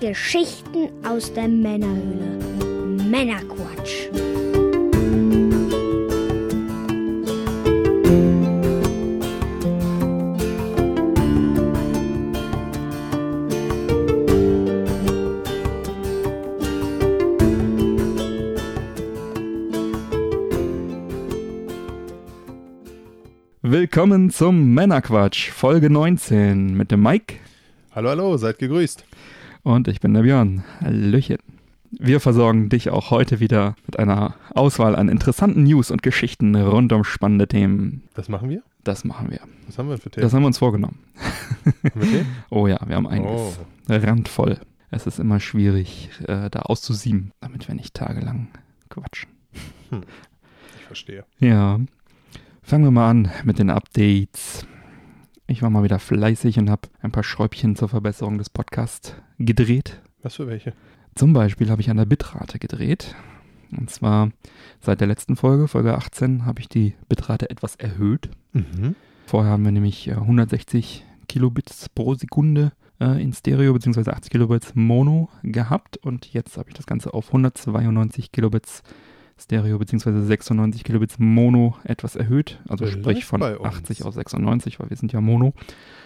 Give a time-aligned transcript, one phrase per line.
[0.00, 2.38] Geschichten aus der Männerhöhle.
[3.08, 4.08] Männerquatsch.
[23.62, 27.36] Willkommen zum Männerquatsch, Folge 19 mit dem Mike
[27.96, 29.06] Hallo, hallo, seid gegrüßt.
[29.66, 30.62] Und ich bin der Björn.
[30.80, 31.38] Hallöchen.
[31.90, 36.92] Wir versorgen dich auch heute wieder mit einer Auswahl an interessanten News und Geschichten rund
[36.92, 38.04] um spannende Themen.
[38.14, 38.62] Das machen wir?
[38.84, 39.40] Das machen wir.
[39.66, 40.22] Was haben wir für Themen?
[40.22, 41.00] Das haben wir uns vorgenommen.
[41.82, 42.36] Haben wir Themen?
[42.50, 43.58] Oh ja, wir haben einiges.
[43.58, 43.92] Oh.
[43.92, 44.60] Randvoll.
[44.92, 48.48] Es ist immer schwierig, äh, da auszusieben, damit wir nicht tagelang
[48.88, 49.30] quatschen.
[50.78, 51.24] Ich verstehe.
[51.40, 51.80] Ja.
[52.62, 54.64] Fangen wir mal an mit den Updates.
[55.48, 60.00] Ich war mal wieder fleißig und habe ein paar Schräubchen zur Verbesserung des Podcasts gedreht.
[60.22, 60.72] Was für welche?
[61.14, 63.14] Zum Beispiel habe ich an der Bitrate gedreht.
[63.70, 64.30] Und zwar
[64.80, 68.28] seit der letzten Folge, Folge 18, habe ich die Bitrate etwas erhöht.
[68.52, 68.96] Mhm.
[69.26, 74.10] Vorher haben wir nämlich äh, 160 Kilobits pro Sekunde äh, in Stereo bzw.
[74.10, 78.82] 80 Kilobits Mono gehabt und jetzt habe ich das Ganze auf 192 Kilobits
[79.38, 80.22] Stereo bzw.
[80.22, 82.58] 96 Kilobits Mono etwas erhöht.
[82.68, 83.74] Also Läuft sprich von bei uns.
[83.74, 85.52] 80 auf 96, weil wir sind ja Mono.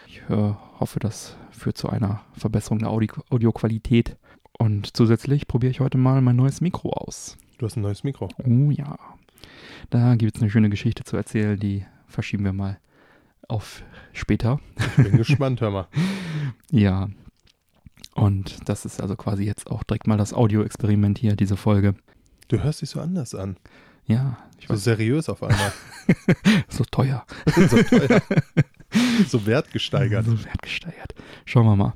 [0.08, 4.16] Ich äh, hoffe, das führt zu einer Verbesserung der Audi Audioqualität.
[4.58, 7.38] Und zusätzlich probiere ich heute mal mein neues Mikro aus.
[7.58, 8.28] Du hast ein neues Mikro.
[8.44, 8.98] Oh ja.
[9.90, 12.78] Da gibt es eine schöne Geschichte zu erzählen, die verschieben wir mal
[13.48, 14.60] auf später.
[14.96, 15.88] Ich bin gespannt, hör mal.
[16.70, 17.08] Ja.
[18.14, 21.94] Und das ist also quasi jetzt auch direkt mal das Audio-Experiment hier, diese Folge.
[22.50, 23.56] Du hörst dich so anders an.
[24.06, 25.72] Ja, ich So weiß, seriös auf einmal.
[26.68, 27.24] so teuer.
[27.68, 28.20] so teuer.
[29.28, 30.26] so wertgesteigert.
[30.26, 31.14] So wertgesteigert.
[31.44, 31.92] Schauen wir mal.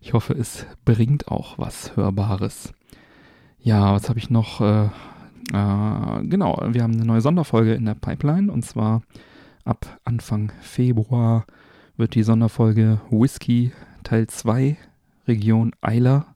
[0.00, 2.72] Ich hoffe, es bringt auch was Hörbares.
[3.60, 4.60] Ja, was habe ich noch?
[4.60, 9.02] Äh, äh, genau, wir haben eine neue Sonderfolge in der Pipeline und zwar
[9.64, 11.46] ab Anfang Februar
[11.96, 13.70] wird die Sonderfolge Whisky
[14.02, 14.76] Teil 2
[15.28, 16.26] Region Eiler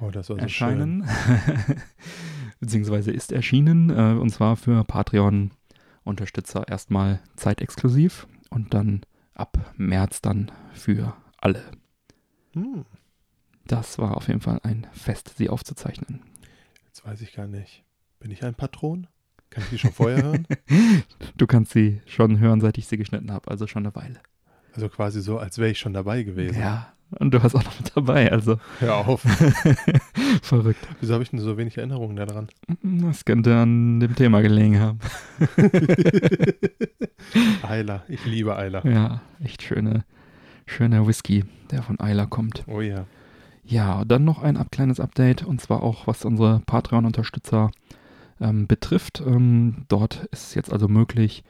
[0.00, 1.08] Oh, erscheinen.
[2.60, 3.90] Beziehungsweise ist erschienen.
[3.90, 9.02] Äh, und zwar für Patreon-Unterstützer erstmal zeitexklusiv und dann
[9.34, 11.62] ab März dann für alle.
[12.54, 12.84] Hm,
[13.66, 16.22] Das war auf jeden Fall ein Fest, sie aufzuzeichnen.
[16.86, 17.84] jetzt weiß ich gar nicht.
[18.20, 19.06] Bin ich ein Patron?
[19.50, 20.46] Kann ich die schon vorher hören?
[21.36, 24.18] Du kannst sie schon hören, seit ich sie geschnitten habe, also schon eine Weile.
[24.74, 26.58] Also quasi so, als wäre ich schon dabei gewesen.
[26.58, 29.22] Ja, und du warst auch noch mit dabei, also Hör auf.
[30.44, 30.86] verrückt.
[31.00, 32.48] Wieso habe ich denn so wenig Erinnerungen daran?
[32.82, 34.98] Das könnte an dem Thema gelegen haben.
[37.62, 38.04] Eiler.
[38.08, 38.84] Ich liebe Eiler.
[38.86, 40.04] Ja, echt schöne,
[40.66, 42.64] schöner Whisky, der von Eiler kommt.
[42.66, 43.06] Oh ja.
[43.64, 47.70] Ja, dann noch ein kleines Update und zwar auch was unsere Patreon-Unterstützer
[48.40, 49.22] ähm, betrifft.
[49.24, 51.44] Ähm, dort ist es jetzt also möglich,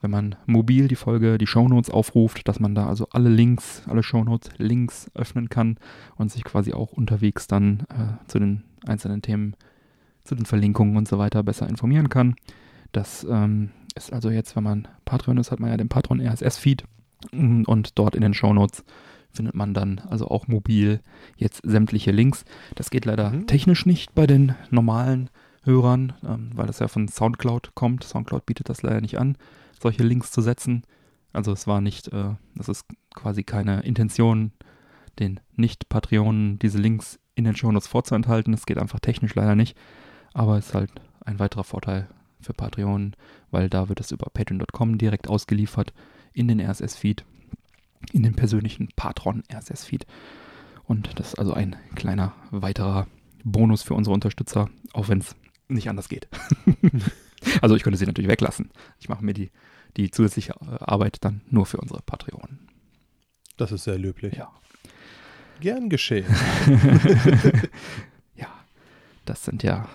[0.00, 4.02] wenn man mobil die Folge, die Shownotes aufruft, dass man da also alle Links, alle
[4.02, 5.76] Shownotes, Links öffnen kann
[6.16, 9.54] und sich quasi auch unterwegs dann äh, zu den einzelnen Themen,
[10.24, 12.36] zu den Verlinkungen und so weiter besser informieren kann.
[12.92, 16.84] Das ähm, ist also jetzt, wenn man Patreon ist, hat man ja den Patreon RSS-Feed
[17.32, 18.84] und dort in den Shownotes
[19.32, 21.00] findet man dann also auch mobil
[21.36, 22.44] jetzt sämtliche Links.
[22.76, 23.46] Das geht leider Mhm.
[23.46, 25.28] technisch nicht bei den normalen
[25.64, 28.04] Hörern, ähm, weil das ja von Soundcloud kommt.
[28.04, 29.36] Soundcloud bietet das leider nicht an,
[29.80, 30.82] solche Links zu setzen.
[31.32, 34.52] Also es war nicht, äh, das ist quasi keine Intention,
[35.18, 38.52] den Nicht-Patreonen diese Links in den Shownotes vorzuenthalten.
[38.52, 39.76] Das geht einfach technisch leider nicht.
[40.34, 40.90] Aber es ist halt
[41.24, 42.08] ein weiterer Vorteil
[42.40, 43.14] für Patreon,
[43.50, 45.92] weil da wird es über patreon.com direkt ausgeliefert
[46.32, 47.24] in den RSS-Feed,
[48.12, 50.06] in den persönlichen Patron-RSS-Feed.
[50.84, 53.06] Und das ist also ein kleiner weiterer
[53.44, 55.36] Bonus für unsere Unterstützer, auch wenn es
[55.68, 56.28] nicht anders geht.
[57.60, 58.70] also ich könnte sie natürlich weglassen.
[58.98, 59.50] Ich mache mir die,
[59.98, 62.60] die zusätzliche Arbeit dann nur für unsere Patreonen.
[63.56, 64.36] Das ist sehr löblich.
[64.36, 64.50] Ja.
[65.60, 66.26] Gern geschehen.
[68.36, 68.46] ja,
[69.24, 69.88] das sind ja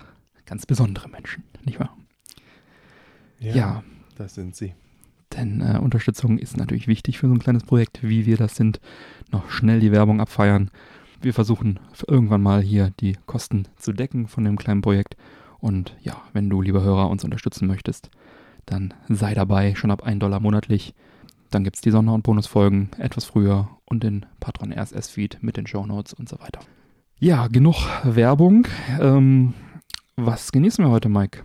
[0.44, 1.96] ganz besondere Menschen, nicht wahr?
[3.40, 3.82] ja.
[4.16, 4.74] Das sind sie.
[5.32, 8.80] Denn äh, Unterstützung ist natürlich wichtig für so ein kleines Projekt, wie wir das sind.
[9.32, 10.70] Noch schnell die Werbung abfeiern.
[11.20, 15.16] Wir versuchen irgendwann mal hier die Kosten zu decken von dem kleinen Projekt.
[15.58, 18.10] Und ja, wenn du, lieber Hörer, uns unterstützen möchtest,
[18.66, 20.94] dann sei dabei, schon ab 1 Dollar monatlich.
[21.50, 25.66] Dann gibt es die Sonder- und Bonusfolgen etwas früher und den Patron RSS-Feed mit den
[25.66, 26.60] Shownotes und so weiter.
[27.20, 28.66] Ja, genug Werbung.
[29.00, 29.54] Ähm,
[30.16, 31.42] was genießen wir heute, Mike?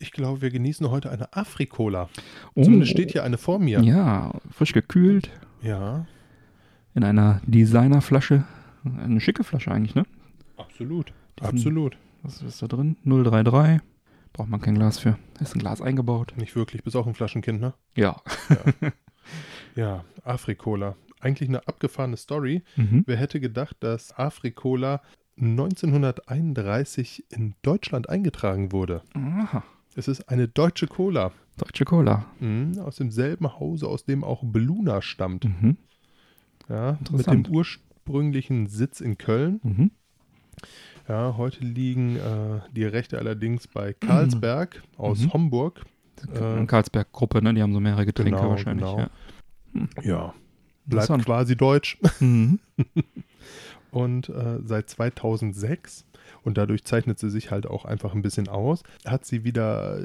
[0.00, 2.08] Ich glaube, wir genießen heute eine Afrikola.
[2.54, 3.80] Oh, Zumindest steht hier eine vor mir.
[3.82, 5.30] Ja, frisch gekühlt
[5.62, 6.06] Ja.
[6.94, 8.44] in einer Designerflasche.
[8.84, 10.04] Eine schicke Flasche eigentlich, ne?
[10.56, 11.12] Absolut.
[11.40, 11.96] Diesen- Absolut.
[12.22, 12.96] Was ist da drin?
[13.04, 13.80] 033.
[14.34, 15.16] Braucht man kein Glas für.
[15.40, 16.34] Ist ein Glas eingebaut.
[16.36, 17.72] Nicht wirklich, bist auch ein Flaschenkind, ne?
[17.96, 18.20] Ja.
[19.74, 20.96] Ja, Afrikola.
[21.20, 22.62] Eigentlich eine abgefahrene Story.
[22.76, 23.04] Mhm.
[23.06, 25.00] Wer hätte gedacht, dass Afrikola
[25.38, 29.02] 1931 in Deutschland eingetragen wurde?
[29.14, 29.64] Aha.
[29.96, 31.32] Es ist eine deutsche Cola.
[31.56, 32.26] Deutsche Cola.
[32.40, 35.44] Mhm, aus demselben Hause, aus dem auch Beluna stammt.
[35.44, 35.76] Mhm.
[36.68, 39.60] Ja, mit dem ursprünglichen Sitz in Köln.
[39.62, 39.90] Mhm.
[41.08, 45.32] Ja, heute liegen äh, die Rechte allerdings bei Carlsberg aus Mhm.
[45.34, 45.84] Homburg.
[46.32, 47.52] Äh, Karlsberg-Gruppe, ne?
[47.54, 48.84] Die haben so mehrere Getränke Genau, wahrscheinlich.
[48.86, 49.00] genau.
[49.00, 50.02] Ja.
[50.02, 50.34] Ja,
[50.86, 51.98] bleibt quasi deutsch.
[52.20, 52.58] Mhm.
[53.90, 56.04] Und äh, seit 2006,
[56.42, 60.00] und dadurch zeichnet sie sich halt auch einfach ein bisschen aus, hat sie wieder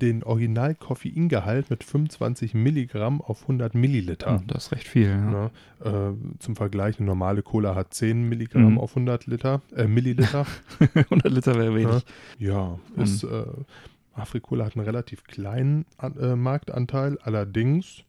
[0.00, 4.38] den Original-Koffeingehalt mit 25 Milligramm auf 100 Milliliter.
[4.40, 5.08] Mhm, Das ist recht viel.
[5.08, 5.16] Ja.
[5.30, 5.50] Ne?
[5.84, 8.78] Äh, zum Vergleich, eine normale Cola hat 10 Milligramm Mhm.
[8.78, 10.46] auf 100 Liter, äh, Milliliter.
[10.94, 12.04] 100 Liter wäre wenig.
[12.38, 13.44] ja, ist, äh,
[14.14, 18.02] Afrikola hat einen relativ kleinen äh, Marktanteil, allerdings.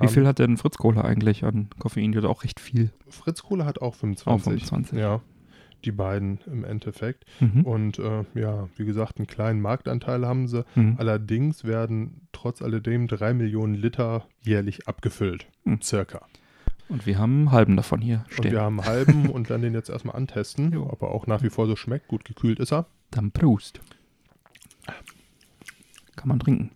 [0.00, 2.12] Wie viel hat denn Fritz Cola eigentlich an Koffein?
[2.12, 2.90] Die hat auch recht viel.
[3.08, 4.52] Fritz Cola hat auch Auch 25.
[4.66, 4.98] 25.
[4.98, 5.20] Ja,
[5.84, 7.24] die beiden im Endeffekt.
[7.40, 7.62] Mhm.
[7.62, 10.64] Und äh, ja, wie gesagt, einen kleinen Marktanteil haben sie.
[10.74, 10.96] Mhm.
[10.98, 15.46] Allerdings werden trotz alledem drei Millionen Liter jährlich abgefüllt.
[15.64, 15.80] Hm.
[15.82, 16.26] Circa.
[16.88, 18.52] Und wir haben einen halben davon hier Und stehen.
[18.52, 20.88] wir haben einen halben und werden den jetzt erstmal antesten, Jo.
[20.88, 22.08] ob er auch nach wie vor so schmeckt.
[22.08, 22.86] Gut gekühlt ist er.
[23.10, 23.80] Dann Prost.
[26.16, 26.70] Kann man trinken.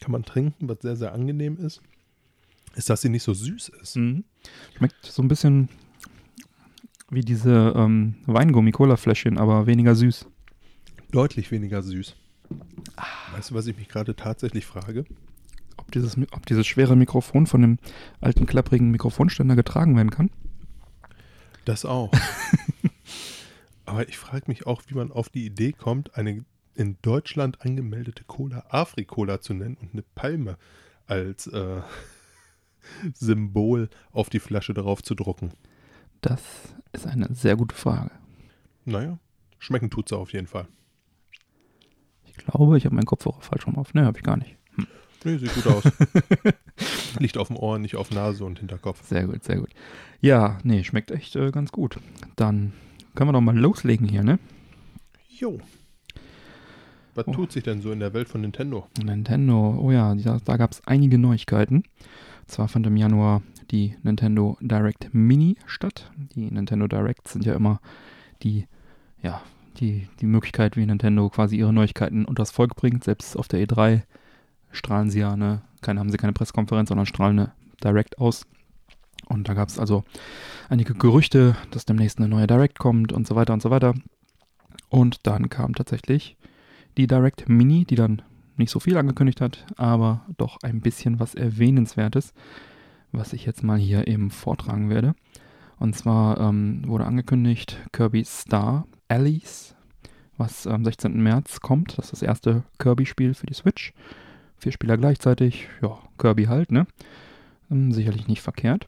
[0.00, 1.82] Kann man trinken, was sehr, sehr angenehm ist.
[2.74, 3.96] Ist, dass sie nicht so süß ist.
[3.96, 4.24] Mhm.
[4.76, 5.68] Schmeckt so ein bisschen
[7.12, 10.26] wie diese ähm, Weingummi-Cola-Fläschchen, aber weniger süß.
[11.10, 12.16] Deutlich weniger süß.
[13.34, 15.04] Weißt du, was ich mich gerade tatsächlich frage?
[15.76, 17.78] Ob dieses, ob dieses schwere Mikrofon von dem
[18.20, 20.30] alten klapprigen Mikrofonständer getragen werden kann?
[21.66, 22.10] Das auch.
[23.84, 28.24] Aber ich frage mich auch, wie man auf die Idee kommt, eine in Deutschland angemeldete
[28.24, 30.56] Cola Afri-Cola zu nennen und eine Palme
[31.06, 31.82] als äh,
[33.14, 35.52] Symbol auf die Flasche drauf zu drucken.
[36.22, 36.42] Das
[36.92, 38.10] ist eine sehr gute Frage.
[38.84, 39.18] Naja,
[39.58, 40.66] schmecken tut sie auf jeden Fall.
[42.24, 43.92] Ich glaube, ich habe meinen Kopfhörer falsch rum auf.
[43.94, 44.56] Ne, habe ich gar nicht.
[45.24, 45.84] Nee, sieht gut aus.
[47.20, 49.04] Liegt auf dem Ohr, nicht auf Nase und Hinterkopf.
[49.06, 49.68] Sehr gut, sehr gut.
[50.20, 51.98] Ja, nee, schmeckt echt äh, ganz gut.
[52.34, 52.72] Dann
[53.14, 54.38] können wir doch mal loslegen hier, ne?
[55.28, 55.60] Jo.
[57.14, 57.32] Was Oh.
[57.32, 58.88] tut sich denn so in der Welt von Nintendo?
[59.04, 61.84] Nintendo, oh ja, da, da gab es einige Neuigkeiten.
[62.46, 66.10] Zwar fand im Januar die Nintendo Direct Mini statt.
[66.34, 67.80] Die Nintendo Directs sind ja immer
[68.42, 68.66] die,
[69.22, 69.42] ja,
[69.78, 73.04] die, die Möglichkeit, wie Nintendo quasi ihre Neuigkeiten unters Volk bringt.
[73.04, 74.02] Selbst auf der E3
[74.70, 78.46] strahlen sie ja eine, keine, haben sie keine Pressekonferenz, sondern strahlen eine Direct aus.
[79.26, 80.04] Und da gab es also
[80.68, 83.94] einige Gerüchte, dass demnächst eine neue Direct kommt und so weiter und so weiter.
[84.88, 86.36] Und dann kam tatsächlich
[86.96, 88.22] die Direct Mini, die dann
[88.56, 92.34] nicht so viel angekündigt hat, aber doch ein bisschen was Erwähnenswertes,
[93.12, 95.14] was ich jetzt mal hier eben vortragen werde.
[95.78, 99.74] Und zwar ähm, wurde angekündigt Kirby Star Allies,
[100.36, 101.22] was am 16.
[101.22, 101.98] März kommt.
[101.98, 103.92] Das ist das erste Kirby-Spiel für die Switch.
[104.58, 106.86] Vier Spieler gleichzeitig, ja, Kirby halt, ne?
[107.70, 108.86] Ähm, sicherlich nicht verkehrt.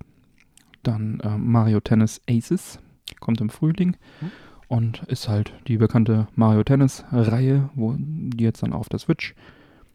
[0.82, 2.79] Dann ähm, Mario Tennis Aces
[3.20, 4.31] kommt im Frühling Hm.
[4.69, 9.34] und ist halt die bekannte Mario Tennis Reihe, wo die jetzt dann auf der Switch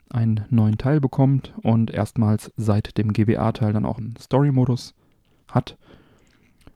[0.10, 4.94] einen neuen Teil bekommt und erstmals seit dem GBA-Teil dann auch einen Story-Modus
[5.48, 5.78] hat.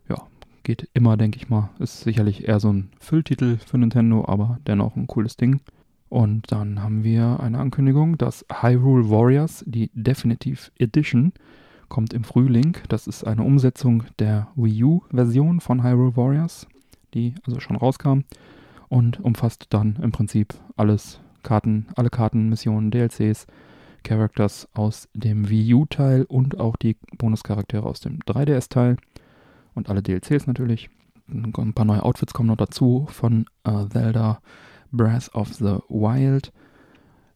[0.10, 0.18] Ja,
[0.64, 1.70] geht immer, denke ich mal.
[1.80, 5.62] Ist sicherlich eher so ein Fülltitel für Nintendo, aber dennoch ein cooles Ding.
[6.10, 11.34] Und dann haben wir eine Ankündigung, dass Hyrule Warriors, die Definitive Edition,
[11.90, 12.78] kommt im Frühling.
[12.88, 16.68] Das ist eine Umsetzung der Wii U-Version von Hyrule Warriors,
[17.14, 18.22] die also schon rauskam
[18.90, 23.48] und umfasst dann im Prinzip alles Karten, alle Karten, Missionen, DLCs,
[24.04, 28.98] Characters aus dem Wii U-Teil und auch die Bonuscharaktere aus dem 3DS-Teil
[29.74, 30.90] und alle DLCs natürlich.
[31.28, 34.42] Ein paar neue Outfits kommen noch dazu von äh, Zelda
[34.92, 36.52] Breath of the Wild.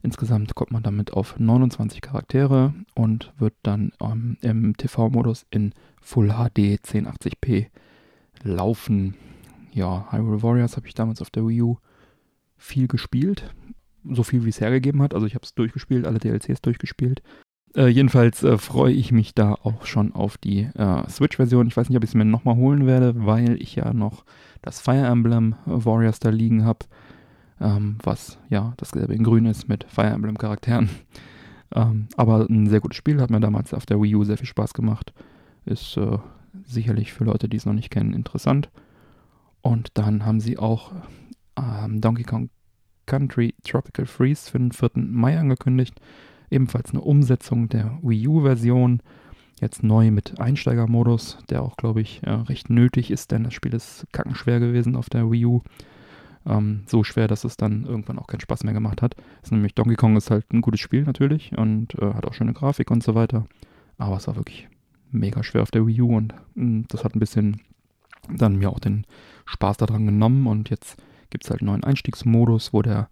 [0.02, 6.28] Insgesamt kommt man damit auf 29 Charaktere und wird dann ähm, im TV-Modus in Full
[6.28, 7.66] HD 1080p
[8.42, 9.16] laufen.
[9.72, 11.76] Ja, Hyrule Warriors habe ich damals auf der Wii U
[12.56, 13.54] viel gespielt.
[14.04, 15.14] So viel, wie es hergegeben hat.
[15.14, 17.22] Also ich habe es durchgespielt, alle DLCs durchgespielt.
[17.74, 21.66] Äh, jedenfalls äh, freue ich mich da auch schon auf die äh, Switch-Version.
[21.66, 24.24] Ich weiß nicht, ob ich es mir nochmal holen werde, weil ich ja noch
[24.62, 26.86] das Fire Emblem Warriors da liegen habe
[27.60, 30.88] ähm, was ja dasselbe in grün ist mit Fire Emblem Charakteren.
[31.74, 34.46] ähm, aber ein sehr gutes Spiel, hat mir damals auf der Wii U sehr viel
[34.46, 35.12] Spaß gemacht.
[35.64, 36.18] Ist äh,
[36.64, 38.70] sicherlich für Leute, die es noch nicht kennen, interessant.
[39.60, 40.92] Und dann haben sie auch
[41.56, 42.50] ähm, Donkey Kong
[43.08, 44.90] Country Tropical Freeze für den 4.
[44.94, 46.00] Mai angekündigt.
[46.50, 49.02] Ebenfalls eine Umsetzung der Wii U-Version.
[49.60, 53.74] Jetzt neu mit Einsteigermodus, der auch, glaube ich, äh, recht nötig ist, denn das Spiel
[53.74, 55.62] ist kackenschwer gewesen auf der Wii U.
[56.46, 59.16] Ähm, so schwer, dass es dann irgendwann auch keinen Spaß mehr gemacht hat.
[59.42, 62.52] Ist nämlich Donkey Kong ist halt ein gutes Spiel natürlich und äh, hat auch schöne
[62.52, 63.46] Grafik und so weiter.
[63.96, 64.68] Aber es war wirklich
[65.10, 67.60] mega schwer auf der Wii U und mh, mm, das hat ein bisschen
[68.28, 69.06] dann mir auch den
[69.46, 73.08] Spaß daran genommen und jetzt gibt es halt einen neuen Einstiegsmodus, wo der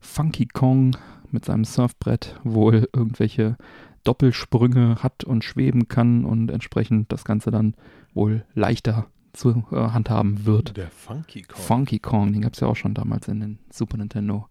[0.00, 0.96] Funky Kong
[1.30, 3.56] mit seinem Surfbrett wohl irgendwelche
[4.04, 7.74] Doppelsprünge hat und schweben kann und entsprechend das Ganze dann
[8.12, 10.76] wohl leichter zu äh, handhaben wird.
[10.76, 11.60] Der Funky Kong.
[11.60, 14.46] Funky Kong, den gab es ja auch schon damals in den Super Nintendo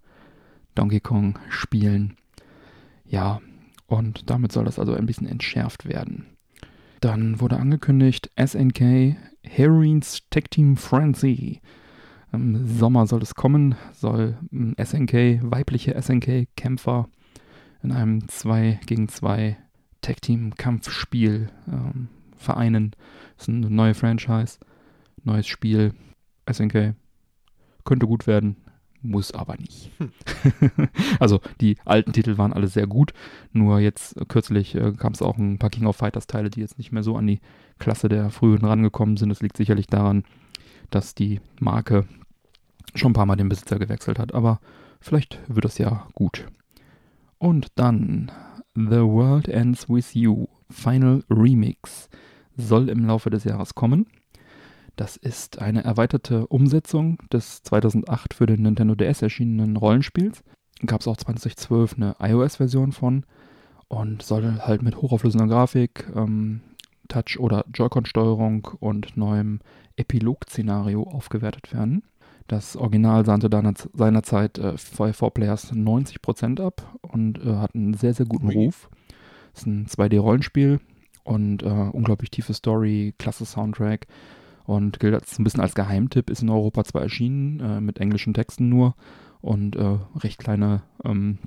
[0.75, 2.17] Donkey Kong Spielen.
[3.05, 3.41] Ja,
[3.87, 6.25] und damit soll das also ein bisschen entschärft werden.
[6.99, 11.61] Dann wurde angekündigt SNK Heroines Tech Team Frenzy.
[12.33, 17.07] Im Sommer soll es kommen, soll SNK, weibliche SNK-Kämpfer
[17.83, 19.55] in einem 2 gegen 2
[20.01, 22.95] Tag Team Kampfspiel ähm, vereinen.
[23.37, 24.57] Das ist eine neue Franchise,
[25.23, 25.93] neues Spiel.
[26.51, 26.95] SNK
[27.85, 28.57] könnte gut werden,
[29.03, 29.91] muss aber nicht.
[29.99, 30.11] Hm.
[31.19, 33.13] also die alten Titel waren alle sehr gut,
[33.51, 36.61] nur jetzt äh, kürzlich äh, kam es auch ein paar King of Fighters Teile, die
[36.61, 37.41] jetzt nicht mehr so an die
[37.77, 39.29] Klasse der frühen rangekommen sind.
[39.29, 40.23] Das liegt sicherlich daran,
[40.89, 42.05] dass die Marke
[42.95, 44.59] schon ein paar Mal den Besitzer gewechselt hat, aber
[44.99, 46.47] vielleicht wird das ja gut.
[47.37, 48.31] Und dann
[48.75, 52.09] The World Ends With You Final Remix
[52.55, 54.07] soll im Laufe des Jahres kommen.
[54.95, 60.43] Das ist eine erweiterte Umsetzung des 2008 für den Nintendo DS erschienenen Rollenspiels.
[60.85, 63.25] Gab es auch 2012 eine iOS-Version von
[63.87, 66.61] und soll halt mit hochauflösender Grafik, ähm,
[67.07, 69.59] Touch- oder Joy-Con-Steuerung und neuem
[69.97, 72.03] Epilog-Szenario aufgewertet werden.
[72.47, 78.13] Das Original sandte dann seinerzeit äh, bei 4Players 90% ab und äh, hat einen sehr,
[78.13, 78.89] sehr guten Ruf.
[79.53, 80.79] Es ist ein 2D-Rollenspiel
[81.23, 84.07] und äh, unglaublich tiefe Story, klasse Soundtrack
[84.65, 88.33] und gilt als ein bisschen als Geheimtipp, ist in Europa zwar erschienen, äh, mit englischen
[88.33, 88.95] Texten nur
[89.41, 91.39] und äh, recht kleine ähm,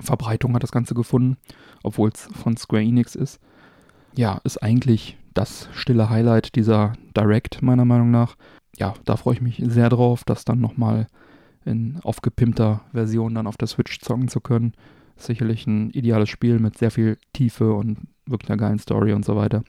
[0.00, 1.36] Verbreitung hat das Ganze gefunden,
[1.82, 3.40] obwohl es von Square Enix ist.
[4.16, 8.36] Ja, ist eigentlich das stille Highlight dieser Direct, meiner Meinung nach
[8.78, 11.08] ja, da freue ich mich sehr drauf, das dann nochmal
[11.64, 14.72] in aufgepimpter Version dann auf der Switch zocken zu können.
[15.16, 19.36] Sicherlich ein ideales Spiel mit sehr viel Tiefe und wirklich einer geilen Story und so
[19.36, 19.64] weiter.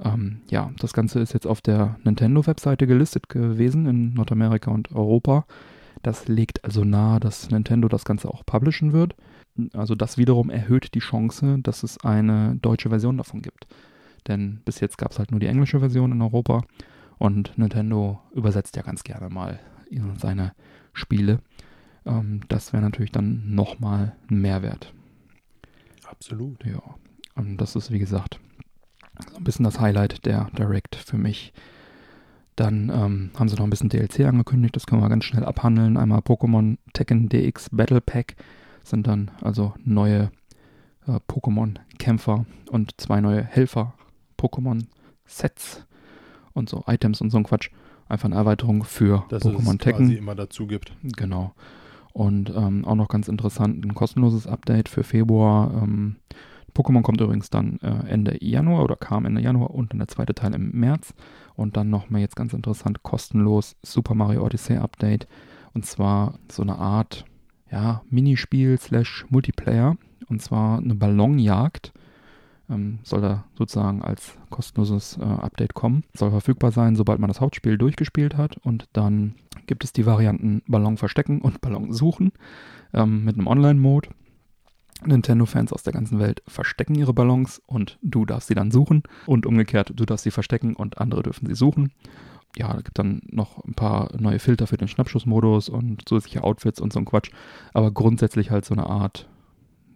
[0.00, 5.46] Ähm, ja, das Ganze ist jetzt auf der Nintendo-Webseite gelistet gewesen in Nordamerika und Europa.
[6.02, 9.14] Das legt also nahe, dass Nintendo das Ganze auch publishen wird.
[9.74, 13.68] Also das wiederum erhöht die Chance, dass es eine deutsche Version davon gibt.
[14.26, 16.62] Denn bis jetzt gab es halt nur die englische Version in Europa
[17.22, 19.60] und Nintendo übersetzt ja ganz gerne mal
[20.16, 20.54] seine
[20.92, 21.38] Spiele.
[22.04, 24.92] Ähm, das wäre natürlich dann nochmal ein Mehrwert.
[26.04, 26.66] Absolut.
[26.66, 26.82] Ja.
[27.36, 28.40] Und das ist, wie gesagt,
[29.30, 31.52] so ein bisschen das Highlight der Direct für mich.
[32.56, 35.96] Dann ähm, haben sie noch ein bisschen DLC angekündigt, das können wir ganz schnell abhandeln.
[35.96, 38.34] Einmal Pokémon Tekken DX Battle Pack
[38.82, 40.32] sind dann also neue
[41.06, 45.86] äh, Pokémon-Kämpfer und zwei neue Helfer-Pokémon-Sets
[46.54, 47.70] und so Items und so ein Quatsch.
[48.08, 50.06] Einfach eine Erweiterung für Dass Pokémon Tekken.
[50.06, 50.92] quasi immer dazu gibt.
[51.02, 51.54] Genau.
[52.12, 55.82] Und ähm, auch noch ganz interessant, ein kostenloses Update für Februar.
[55.82, 56.16] Ähm,
[56.74, 60.34] Pokémon kommt übrigens dann äh, Ende Januar oder kam Ende Januar und dann der zweite
[60.34, 61.14] Teil im März.
[61.54, 65.26] Und dann nochmal jetzt ganz interessant, kostenlos Super Mario Odyssey Update.
[65.74, 67.24] Und zwar so eine Art,
[67.70, 69.96] ja, Minispiel slash Multiplayer.
[70.28, 71.92] Und zwar eine Ballonjagd
[72.70, 76.04] ähm, soll da sozusagen als kostenloses äh, Update kommen.
[76.14, 78.56] Soll verfügbar sein, sobald man das Hauptspiel durchgespielt hat.
[78.58, 79.34] Und dann
[79.66, 82.32] gibt es die Varianten Ballon verstecken und Ballon suchen
[82.92, 84.08] ähm, mit einem Online-Mode.
[85.04, 89.02] Nintendo-Fans aus der ganzen Welt verstecken ihre Ballons und du darfst sie dann suchen.
[89.26, 91.92] Und umgekehrt, du darfst sie verstecken und andere dürfen sie suchen.
[92.56, 96.80] Ja, da gibt dann noch ein paar neue Filter für den Schnappschussmodus und zusätzliche Outfits
[96.80, 97.30] und so ein Quatsch.
[97.72, 99.28] Aber grundsätzlich halt so eine Art,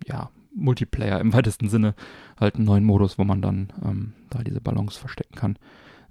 [0.07, 1.95] ja, Multiplayer im weitesten Sinne
[2.39, 5.59] halt einen neuen Modus, wo man dann ähm, da diese Ballons verstecken kann.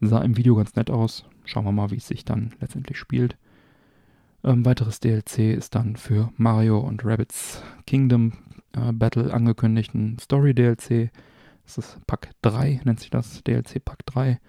[0.02, 1.25] Sah im Video ganz nett aus.
[1.46, 3.38] Schauen wir mal, wie es sich dann letztendlich spielt.
[4.44, 8.34] Ähm, weiteres DLC ist dann für Mario und Rabbits Kingdom
[8.74, 11.12] äh, Battle angekündigt, ein Story-DLC.
[11.66, 14.40] Das ist Pack 3, nennt sich das, DLC Pack 3.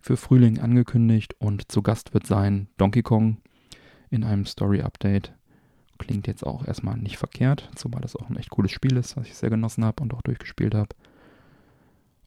[0.00, 3.38] Für Frühling angekündigt und zu Gast wird sein Donkey Kong
[4.10, 5.32] in einem Story-Update.
[5.98, 9.26] Klingt jetzt auch erstmal nicht verkehrt, zumal das auch ein echt cooles Spiel ist, was
[9.26, 10.94] ich sehr genossen habe und auch durchgespielt habe.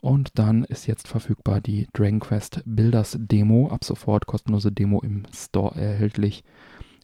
[0.05, 5.23] Und dann ist jetzt verfügbar die Dragon Quest Builders Demo, ab sofort kostenlose Demo im
[5.33, 6.43] Store erhältlich.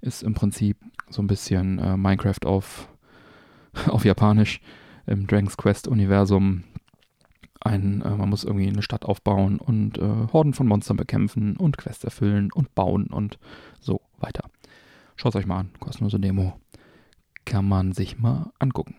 [0.01, 0.77] Ist im Prinzip
[1.09, 2.89] so ein bisschen äh, Minecraft auf,
[3.87, 4.61] auf Japanisch
[5.07, 6.63] im Dragon's Quest Universum.
[7.59, 11.77] Ein, äh, man muss irgendwie eine Stadt aufbauen und äh, Horden von Monstern bekämpfen und
[11.77, 13.39] Quests erfüllen und bauen und
[13.79, 14.43] so weiter.
[15.21, 16.59] Schaut euch mal an, kostenlose Demo.
[17.45, 18.95] Kann man sich mal angucken.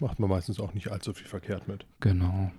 [0.00, 1.86] Macht man meistens auch nicht allzu viel verkehrt mit.
[2.00, 2.50] Genau.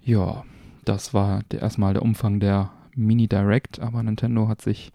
[0.00, 0.44] Ja,
[0.86, 4.92] das war der, erstmal der Umfang der Mini Direct, aber Nintendo hat sich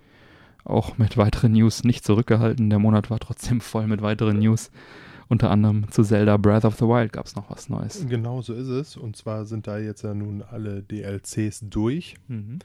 [0.64, 2.72] auch mit weiteren News nicht zurückgehalten.
[2.72, 4.72] Der Monat war trotzdem voll mit weiteren News.
[5.28, 8.04] Unter anderem zu Zelda Breath of the Wild gab es noch was Neues.
[8.10, 8.98] Genau so ist es.
[8.98, 12.16] Und zwar sind da jetzt ja nun alle DLCs durch.
[12.28, 12.58] Mhm.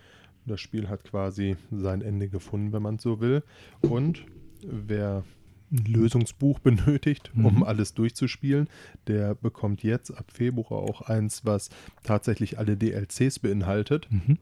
[0.46, 3.42] Das Spiel hat quasi sein Ende gefunden, wenn man so will.
[3.82, 4.24] Und
[4.62, 5.24] wer
[5.72, 7.62] ein Lösungsbuch benötigt, um Mhm.
[7.62, 8.68] alles durchzuspielen,
[9.06, 11.68] der bekommt jetzt ab Februar auch eins, was
[12.02, 14.08] tatsächlich alle DLCs beinhaltet.
[14.10, 14.38] Mhm.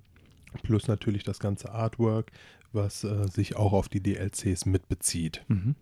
[0.62, 2.30] Plus natürlich das ganze Artwork,
[2.72, 5.44] was äh, sich auch auf die DLCs mitbezieht.
[5.48, 5.74] Mhm.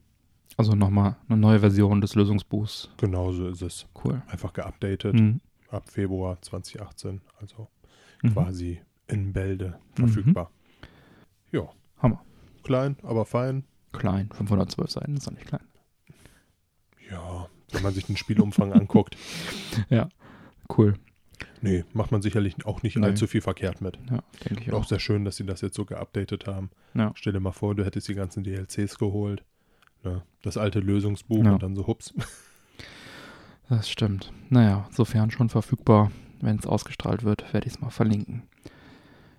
[0.56, 2.88] Also nochmal eine neue Version des Lösungsbuchs.
[2.96, 3.87] Genauso ist es.
[4.04, 4.23] Cool.
[4.26, 5.40] Einfach geupdatet Mhm.
[5.68, 7.20] ab Februar 2018.
[7.40, 7.68] Also
[8.23, 8.32] Mhm.
[8.32, 10.09] quasi in Bälde Mhm.
[10.09, 10.51] verfügbar.
[11.53, 11.69] Ja.
[11.99, 12.23] Hammer.
[12.63, 13.65] Klein, aber fein.
[13.93, 15.63] Klein, 512 Seiten, ist doch nicht klein.
[17.11, 19.17] Ja, wenn man sich den Spielumfang anguckt.
[20.77, 20.95] Cool.
[21.63, 23.07] Nee, macht man sicherlich auch nicht Nee.
[23.07, 23.99] allzu viel verkehrt mit.
[24.11, 24.85] Ja, denke ich auch auch.
[24.89, 26.71] sehr schön, dass sie das jetzt so geupdatet haben.
[26.95, 27.13] Ja.
[27.15, 29.45] Stell dir mal vor, du hättest die ganzen DLCs geholt.
[30.03, 30.23] Ne?
[30.43, 31.53] Das alte Lösungsbuch Ja.
[31.53, 32.13] und dann so hups.
[33.69, 34.33] Das stimmt.
[34.49, 36.13] Naja, sofern schon verfügbar.
[36.41, 38.45] Wenn es ausgestrahlt wird, werde ich es mal verlinken.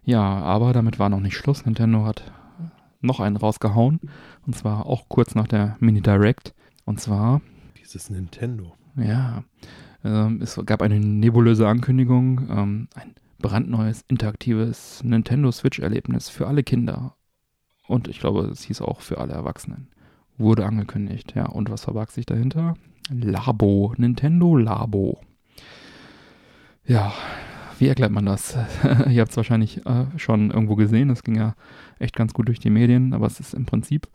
[0.08, 1.66] Ja, aber damit war noch nicht Schluss.
[1.66, 2.32] Nintendo hat
[3.02, 4.00] noch einen rausgehauen.
[4.46, 6.54] Und zwar auch kurz nach der Mini Direct.
[6.86, 7.42] Und zwar,
[7.78, 8.74] Dieses Nintendo.
[8.96, 9.44] ja,
[10.06, 12.48] ähm, es gab eine nebulöse Ankündigung.
[12.50, 17.18] Ähm, ein brandneues, interaktives Nintendo Switch-Erlebnis für alle Kinder.
[17.86, 19.90] Und ich glaube, es hieß auch für alle Erwachsenen.
[20.38, 21.48] Wurde angekündigt, ja.
[21.48, 22.76] Und was verbarg sich dahinter?
[23.10, 25.20] Labo, Nintendo Labo.
[26.86, 27.12] Ja,
[27.80, 28.58] wie erklärt man das?
[29.10, 31.10] Ihr habt es wahrscheinlich äh, schon irgendwo gesehen.
[31.10, 31.56] Es ging ja
[32.00, 34.08] echt ganz gut durch die Medien, aber es ist im Prinzip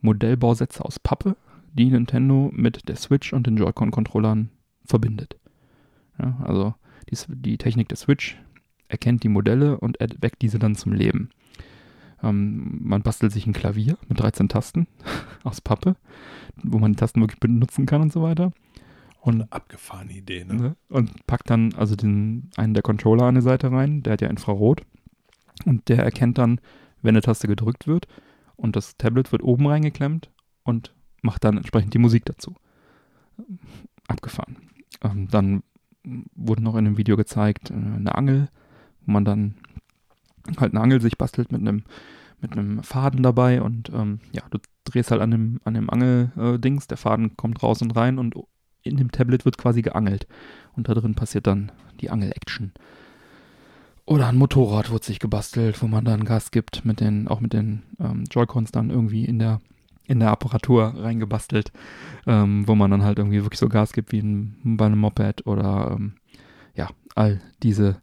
[0.00, 1.36] Modellbausätze aus Pappe,
[1.72, 4.50] die Nintendo mit der Switch und den Joy-Con-Controllern
[4.84, 5.36] verbindet.
[6.18, 6.74] Ja, also
[7.10, 8.36] die, die Technik der Switch
[8.88, 11.30] erkennt die Modelle und erweckt diese dann zum Leben.
[12.22, 14.86] Ähm, man bastelt sich ein Klavier mit 13 Tasten
[15.44, 15.96] aus Pappe,
[16.62, 18.52] wo man die Tasten wirklich benutzen kann und so weiter.
[19.26, 20.54] Und Abgefahrene Idee, ne?
[20.54, 20.76] Ne?
[20.88, 24.28] Und packt dann also den, einen der Controller an die Seite rein, der hat ja
[24.28, 24.82] Infrarot.
[25.64, 26.60] Und der erkennt dann,
[27.02, 28.06] wenn eine Taste gedrückt wird
[28.54, 30.30] und das Tablet wird oben reingeklemmt
[30.62, 32.54] und macht dann entsprechend die Musik dazu.
[34.06, 34.58] Abgefahren.
[35.02, 35.64] Ähm, dann
[36.36, 38.48] wurde noch in einem Video gezeigt, äh, eine Angel,
[39.00, 39.56] wo man dann
[40.56, 41.82] halt eine Angel sich bastelt mit einem
[42.40, 46.86] mit einem Faden dabei und ähm, ja, du drehst halt an dem, an dem Angel-Dings,
[46.86, 48.36] der Faden kommt raus und rein und
[48.86, 50.26] in dem Tablet wird quasi geangelt.
[50.76, 52.72] Und da drin passiert dann die Angel-Action.
[54.04, 57.52] Oder ein Motorrad wird sich gebastelt, wo man dann Gas gibt, mit den, auch mit
[57.52, 59.60] den ähm, Joy-Cons dann irgendwie in der,
[60.06, 61.72] in der Apparatur reingebastelt,
[62.26, 65.46] ähm, wo man dann halt irgendwie wirklich so Gas gibt wie ein, bei einem Moped
[65.46, 66.14] oder ähm,
[66.74, 68.00] ja, all diese,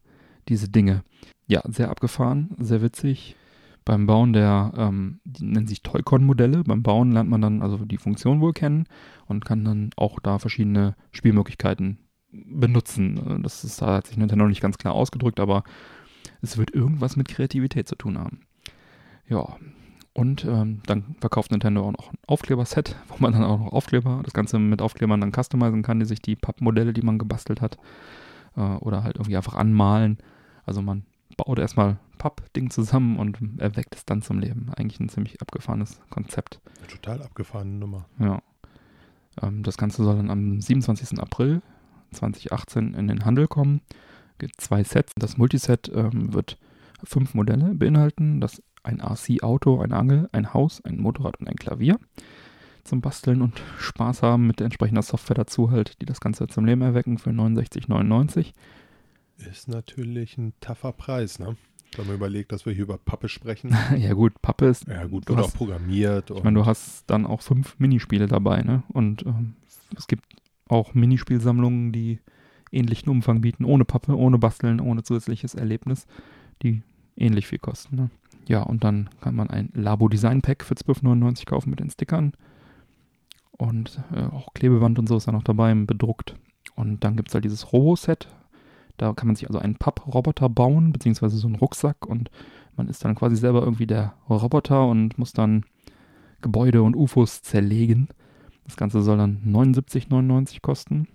[0.50, 1.04] diese Dinge.
[1.48, 3.38] Ja, sehr abgefahren, sehr witzig.
[3.86, 6.64] Beim Bauen der, ähm, die nennen sich Toy-Con-Modelle.
[6.64, 8.86] Beim Bauen lernt man dann also die Funktion wohl kennen
[9.28, 12.00] und kann dann auch da verschiedene Spielmöglichkeiten
[12.32, 13.42] benutzen.
[13.44, 15.64] Das ist, da hat sich Nintendo nicht ganz klar ausgedrückt, aber
[16.42, 18.42] es wird irgendwas mit Kreativität zu tun haben.
[19.28, 19.58] Ja,
[20.14, 24.22] und ähm, dann verkauft Nintendo auch noch ein Aufkleberset, wo man dann auch noch Aufkleber,
[24.24, 27.78] das Ganze mit Aufklebern dann customizen kann, die sich die Pappmodelle, die man gebastelt hat,
[28.56, 30.20] äh, oder halt irgendwie einfach anmalen.
[30.66, 34.72] Also man baut erstmal Pappding zusammen und erweckt es dann zum Leben.
[34.78, 36.62] Eigentlich ein ziemlich abgefahrenes Konzept.
[36.78, 38.06] Eine total abgefahrene Nummer.
[38.18, 38.42] Ja.
[39.42, 41.20] Ähm, das Ganze soll dann am 27.
[41.20, 41.62] April
[42.12, 43.82] 2018 in den Handel kommen.
[44.38, 45.12] Gibt zwei Sets.
[45.18, 46.58] Das Multiset ähm, wird
[47.04, 48.40] fünf Modelle beinhalten.
[48.40, 52.00] Das ein RC-Auto, eine Angel, ein Haus, ein Motorrad und ein Klavier.
[52.86, 56.82] Zum Basteln und Spaß haben mit entsprechender Software dazu halt, die das Ganze zum Leben
[56.82, 58.54] erwecken für 69,99.
[59.50, 61.58] Ist natürlich ein taffer Preis, ne?
[61.98, 63.76] Wenn man überlegt, dass wir hier über Pappe sprechen.
[63.98, 66.32] ja gut, Pappe ist Ja gut, wird hast- auch programmiert.
[66.32, 68.84] Ich meine, du hast dann auch fünf Minispiele dabei, ne?
[68.90, 69.54] Und ähm,
[69.98, 70.24] es gibt
[70.68, 72.20] auch Minispielsammlungen, die
[72.72, 76.08] ähnlichen Umfang bieten, ohne Pappe, ohne Basteln, ohne zusätzliches Erlebnis,
[76.64, 76.82] die
[77.16, 77.96] ähnlich viel kosten.
[77.96, 78.10] Ne?
[78.48, 82.34] Ja, und dann kann man ein Labo Design Pack für 12,99 kaufen mit den Stickern.
[83.52, 86.36] Und äh, auch Klebeband und so ist da noch dabei, bedruckt.
[86.76, 88.28] Und dann gibt es halt dieses Robo-Set.
[88.98, 92.30] Da kann man sich also einen Papproboter bauen, beziehungsweise so einen Rucksack und
[92.76, 95.64] man ist dann quasi selber irgendwie der Roboter und muss dann
[96.42, 98.10] Gebäude und UFOs zerlegen.
[98.66, 101.08] Das Ganze soll dann 79,99 kosten.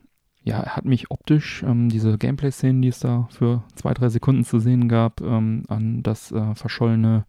[0.44, 4.44] Ja, er hat mich optisch, ähm, diese Gameplay-Szenen, die es da für zwei, drei Sekunden
[4.44, 7.26] zu sehen gab, ähm, an das äh, verschollene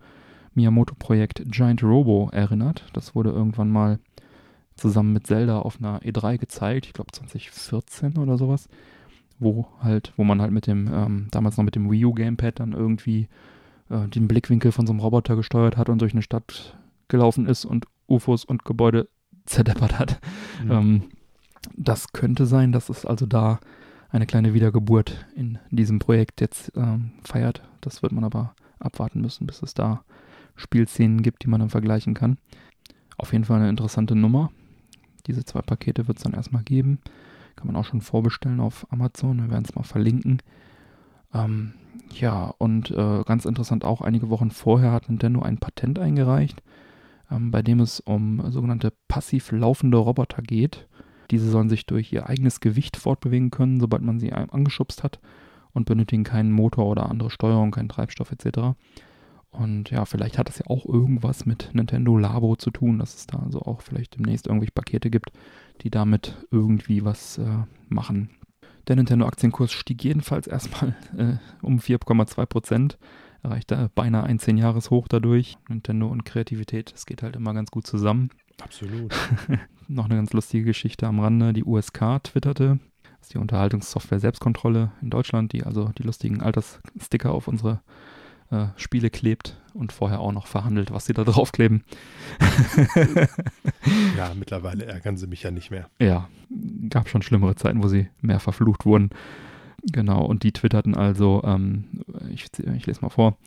[0.53, 2.85] Miyamoto-Projekt Giant Robo erinnert.
[2.93, 3.99] Das wurde irgendwann mal
[4.75, 8.69] zusammen mit Zelda auf einer E3 gezeigt, ich glaube 2014 oder sowas,
[9.39, 12.59] wo halt, wo man halt mit dem, ähm, damals noch mit dem Wii U Gamepad
[12.59, 13.27] dann irgendwie
[13.89, 17.65] äh, den Blickwinkel von so einem Roboter gesteuert hat und durch eine Stadt gelaufen ist
[17.65, 19.07] und UFOs und Gebäude
[19.45, 20.19] zerdeppert hat.
[20.63, 20.71] Mhm.
[20.71, 21.03] Ähm,
[21.75, 23.59] das könnte sein, dass es also da
[24.11, 27.61] eine kleine Wiedergeburt in diesem Projekt jetzt ähm, feiert.
[27.81, 30.03] Das wird man aber abwarten müssen, bis es da
[30.55, 32.37] Spielszenen gibt, die man dann vergleichen kann.
[33.17, 34.51] Auf jeden Fall eine interessante Nummer.
[35.27, 36.99] Diese zwei Pakete wird es dann erstmal geben.
[37.59, 39.41] Kann man auch schon vorbestellen auf Amazon.
[39.41, 40.41] Wir werden es mal verlinken.
[41.33, 41.73] Ähm,
[42.09, 46.63] ja, und äh, ganz interessant auch, einige Wochen vorher hat Nintendo ein Patent eingereicht,
[47.29, 50.87] ähm, bei dem es um sogenannte passiv laufende Roboter geht.
[51.31, 55.19] Diese sollen sich durch ihr eigenes Gewicht fortbewegen können, sobald man sie angeschubst hat
[55.73, 58.79] und benötigen keinen Motor oder andere Steuerung, keinen Treibstoff etc.
[59.51, 63.27] Und ja, vielleicht hat das ja auch irgendwas mit Nintendo Labo zu tun, dass es
[63.27, 65.31] da also auch vielleicht demnächst irgendwelche Pakete gibt,
[65.81, 68.29] die damit irgendwie was äh, machen.
[68.87, 72.97] Der Nintendo-Aktienkurs stieg jedenfalls erstmal äh, um 4,2 Prozent,
[73.43, 75.57] erreichte beinahe ein 10-Jahres-Hoch dadurch.
[75.67, 78.29] Nintendo und Kreativität, das geht halt immer ganz gut zusammen.
[78.61, 79.13] Absolut.
[79.87, 81.53] Noch eine ganz lustige Geschichte am Rande.
[81.53, 87.31] Die USK twitterte, das ist die Unterhaltungssoftware Selbstkontrolle in Deutschland, die also die lustigen Alterssticker
[87.31, 87.81] auf unsere
[88.51, 91.83] äh, Spiele klebt und vorher auch noch verhandelt, was sie da draufkleben.
[94.17, 95.89] ja, mittlerweile ärgern sie mich ja nicht mehr.
[95.99, 96.29] Ja,
[96.89, 99.09] gab schon schlimmere Zeiten, wo sie mehr verflucht wurden.
[99.83, 101.85] Genau, und die twitterten also, ähm,
[102.29, 103.37] ich, ich lese mal vor,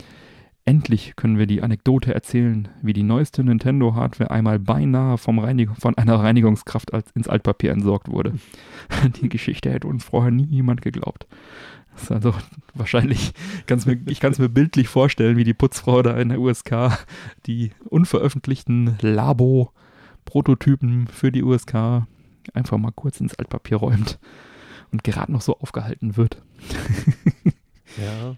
[0.64, 5.98] Endlich können wir die Anekdote erzählen, wie die neueste Nintendo-Hardware einmal beinahe vom Reinig von
[5.98, 8.35] einer Reinigungskraft als ins Altpapier entsorgt wurde.
[9.20, 11.27] Die Geschichte hätte uns vorher nie jemand geglaubt.
[11.92, 12.33] Das ist also
[12.75, 13.33] wahrscheinlich,
[13.66, 16.96] kann's mir, ich kann es mir bildlich vorstellen, wie die Putzfrau da in der USK
[17.46, 22.07] die unveröffentlichten Labo-Prototypen für die USK
[22.55, 24.20] einfach mal kurz ins Altpapier räumt
[24.90, 26.40] und gerade noch so aufgehalten wird.
[27.98, 28.37] ja,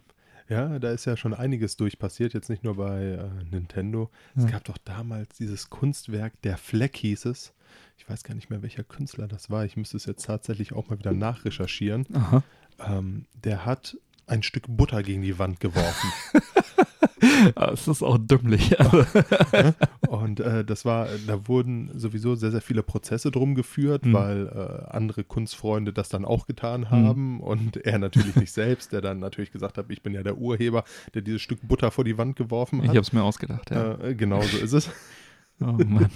[0.49, 4.11] ja, da ist ja schon einiges durchpassiert, jetzt nicht nur bei äh, Nintendo.
[4.37, 7.55] Es gab doch damals dieses Kunstwerk, der Fleck hieß es.
[7.97, 9.65] Ich weiß gar nicht mehr, welcher Künstler das war.
[9.65, 12.07] Ich müsste es jetzt tatsächlich auch mal wieder nachrecherchieren.
[12.15, 12.43] Aha
[12.79, 16.13] ähm, der hat ein Stück Butter gegen die Wand geworfen.
[17.55, 18.77] das ist auch dümmlich.
[20.09, 24.13] und äh, das war, da wurden sowieso sehr, sehr viele Prozesse drum geführt, mhm.
[24.13, 26.91] weil äh, andere Kunstfreunde das dann auch getan mhm.
[26.91, 27.41] haben mhm.
[27.41, 30.85] und er natürlich nicht selbst, der dann natürlich gesagt hat, ich bin ja der Urheber,
[31.15, 32.85] der dieses Stück Butter vor die Wand geworfen hat.
[32.87, 33.99] Ich habe es mir ausgedacht, ja.
[34.01, 34.91] Äh, genau so ist es.
[35.61, 36.11] oh Mann.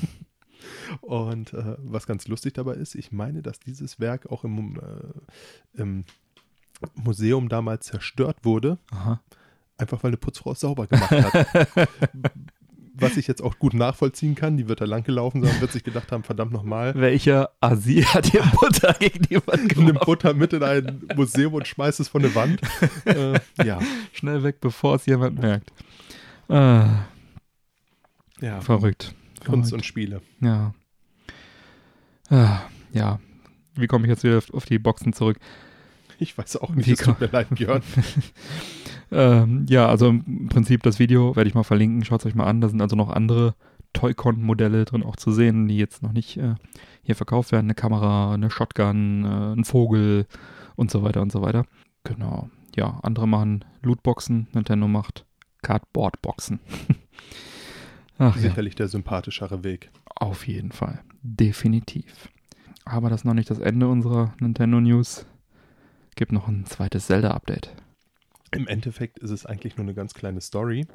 [1.03, 5.81] Und äh, was ganz lustig dabei ist, ich meine, dass dieses Werk auch im, äh,
[5.81, 6.05] im
[6.95, 8.79] Museum damals zerstört wurde.
[8.91, 9.21] Aha.
[9.77, 11.89] Einfach weil eine Putzfrau es sauber gemacht hat.
[13.01, 15.71] Was ich jetzt auch gut nachvollziehen kann, die wird da lang gelaufen sein und wird
[15.71, 16.95] sich gedacht haben, verdammt nochmal.
[16.97, 19.85] Welcher Asi hat hier Butter gegen die Wand geworfen?
[19.85, 22.61] Nimm Butter mit in ein Museum und schmeißt es von der Wand.
[23.05, 23.79] äh, ja.
[24.13, 25.73] Schnell weg, bevor es jemand merkt.
[26.49, 26.87] Äh,
[28.41, 28.61] ja.
[28.61, 29.15] Verrückt.
[29.45, 29.73] Kunst Verrückt.
[29.73, 30.23] und Spiele.
[30.41, 30.75] Ja.
[32.31, 32.49] Äh,
[32.93, 33.21] ja.
[33.77, 35.39] Wie komme ich jetzt wieder auf die Boxen zurück?
[36.21, 37.83] Ich weiß auch nicht, es tut mir leid, Björn.
[39.13, 42.05] ähm, ja, also im Prinzip das Video werde ich mal verlinken.
[42.05, 42.61] Schaut es euch mal an.
[42.61, 43.55] Da sind also noch andere
[43.93, 46.55] Toy-Con-Modelle drin auch zu sehen, die jetzt noch nicht äh,
[47.03, 47.67] hier verkauft werden.
[47.67, 50.27] Eine Kamera, eine Shotgun, äh, ein Vogel
[50.77, 51.67] und so weiter und so weiter.
[52.05, 52.51] Genau.
[52.77, 54.49] Ja, andere machen Lootboxen.
[54.53, 55.25] Nintendo macht
[55.63, 56.61] Cardboard-Boxen.
[58.37, 58.79] Sicherlich ja.
[58.79, 59.91] der sympathischere Weg.
[60.17, 61.01] Auf jeden Fall.
[61.23, 62.29] Definitiv.
[62.85, 65.27] Aber das ist noch nicht das Ende unserer Nintendo News
[66.19, 67.73] gibt noch ein zweites Zelda-Update.
[68.51, 70.87] Im Endeffekt ist es eigentlich nur eine ganz kleine Story.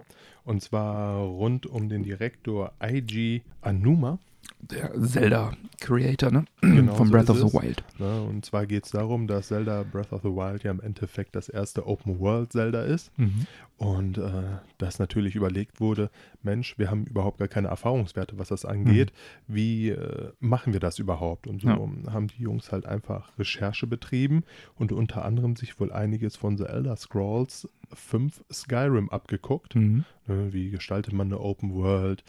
[0.44, 4.20] Und zwar rund um den Direktor IG Anuma.
[4.60, 6.46] Der Zelda-Creator, ne?
[6.60, 7.84] Genau, Von so Breath of the Wild.
[8.00, 11.36] Ja, und zwar geht es darum, dass Zelda Breath of the Wild ja im Endeffekt
[11.38, 13.18] das erste Open-World-Zelda ist.
[13.18, 13.48] Mhm.
[13.78, 14.44] Und äh,
[14.78, 16.10] dass natürlich überlegt wurde,
[16.42, 19.12] Mensch, wir haben überhaupt gar keine Erfahrungswerte, was das angeht.
[19.48, 21.48] Wie äh, machen wir das überhaupt?
[21.48, 21.78] Und so Ja.
[22.14, 24.44] haben die Jungs halt einfach Recherche betrieben
[24.76, 29.76] und unter anderem sich wohl einiges von The Elder Scrolls 5 Skyrim abgeguckt.
[29.76, 30.06] Mhm.
[30.28, 32.24] Ne, Wie gestaltet man eine Open World?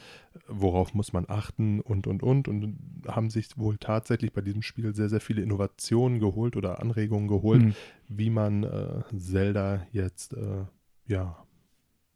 [0.49, 1.81] Worauf muss man achten?
[1.81, 2.49] Und, und, und.
[2.49, 2.77] Und
[3.07, 7.63] haben sich wohl tatsächlich bei diesem Spiel sehr, sehr viele Innovationen geholt oder Anregungen geholt,
[7.63, 7.75] Mhm.
[8.09, 10.65] wie man äh, Zelda jetzt äh,
[11.07, 11.37] ja,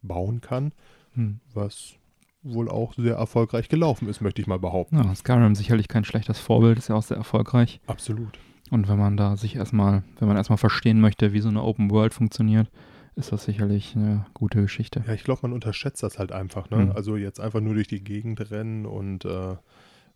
[0.01, 0.71] bauen kann,
[1.15, 1.39] Mhm.
[1.53, 1.93] was
[2.41, 4.95] wohl auch sehr erfolgreich gelaufen ist, möchte ich mal behaupten.
[4.97, 7.81] Ja, Skyrim sicherlich kein schlechtes Vorbild, ist ja auch sehr erfolgreich.
[7.87, 8.39] Absolut.
[8.71, 11.89] Und wenn man da sich erstmal, wenn man erstmal verstehen möchte, wie so eine Open
[11.91, 12.69] World funktioniert,
[13.15, 15.03] ist das sicherlich eine gute Geschichte.
[15.05, 16.69] Ja, ich glaube, man unterschätzt das halt einfach.
[16.69, 16.85] Ne?
[16.85, 16.91] Mhm.
[16.93, 19.55] Also jetzt einfach nur durch die Gegend rennen und äh,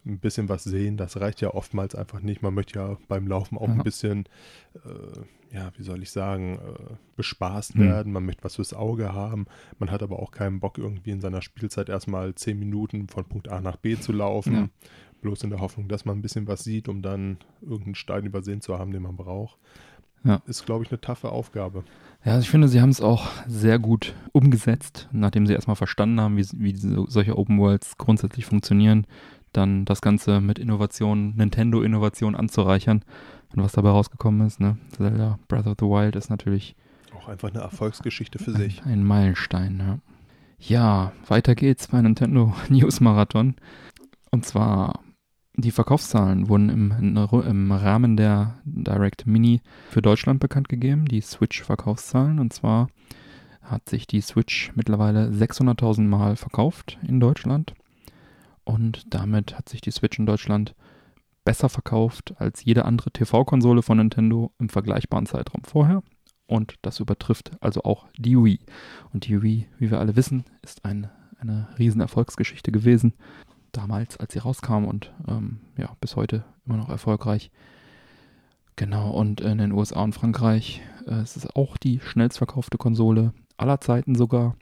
[0.06, 2.42] ein bisschen was sehen, das reicht ja oftmals einfach nicht.
[2.42, 3.74] Man möchte ja beim Laufen auch Ja.
[3.74, 4.26] ein bisschen,
[4.76, 7.80] äh, ja, wie soll ich sagen, äh, bespaßt Mhm.
[7.82, 8.14] werden.
[8.14, 9.46] Man möchte was fürs Auge haben.
[9.80, 13.50] Man hat aber auch keinen Bock, irgendwie in seiner Spielzeit erstmal zehn Minuten von Punkt
[13.50, 14.54] A nach B zu laufen.
[14.54, 14.70] Ja.
[15.22, 18.60] Bloß in der Hoffnung, dass man ein bisschen was sieht, um dann irgendeinen Stein übersehen
[18.60, 19.58] zu haben, den man braucht.
[20.26, 20.42] Ja.
[20.48, 21.84] Ist, glaube ich, eine taffe Aufgabe.
[22.26, 26.20] Ja, also ich finde, sie haben es auch sehr gut umgesetzt, nachdem sie erstmal verstanden
[26.20, 29.06] haben, wie, wie so, solche Open Worlds grundsätzlich funktionieren,
[29.54, 33.04] dann das Ganze mit Innovationen, Nintendo-Innovationen anzureichern.
[33.56, 34.78] Und was dabei rausgekommen ist, ne?
[34.98, 36.76] Zelda Breath of the Wild ist natürlich
[37.16, 38.84] Auch einfach eine Erfolgsgeschichte für sich.
[38.84, 40.00] Ein, ein Meilenstein, ja.
[40.60, 43.56] Ja, weiter geht's bei Nintendo News Marathon.
[44.32, 45.02] Und zwar,
[45.56, 52.40] die Verkaufszahlen wurden im, im Rahmen der Direct Mini für Deutschland bekannt gegeben, die Switch-Verkaufszahlen.
[52.40, 52.88] Und zwar
[53.62, 57.74] hat sich die Switch mittlerweile 600.000 Mal verkauft in Deutschland.
[58.66, 60.76] Und damit hat sich die Switch in Deutschland
[61.46, 66.04] besser verkauft als jede andere TV-Konsole von Nintendo im vergleichbaren Zeitraum vorher.
[66.48, 68.60] Und das übertrifft also auch die Wii.
[69.14, 73.14] Und die Wii, wie wir alle wissen, ist ein, eine riesen Erfolgsgeschichte gewesen.
[73.72, 77.52] Damals, als sie rauskam und ähm, ja, bis heute immer noch erfolgreich.
[78.76, 83.34] Genau, und in den USA und Frankreich äh, es ist es auch die schnellstverkaufte Konsole
[83.58, 84.56] aller Zeiten sogar.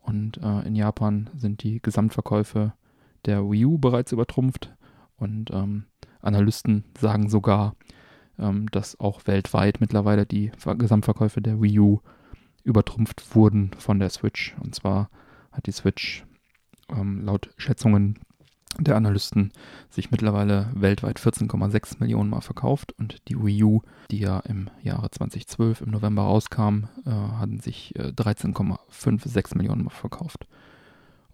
[0.00, 2.72] Und äh, in Japan sind die Gesamtverkäufe
[3.26, 4.74] der Wii U bereits übertrumpft.
[5.16, 5.84] Und ähm,
[6.20, 7.74] Analysten sagen sogar,
[8.38, 12.00] ähm, dass auch weltweit mittlerweile die Ver Gesamtverkäufe der Wii U
[12.64, 14.54] übertrumpft wurden von der Switch.
[14.60, 15.08] Und zwar
[15.52, 16.24] hat die Switch
[16.90, 18.18] ähm, laut Schätzungen
[18.78, 19.52] der Analysten
[19.88, 25.10] sich mittlerweile weltweit 14,6 Millionen Mal verkauft und die Wii U, die ja im Jahre
[25.10, 30.46] 2012 im November rauskam, äh, hatten sich äh, 13,56 Millionen Mal verkauft.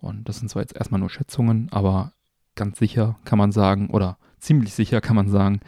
[0.02, 2.12] Und das sind zwar jetzt erstmal nur Schätzungen, aber
[2.56, 5.60] ganz sicher kann man sagen, oder ziemlich sicher kann man sagen,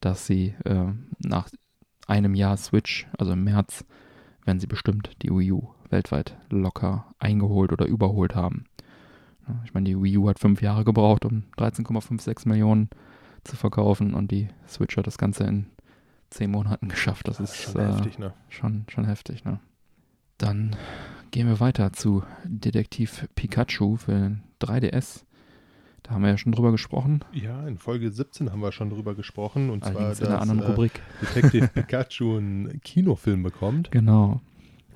[0.00, 1.48] dass sie äh, nach
[2.06, 3.84] einem Jahr Switch, also im März,
[4.44, 8.64] werden sie bestimmt die Wii U weltweit locker eingeholt oder überholt haben.
[9.46, 12.90] Ja, Ich meine, die Wii U hat fünf Jahre gebraucht, um 13,56 Millionen
[13.44, 15.66] zu verkaufen und die Switch hat das Ganze in
[16.30, 17.26] zehn Monaten geschafft.
[17.26, 18.32] Das ist schon äh, heftig, ne?
[18.48, 19.58] schon, schon heftig, ne?
[20.38, 20.76] Dann
[21.30, 25.24] gehen wir weiter zu Detektiv Pikachu für den 3DS.
[26.02, 27.20] Da haben wir ja schon drüber gesprochen.
[27.32, 29.70] Ja, in Folge 17 haben wir schon drüber gesprochen.
[29.70, 31.00] Und zwar, Allerdings dass in einer anderen äh, Rubrik.
[31.20, 33.90] Detective Pikachu einen Kinofilm bekommt.
[33.90, 34.40] Genau.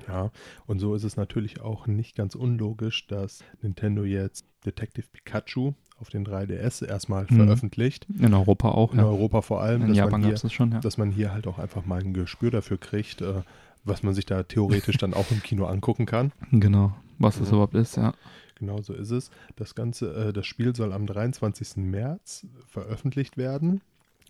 [0.07, 0.29] Ja,
[0.67, 6.09] und so ist es natürlich auch nicht ganz unlogisch, dass Nintendo jetzt Detective Pikachu auf
[6.09, 7.35] den 3DS erstmal Mhm.
[7.37, 8.05] veröffentlicht.
[8.19, 8.91] In Europa auch.
[8.93, 9.05] In Ja.
[9.05, 10.79] Europa vor allem, In dass, Japan man gab hier, es das schon, ja.
[10.79, 13.41] dass man hier halt auch einfach mal ein Gespür dafür kriegt, äh,
[13.85, 16.31] was man sich da theoretisch dann auch im Kino angucken kann.
[16.51, 16.95] Genau.
[17.19, 17.53] Was das Ja.
[17.53, 18.13] überhaupt ist, ja.
[18.55, 19.31] Genau so ist es.
[19.55, 21.77] Das Ganze, äh, das Spiel soll am 23.
[21.77, 23.81] März veröffentlicht werden.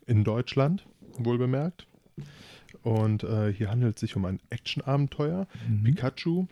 [0.08, 0.86] In Deutschland,
[1.18, 1.88] wohl bemerkt.
[2.84, 5.48] Und äh, hier handelt es sich um ein Action-Abenteuer.
[5.68, 5.84] Mhm.
[5.84, 6.46] Pikachu,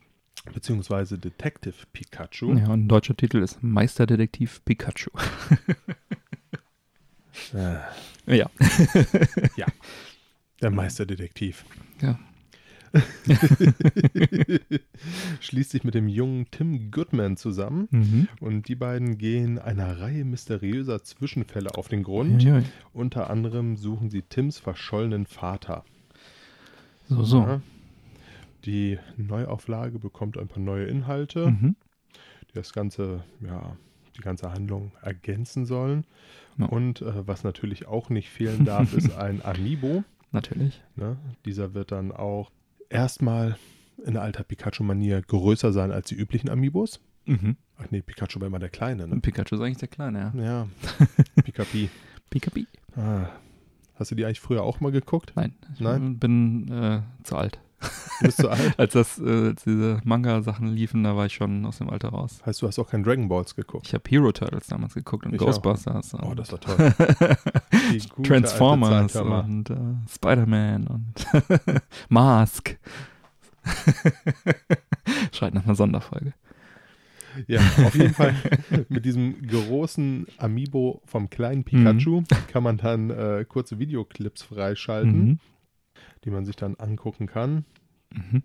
[0.54, 2.54] beziehungsweise Detective Pikachu.
[2.56, 5.10] Ja, und ein deutscher Titel ist Meisterdetektiv Pikachu.
[7.54, 8.48] Äh, Ja.
[10.62, 11.66] der Meisterdetektiv.
[12.02, 12.20] Ja.
[15.40, 17.88] Schließt sich mit dem jungen Tim Goodman zusammen.
[17.92, 18.28] Mhm.
[18.40, 22.44] Und die beiden gehen einer Reihe mysteriöser Zwischenfälle auf den Grund.
[22.44, 22.66] Ja, ja.
[22.94, 25.84] Unter anderem suchen sie Tims verschollenen Vater.
[27.10, 27.40] So, so.
[27.40, 27.62] Ja.
[28.66, 31.76] Die Neuauflage bekommt ein paar neue Inhalte, Mhm.
[32.50, 33.76] die das Ganze, ja,
[34.18, 36.06] die ganze Handlung ergänzen sollen.
[36.58, 36.68] Ja.
[36.68, 40.04] Und äh, was natürlich auch nicht fehlen darf, ist ein Amiibo.
[40.32, 40.82] Natürlich.
[40.96, 41.18] Ne?
[41.46, 42.52] Dieser wird dann auch
[42.94, 43.58] erstmal
[44.06, 47.00] in alter Pikachu-Manier größer sein als die üblichen Amiibos.
[47.26, 47.58] Mhm.
[47.78, 49.20] Ach nee, Pikachu war immer der Kleine, ne?
[49.20, 50.44] Pikachu ist eigentlich der Kleine, ja.
[50.44, 50.68] Ja,
[51.44, 51.90] Pikapi.
[52.30, 52.68] Pikapi.
[52.96, 53.28] Ah.
[53.96, 55.34] Hast du die eigentlich früher auch mal geguckt?
[55.36, 55.54] Nein.
[55.74, 56.18] Ich Nein?
[56.20, 57.60] bin äh, zu alt.
[58.20, 58.80] Du bist zu alt.
[58.80, 62.42] Als das, äh, als diese Manga-Sachen liefen, da war ich schon aus dem Alter raus.
[62.46, 63.88] Heißt, du hast auch kein Dragon Balls geguckt.
[63.88, 65.48] Ich habe Hero Turtles damals geguckt und Ich auch.
[65.48, 66.14] Ghostbusters.
[66.22, 66.94] Oh, und das war toll.
[68.24, 69.76] Transformers und äh,
[70.10, 71.28] Spider-Man und
[72.10, 72.78] Mask.
[75.32, 76.34] Schreit nach einer Sonderfolge.
[77.48, 78.36] Ja, auf jeden Fall
[78.90, 85.40] mit diesem großen Amiibo vom kleinen Pikachu kann man dann äh, kurze Videoclips freischalten, Mhm.
[86.26, 87.66] Die man sich dann angucken kann.
[88.12, 88.44] Mhm.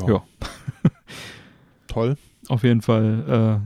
[0.00, 0.24] Ja, Ja.
[1.86, 2.16] toll.
[2.48, 3.62] Auf jeden Fall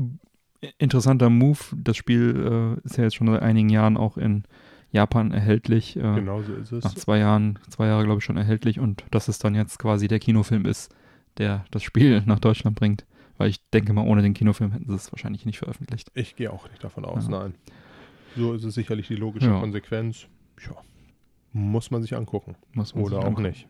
[0.00, 1.58] äh, interessanter Move.
[1.76, 4.44] Das Spiel äh, ist ja jetzt schon seit einigen Jahren auch in
[4.92, 5.96] Japan erhältlich.
[5.96, 6.84] Äh, Genau so ist es.
[6.84, 10.08] Nach zwei Jahren, zwei Jahre glaube ich schon erhältlich und dass es dann jetzt quasi
[10.08, 10.94] der Kinofilm ist,
[11.38, 13.04] der das Spiel nach Deutschland bringt.
[13.36, 16.08] Weil ich denke mal, ohne den Kinofilm hätten sie es wahrscheinlich nicht veröffentlicht.
[16.14, 17.40] Ich gehe auch nicht davon aus, Ja.
[17.42, 17.54] nein.
[18.36, 19.58] So ist es sicherlich die logische Ja.
[19.60, 20.26] Konsequenz.
[20.64, 20.76] Ja.
[21.56, 22.56] Muss man sich angucken.
[22.72, 23.46] Muss man Oder sich auch angucken.
[23.48, 23.68] nicht.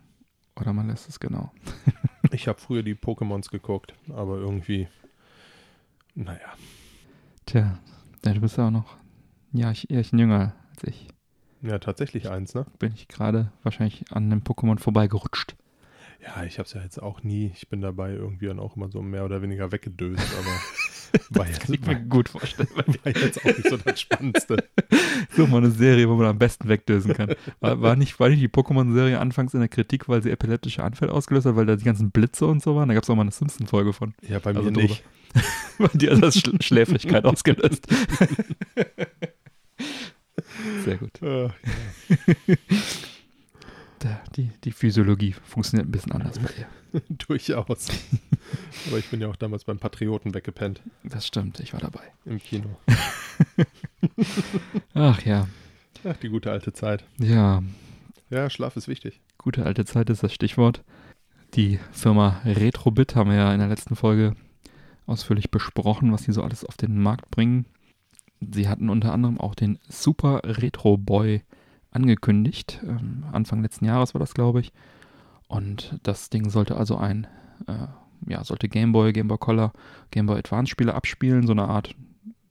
[0.56, 1.52] Oder man lässt es genau.
[2.32, 4.88] Ich habe früher die Pokémons geguckt, aber irgendwie,
[6.16, 6.54] naja.
[7.46, 7.78] Tja,
[8.24, 8.96] ja, du bist ja auch noch
[9.52, 11.06] ein Jahr, Jährchen jünger als ich.
[11.62, 12.66] Ja, tatsächlich eins, ne?
[12.78, 15.54] Bin ich gerade wahrscheinlich an einem Pokémon vorbeigerutscht.
[16.22, 17.52] Ja, ich habe es ja jetzt auch nie.
[17.54, 20.50] Ich bin dabei irgendwie dann auch immer so mehr oder weniger weggedöst, aber
[21.30, 22.68] war, jetzt, Kann ich mir gut vorstellen.
[22.74, 24.64] war jetzt auch nicht so das Spannendste.
[25.36, 27.34] So mal eine Serie, wo man am besten wegdösen kann.
[27.60, 31.12] War, war, nicht, war nicht die Pokémon-Serie anfangs in der Kritik, weil sie epileptische Anfälle
[31.12, 32.88] ausgelöst hat, weil da die ganzen Blitze und so waren?
[32.88, 34.14] Da gab es auch mal eine Simpson-Folge von.
[34.28, 34.82] Ja, bei Also mir drüber.
[34.82, 35.02] nicht.
[35.78, 37.86] Bei dir hat das Schl Schläfrigkeit ausgelöst.
[40.84, 41.20] Sehr gut.
[41.22, 41.48] Äh,
[44.04, 47.00] Da, die, die Physiologie funktioniert ein bisschen anders bei dir.
[47.08, 47.88] durchaus.
[48.88, 52.02] aber ich bin ja auch damals beim Patrioten weggepennt Das stimmt, ich war dabei.
[52.26, 52.68] im Kino.
[54.94, 55.48] Ach ja.
[56.04, 57.04] Ach, die gute alte Zeit.
[57.18, 57.62] Ja,
[58.28, 59.20] Ja, Schlaf ist wichtig.
[59.38, 60.82] gute alte Zeit ist das Stichwort.
[61.54, 64.34] Die Firma Retrobit haben wir ja in der letzten Folge
[65.06, 67.64] ausführlich besprochen, was sie so alles auf den Markt bringen.
[68.40, 71.42] Sie hatten unter anderem auch den Super Retro Boy
[71.94, 72.80] angekündigt.
[72.86, 74.72] Ähm, Anfang letzten Jahres war das, glaube ich.
[75.48, 77.26] Und das Ding sollte also ein,
[77.66, 77.86] äh,
[78.26, 79.72] ja, sollte Game Boy, Game Boy Color,
[80.10, 81.94] Game Boy Advance Spiele abspielen, so eine Art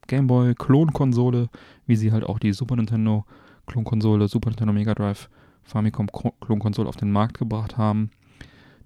[0.07, 1.49] Game Boy Klonkonsole,
[1.85, 3.25] wie sie halt auch die Super Nintendo
[3.67, 5.29] Klonkonsole, Super Nintendo Mega Drive,
[5.63, 8.11] Famicom Klo- Klonkonsole auf den Markt gebracht haben.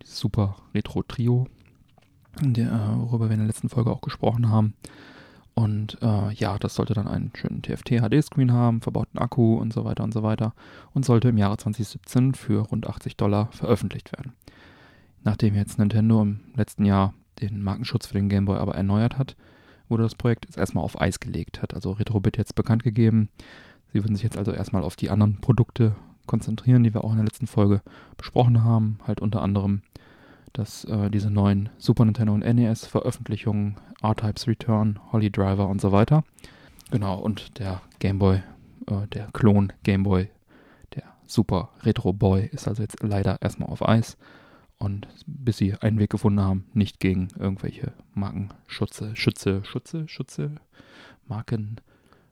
[0.02, 1.48] Dieses Super Retro Trio,
[2.40, 4.74] der, worüber wir in der letzten Folge auch gesprochen haben.
[5.58, 10.04] Und äh, ja, das sollte dann einen schönen TFT-HD-Screen haben, verbauten Akku und so weiter
[10.04, 10.54] und so weiter
[10.94, 14.34] und sollte im Jahre 2017 für rund 80 Dollar veröffentlicht werden.
[15.24, 19.36] Nachdem jetzt Nintendo im letzten Jahr den Markenschutz für den Game Boy aber erneuert hat,
[19.90, 23.30] wurde das Projekt jetzt erstmal auf Eis gelegt, hat also Retrobit jetzt bekannt gegeben.
[23.92, 25.96] Sie würden sich jetzt also erstmal auf die anderen Produkte
[26.28, 27.82] konzentrieren, die wir auch in der letzten Folge
[28.16, 29.00] besprochen haben.
[29.08, 29.82] Halt unter anderem,
[30.58, 36.24] dass äh, diese neuen Super Nintendo und NES-Veröffentlichungen, R-Types Return, Holly Driver und so weiter.
[36.90, 38.42] Genau, und der Game Boy,
[38.88, 40.30] äh, der Klon Game Boy,
[40.96, 44.18] der Super Retro Boy, ist also jetzt leider erstmal auf Eis.
[44.80, 50.56] Und bis sie einen Weg gefunden haben, nicht gegen irgendwelche Markenschutze, Schütze, Schutze, Schutze,
[51.28, 51.78] Marken,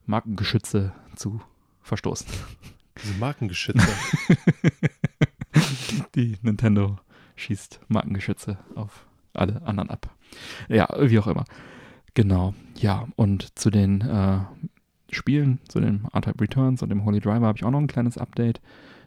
[0.06, 1.42] Markengeschütze zu
[1.82, 2.28] verstoßen.
[3.04, 3.88] Diese Markengeschütze.
[6.16, 7.00] Die Nintendo
[7.36, 10.10] schießt Markengeschütze auf alle anderen ab.
[10.70, 11.46] Ja, wie auch immer.
[12.14, 12.54] Genau.
[12.78, 14.40] Ja, und zu den äh,
[15.12, 18.18] Spielen, zu dem R-Type Returns und dem Holy Driver habe ich auch noch ein kleines
[18.18, 18.62] Update.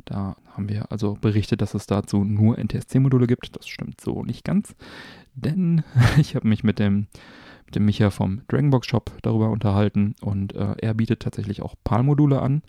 [0.04, 3.56] Da haben wir also berichtet, dass es dazu nur NTSC-Module gibt.
[3.56, 4.74] Das stimmt so nicht ganz.
[5.34, 5.82] Denn
[6.18, 7.08] ich habe mich mit dem,
[7.66, 12.40] mit dem Micha vom Dragonbox Shop darüber unterhalten und äh, er bietet tatsächlich auch PAL-Module
[12.40, 12.62] an.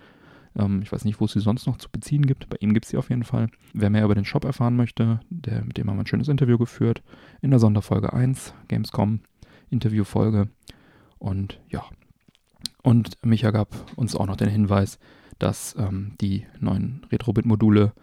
[0.56, 2.50] Ähm, ich weiß nicht, wo es sie sonst noch zu beziehen gibt.
[2.50, 3.50] Bei ihm gibt es sie auf jeden Fall.
[3.74, 6.58] Wer mehr über den Shop erfahren möchte, der, mit dem haben wir ein schönes Interview
[6.58, 7.02] geführt.
[7.42, 9.22] In der Sonderfolge 1, Gamescom,
[9.70, 10.50] Interviewfolge.
[11.18, 11.84] Und ja.
[12.82, 15.00] Und Micha gab uns auch noch den Hinweis,
[15.38, 17.94] dass ähm, die neuen Retrobit-Module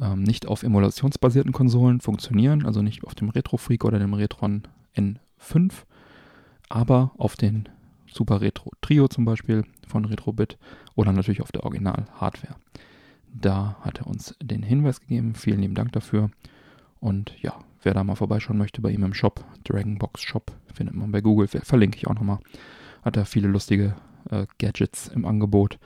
[0.00, 4.62] ähm, nicht auf emulationsbasierten Konsolen funktionieren, also nicht auf dem Retro-Freak oder dem Retron
[4.96, 5.72] N5,
[6.68, 7.68] aber auf den
[8.12, 10.58] Super Retro Trio zum Beispiel von Retrobit
[10.94, 12.56] oder natürlich auf der Original-Hardware.
[13.34, 15.34] Da hat er uns den Hinweis gegeben.
[15.34, 16.30] Vielen lieben Dank dafür.
[17.00, 21.10] Und ja, wer da mal vorbeischauen möchte bei ihm im Shop, Dragonbox Shop, findet man
[21.10, 22.38] bei Google, ver- verlinke ich auch nochmal.
[23.02, 23.96] Hat er viele lustige
[24.30, 25.78] äh, Gadgets im Angebot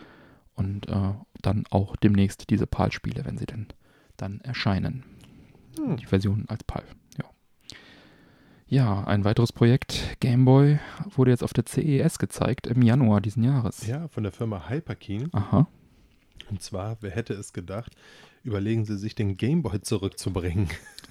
[0.54, 3.68] und äh, dann auch demnächst diese PAL-Spiele, wenn sie denn
[4.16, 5.04] dann erscheinen.
[5.78, 5.96] Hm.
[5.96, 6.84] Die Version als PAL,
[8.68, 9.04] ja.
[9.04, 10.78] Ein weiteres Projekt, Game Boy,
[11.14, 13.86] wurde jetzt auf der CES gezeigt im Januar diesen Jahres.
[13.86, 15.28] Ja, von der Firma Hyperkeen.
[15.32, 15.66] Aha.
[16.50, 17.92] Und zwar, wer hätte es gedacht,
[18.44, 20.68] überlegen sie sich, den Gameboy zurückzubringen.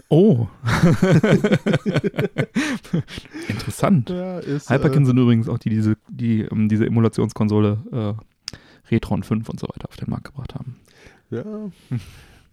[0.08, 0.48] Oh.
[3.48, 4.10] Interessant.
[4.10, 8.14] Ja, ist, Hyperkin äh, sind übrigens auch die, die diese, die, ähm, diese Emulationskonsole äh,
[8.92, 10.78] Retron 5 und so weiter auf den Markt gebracht haben.
[11.32, 11.44] Ja.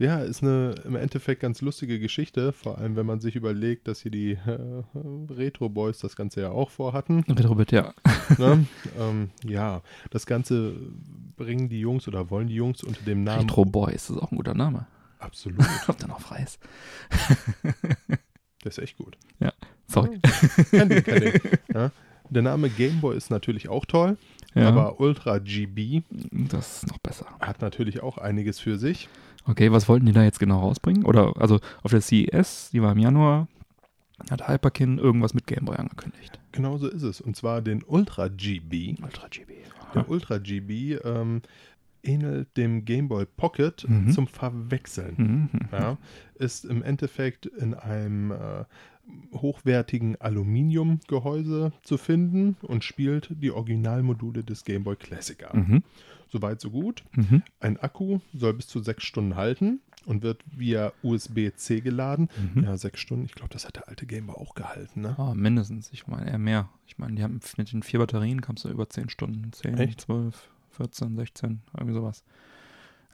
[0.02, 4.00] Ja, ist eine im Endeffekt ganz lustige Geschichte, vor allem wenn man sich überlegt, dass
[4.00, 4.82] hier die äh,
[5.30, 7.20] Retro Boys das Ganze ja auch vorhatten.
[7.28, 7.94] Retrobit, ja.
[8.36, 8.66] ne?
[8.98, 9.80] ähm, ja,
[10.10, 10.74] das Ganze
[11.36, 13.42] bringen die Jungs oder wollen die Jungs unter dem Namen.
[13.42, 14.86] Retro Boys, das ist auch ein guter Name.
[15.20, 16.58] Absolut, Ob der noch frei ist.
[17.62, 19.16] der ist echt gut.
[19.86, 20.18] Sorry.
[20.72, 21.40] Kein Ding, kein Ding.
[21.74, 21.92] Ja.
[22.28, 24.16] Der Name Gameboy ist natürlich auch toll,
[24.54, 27.26] Ja, aber Ultra GB das ist noch besser.
[27.40, 29.08] hat natürlich auch einiges für sich.
[29.44, 31.04] Okay, was wollten die da jetzt genau rausbringen?
[31.04, 33.48] Oder, also auf der CES, die war im Januar,
[34.30, 36.38] hat Hyperkin irgendwas mit Gameboy angekündigt.
[36.52, 37.20] Genauso ist es.
[37.20, 38.96] Und zwar den Ultra GB.
[39.02, 39.54] Ultra GB.
[39.94, 41.42] Der Ultra GB ähm,
[42.04, 44.10] ähnelt dem Game Boy Pocket Mhm.
[44.12, 45.14] zum Verwechseln.
[45.52, 45.60] Mhm.
[45.72, 45.98] Ja,
[46.36, 48.64] ist im Endeffekt in einem äh,
[49.34, 55.54] hochwertigen Aluminiumgehäuse zu finden und spielt die Originalmodule des Game Boy Classic ab.
[55.54, 55.82] Mhm.
[56.32, 57.04] Soweit so gut.
[57.14, 57.42] Mhm.
[57.60, 62.30] Ein Akku soll bis zu sechs Stunden halten und wird via USB-C geladen.
[62.54, 62.64] Mhm.
[62.64, 63.26] Ja, sechs Stunden.
[63.26, 65.02] Ich glaube, das hat der alte Game Boy auch gehalten.
[65.02, 65.14] Ne?
[65.18, 65.90] Ah, mindestens.
[65.92, 66.70] Ich meine eher mehr.
[66.86, 69.52] Ich meine, die haben mit den vier Batterien kamst du über 10 Stunden.
[69.52, 70.00] 10, Echt?
[70.00, 72.24] 12, 14, 16, irgendwie sowas.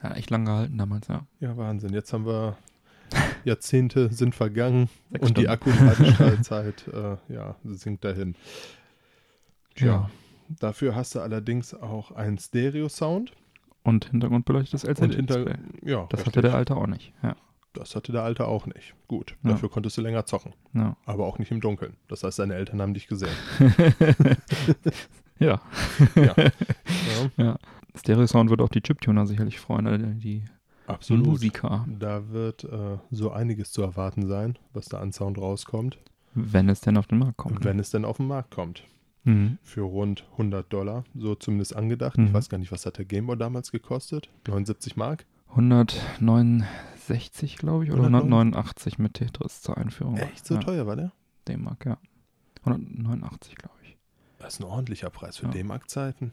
[0.00, 1.26] Ja, echt lang gehalten damals, ja.
[1.40, 1.92] Ja, Wahnsinn.
[1.92, 2.56] Jetzt haben wir
[3.44, 4.88] Jahrzehnte sind vergangen
[5.18, 5.48] und die.
[5.48, 8.36] Akkuladezeit äh, ja, sinkt dahin.
[9.74, 10.10] Tja, Ja.
[10.48, 13.32] Dafür hast du allerdings auch einen Stereo-Sound.
[13.84, 15.90] Und hintergrundbeleuchtetes Und hinter, LCD-Display.
[15.90, 16.26] ja, Das richtig.
[16.26, 17.12] hatte der alte auch nicht.
[17.22, 17.36] Ja.
[17.74, 18.94] das hatte der Alte auch nicht.
[19.06, 19.50] Gut, Ja.
[19.50, 20.96] dafür konntest du länger zocken, Ja.
[21.06, 21.96] aber auch nicht im Dunkeln.
[22.08, 23.30] Das heißt, deine Eltern haben dich gesehen.
[25.38, 25.60] ja.
[26.14, 27.58] Ja, ja ja.
[27.94, 30.44] Stereo-Sound wird auch die Chiptuner sicherlich freuen, äh, die
[30.86, 31.26] absolut.
[31.26, 35.98] Musiker, Da wird äh, so einiges zu erwarten sein, was da an Sound rauskommt,
[36.34, 37.64] wenn es denn auf den Markt kommt.
[37.64, 38.82] wenn es denn auf den Markt kommt.
[39.24, 39.58] Mhm.
[39.62, 42.16] für rund 100 Dollar, so zumindest angedacht.
[42.18, 42.26] Mhm.
[42.26, 44.28] Ich weiß gar nicht, was hat der Gameboy damals gekostet?
[44.46, 45.26] 79 Mark?
[45.50, 48.32] 169, glaube ich, oder 189?
[48.32, 50.16] 189 mit Tetris zur Einführung.
[50.16, 51.12] Echt so ja, teuer war der?
[51.48, 51.98] D-Mark, ja.
[52.64, 53.96] 189, glaube ich.
[54.38, 55.52] Das ist ein ordentlicher Preis für Ja.
[55.52, 56.32] D-Mark-Zeiten.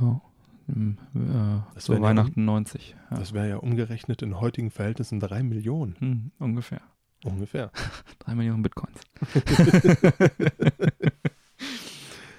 [0.00, 0.20] Ja.
[0.68, 2.94] Im, äh, Das so wären ja Weihnachten 90.
[3.10, 3.16] Ja.
[3.18, 6.80] Das wäre ja umgerechnet in heutigen Verhältnissen 3 Millionen Hm, ungefähr.
[7.24, 7.72] ungefähr.
[8.20, 9.00] 3 Millionen Bitcoins.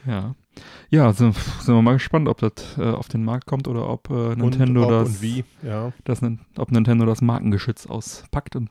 [0.06, 0.36] ja.
[0.89, 4.10] Ja, also sind wir mal gespannt, ob das äh, auf den Markt kommt oder ob
[4.10, 5.22] äh, Nintendo ob das,
[5.64, 5.91] ja.
[6.04, 6.22] das
[6.58, 8.70] ob Nintendo das Markengeschütz auspackt und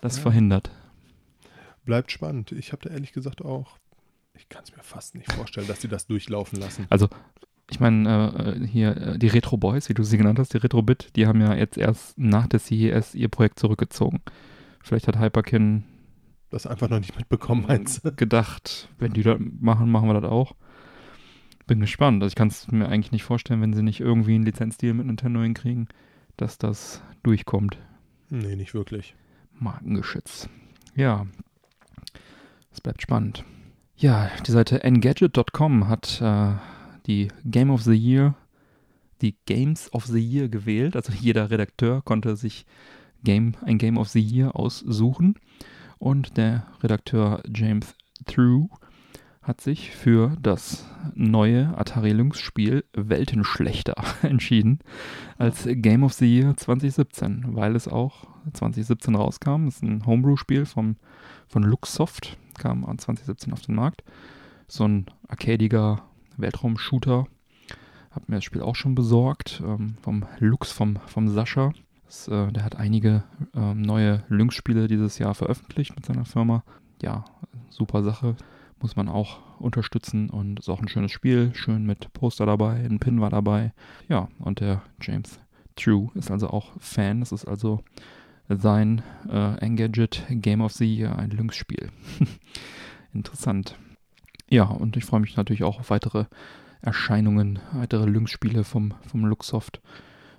[0.00, 0.22] das Ja.
[0.22, 0.70] verhindert.
[1.84, 2.52] Bleibt spannend.
[2.52, 3.78] Ich habe da ehrlich gesagt auch,
[4.34, 6.86] ich kann es mir fast nicht vorstellen, dass sie das durchlaufen lassen.
[7.68, 10.82] Ich meine, äh, hier äh, die Retro Boys, wie du sie genannt hast, die Retro
[10.82, 14.20] Bit, die haben ja jetzt erst nach der CES ihr Projekt zurückgezogen.
[14.82, 15.82] Vielleicht hat Hyperkin
[16.50, 18.12] Das einfach noch nicht mitbekommen, meinst du?
[18.12, 20.54] gedacht, wenn die das machen, machen wir das auch.
[21.66, 22.22] Bin gespannt.
[22.22, 25.06] Also ich kann es mir eigentlich nicht vorstellen, wenn sie nicht irgendwie einen Lizenzdeal mit
[25.06, 25.88] Nintendo hinkriegen,
[26.36, 27.78] dass das durchkommt.
[28.30, 29.16] Nee, nicht wirklich.
[29.58, 30.48] Markengeschütz.
[30.94, 31.26] Ja,
[32.72, 33.44] es bleibt spannend.
[33.96, 36.52] Ja, die Seite engadget.com hat äh,
[37.06, 38.34] die Game of the Year,
[39.22, 40.94] die Games of the Year gewählt.
[40.94, 42.66] Also jeder Redakteur konnte sich
[43.24, 45.36] Game, ein Game of the Year aussuchen.
[45.98, 47.94] Und der Redakteur James
[48.26, 48.68] True
[49.46, 50.84] hat sich für das
[51.14, 54.80] neue Atari Lynx Spiel Weltenschlechter entschieden
[55.38, 59.66] als Game of the Year 2017, weil es auch 2017 rauskam.
[59.66, 60.96] Das ist ein Homebrew-Spiel vom,
[61.46, 64.02] von Luxsoft, kam an 2017 auf den Markt.
[64.66, 66.02] So ein arcadiger
[66.36, 67.26] Weltraum-Shooter.
[68.10, 71.72] Hab mir das Spiel auch schon besorgt, ähm, vom Lux, vom, vom Sascha.
[72.06, 76.64] Das, äh, der hat einige ähm, neue Lynx-Spiele dieses Jahr veröffentlicht mit seiner Firma.
[77.02, 77.24] Ja,
[77.68, 78.36] super Sache.
[78.80, 81.52] Muss man auch unterstützen und ist auch ein schönes Spiel.
[81.54, 83.72] Schön mit Poster dabei, ein Pin war dabei.
[84.08, 85.40] Ja, und der James
[85.76, 87.20] True ist also auch Fan.
[87.20, 87.82] Das ist also
[88.48, 91.90] sein äh, Engadget Game of the Year, ein Lynx-Spiel.
[93.12, 93.76] Interessant.
[94.48, 96.26] Ja, und ich freue mich natürlich auch auf weitere
[96.82, 99.80] Erscheinungen, weitere Lynx-Spiele vom, vom Luxsoft.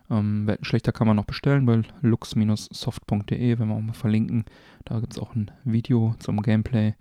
[0.10, 4.46] Ähm, schlechter kann man noch bestellen bei lux-soft.de, wenn wir auch mal verlinken.
[4.86, 6.94] Da gibt es auch ein Video zum Gameplay,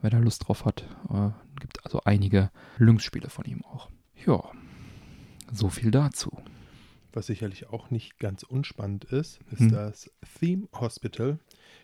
[0.00, 0.84] wer da Lust drauf hat.
[1.10, 3.88] Äh, gibt also einige Lynx-Spiele von ihm auch.
[4.24, 4.42] Ja,
[5.52, 6.30] so viel dazu.
[7.12, 9.70] Was sicherlich auch nicht ganz unspannend ist, ist, Hm.
[9.72, 11.38] dass Theme Hospital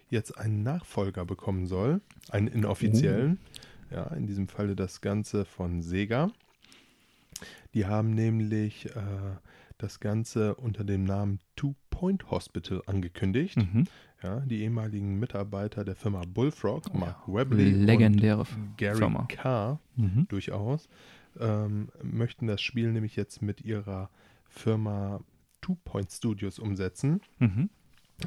[0.09, 2.01] jetzt einen Nachfolger bekommen soll,
[2.31, 3.39] einen inoffiziellen.
[3.91, 6.31] Ja, in diesem Falle das Ganze von Sega.
[7.75, 9.37] Die haben nämlich äh,
[9.79, 13.57] das Ganze unter dem Namen Two Point Hospital angekündigt.
[13.57, 13.85] Mhm.
[14.23, 19.25] Ja, die ehemaligen Mitarbeiter der Firma Bullfrog, Mark Ja, Webley legendäre und Gary Firma.
[19.29, 20.27] Carr, Mhm.
[20.29, 20.89] durchaus,
[21.39, 24.11] ähm, möchten das Spiel nämlich jetzt mit ihrer
[24.49, 25.21] Firma
[25.61, 27.21] Two Point Studios umsetzen.
[27.39, 27.71] Mhm.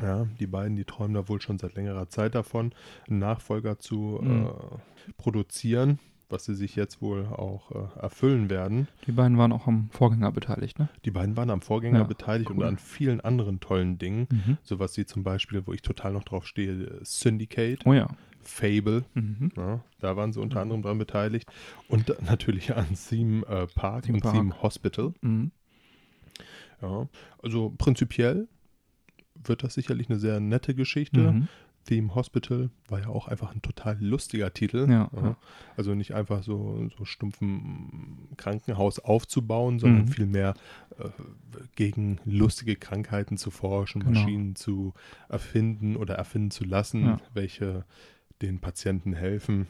[0.02, 2.74] Ja, die beiden, die träumen da wohl schon seit längerer Zeit davon,
[3.10, 4.46] einen Nachfolger zu Mhm.
[4.46, 6.00] äh, produzieren,
[6.32, 8.88] was sie sich jetzt wohl auch äh, erfüllen werden.
[9.08, 10.90] Die beiden waren auch am Vorgänger beteiligt, ne?
[11.06, 12.66] Die beiden waren am Vorgänger Ja, beteiligt und cool.
[12.66, 14.28] an vielen anderen tollen Dingen.
[14.32, 14.58] Mhm.
[14.64, 18.08] Sowas wie zum Beispiel, wo ich total noch drauf stehe, Syndicate, Oh ja.
[18.44, 19.04] Fable.
[19.14, 19.52] Mhm.
[19.56, 21.48] Ja, da waren sie unter anderem dran beteiligt.
[21.88, 24.34] Und natürlich an Theme äh, Park Theme und Park.
[24.36, 25.14] Theme Hospital.
[25.22, 25.52] Mhm.
[26.82, 27.08] Ja,
[27.44, 28.48] also prinzipiell
[29.44, 31.20] wird das sicherlich eine sehr nette Geschichte.
[31.34, 31.48] Mhm.
[31.86, 34.88] Theme Hospital war ja auch einfach ein total lustiger Titel.
[34.90, 35.36] Ja, ja.
[35.78, 40.08] Also nicht einfach so, so stumpfen Krankenhaus aufzubauen, sondern Mhm.
[40.08, 40.54] vielmehr
[41.00, 41.10] äh,
[41.76, 44.12] gegen lustige Krankheiten zu forschen, Genau.
[44.20, 44.94] Maschinen zu
[45.30, 47.18] erfinden oder erfinden zu lassen, Ja.
[47.34, 47.86] welche
[48.42, 49.68] den Patienten helfen.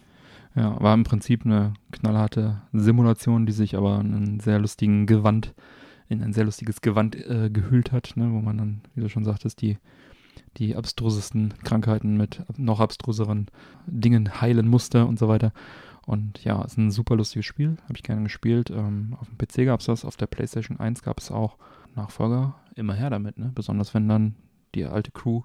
[0.56, 5.54] Ja, war im Prinzip eine knallharte Simulation, die sich aber in einen sehr lustigen Gewand,
[6.10, 9.24] in ein sehr lustiges Gewand äh, gehüllt hat, ne, wo man dann, wie du schon
[9.24, 9.78] sagtest, die,
[10.58, 13.48] die abstrusesten Krankheiten mit noch abstruseren
[13.88, 15.54] Dingen heilen musste und so weiter.
[16.06, 18.70] Und ja, ist ein super lustiges Spiel, habe ich gerne gespielt.
[18.70, 21.58] Ähm, auf dem PC gab es das, auf der PlayStation 1 gab es auch
[21.96, 22.56] Nachfolger.
[22.76, 23.52] Immer her damit, ne?
[23.54, 24.36] Besonders wenn dann
[24.76, 25.42] die alte Crew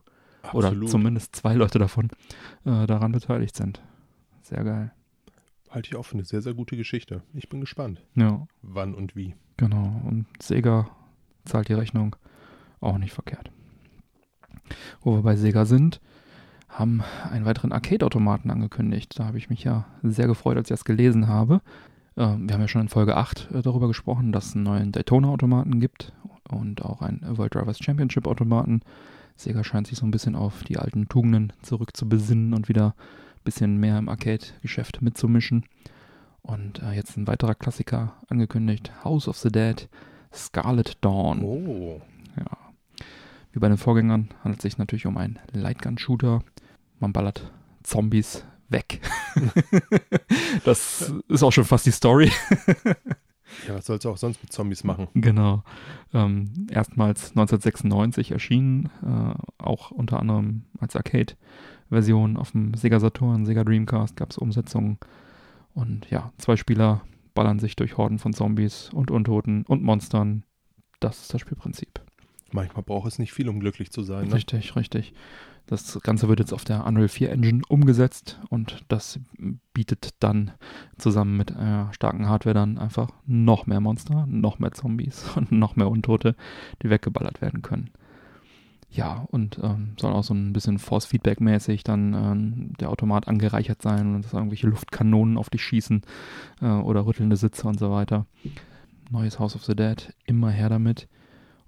[0.52, 2.08] oder zumindest zwei Leute davon
[2.64, 3.82] äh, daran beteiligt sind.
[4.42, 4.92] Sehr geil.
[5.70, 7.22] Halte ich auch für eine sehr, sehr gute Geschichte.
[7.34, 9.34] Ich bin gespannt, Ja, wann und wie.
[9.56, 10.00] genau.
[10.04, 10.88] Und Sega
[11.44, 12.14] zahlt die Rechnung
[12.80, 13.50] auch nicht verkehrt.
[15.02, 16.00] Wo wir bei Sega sind,
[16.68, 19.18] haben einen weiteren Arcade-Automaten angekündigt.
[19.18, 21.60] Da habe ich mich ja sehr gefreut, als ich das gelesen habe.
[22.16, 24.92] Ähm, wir haben ja schon in Folge 8 äh, darüber gesprochen, dass es einen neuen
[24.92, 26.12] Daytona-Automaten gibt
[26.48, 28.82] und auch einen World Drivers Championship-Automaten.
[29.36, 32.94] Sega scheint sich so ein bisschen auf die alten Tugenden zurückzubesinnen und wieder
[33.36, 35.64] ein bisschen mehr im Arcade-Geschäft mitzumischen.
[36.42, 39.88] Und äh, jetzt ein weiterer Klassiker angekündigt: House of the Dead,
[40.32, 41.42] Scarlet Dawn.
[41.42, 42.00] Oh.
[42.36, 42.65] Ja.
[43.56, 46.42] Wie bei den Vorgängern handelt es sich natürlich um einen Lightgun-Shooter.
[47.00, 47.50] Man ballert
[47.84, 49.00] Zombies weg.
[50.66, 52.30] das ist auch schon fast die Story.
[53.66, 55.08] Ja, was sollst du auch sonst mit Zombies machen?
[55.14, 55.62] Genau.
[56.12, 63.64] Ähm, erstmals 1996 erschienen, äh, auch unter anderem als Arcade-Version auf dem Sega Saturn, Sega
[63.64, 64.98] Dreamcast gab es Umsetzungen.
[65.72, 67.00] Und ja, zwei Spieler
[67.32, 70.44] ballern sich durch Horden von Zombies und Untoten und Monstern.
[71.00, 72.05] Das ist das Spielprinzip.
[72.56, 74.28] Manchmal braucht es nicht viel, um glücklich zu sein.
[74.28, 74.34] Ne?
[74.34, 75.12] Richtig, richtig.
[75.66, 79.20] Das Ganze wird jetzt auf der Unreal 4 Engine umgesetzt und das
[79.74, 80.52] bietet dann
[80.96, 85.76] zusammen mit einer starken Hardware dann einfach noch mehr Monster, noch mehr Zombies und noch
[85.76, 86.34] mehr Untote,
[86.82, 87.90] die weggeballert werden können.
[88.88, 94.14] Ja, und ähm, soll auch so ein bisschen Force-Feedback-mäßig dann ähm, der Automat angereichert sein
[94.14, 96.00] und dass irgendwelche Luftkanonen auf dich schießen
[96.62, 98.24] äh, oder rüttelnde Sitze und so weiter.
[99.10, 101.08] Neues House of the Dead, immer her damit.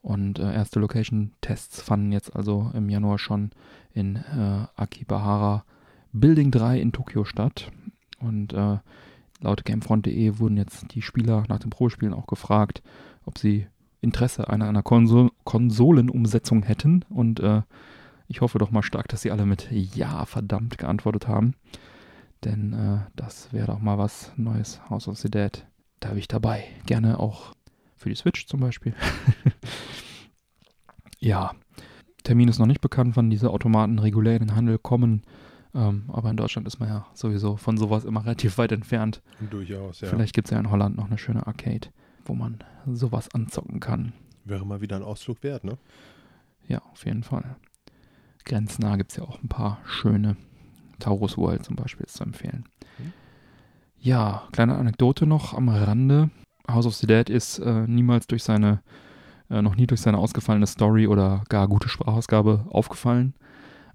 [0.03, 3.51] Und äh, erste Location-Tests fanden jetzt also im Januar schon
[3.93, 5.65] in äh, Akibahara
[6.13, 7.71] Building 3 in Tokio statt.
[8.21, 8.79] Und äh,
[9.41, 12.83] laut Gamefront.de wurden jetzt die Spieler nach dem Probespielen auch gefragt,
[13.25, 13.67] ob sie
[14.01, 17.05] Interesse an einer Konsol Konsolenumsetzung hätten.
[17.11, 17.63] Und äh,
[18.29, 21.55] ich hoffe doch mal stark, dass sie alle mit Ja verdammt geantwortet haben.
[22.45, 24.81] Denn äh, das wäre doch mal was Neues.
[24.89, 25.67] House of the Dead.
[26.01, 26.65] Da bin ich dabei.
[26.87, 27.53] Gerne auch
[27.99, 28.95] für die Switch zum Beispiel.
[31.19, 31.53] ja,
[32.25, 35.23] Termin ist noch nicht bekannt, wann diese Automaten regulär in den Handel kommen.
[35.75, 39.23] Ähm, aber in Deutschland ist man ja sowieso von sowas immer relativ weit entfernt.
[39.51, 40.09] Durchaus, ja.
[40.09, 41.89] Vielleicht gibt es ja in Holland noch eine schöne Arcade,
[42.25, 44.13] wo man sowas anzocken kann.
[44.45, 45.79] Wäre mal wieder ein Ausflug wert, ne?
[46.67, 47.57] Ja, auf jeden Fall.
[48.45, 50.37] Grenznah gibt es ja auch ein paar schöne.
[50.99, 52.65] Taurus World zum Beispiel ist zu empfehlen.
[52.99, 53.13] Mhm.
[54.01, 56.31] Ja, kleine Anekdote noch am Rande.
[56.69, 58.83] House of the Dead ist äh, niemals durch seine,
[59.51, 63.35] äh, noch nie durch seine ausgefallene Story oder gar gute Sprachausgabe aufgefallen.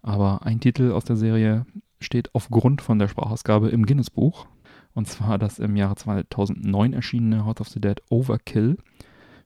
[0.01, 1.65] Aber ein Titel aus der Serie
[1.99, 4.47] steht aufgrund von der Sprachausgabe im Guinness-Buch.
[4.93, 8.77] Und zwar das im Jahre 2009 erschienene House of the Dead Overkill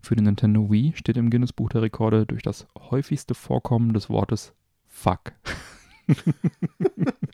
[0.02, 4.54] für den Nintendo Wii steht im Guinness-Buch der Rekorde durch das häufigste Vorkommen des Wortes
[4.88, 5.34] Fuck.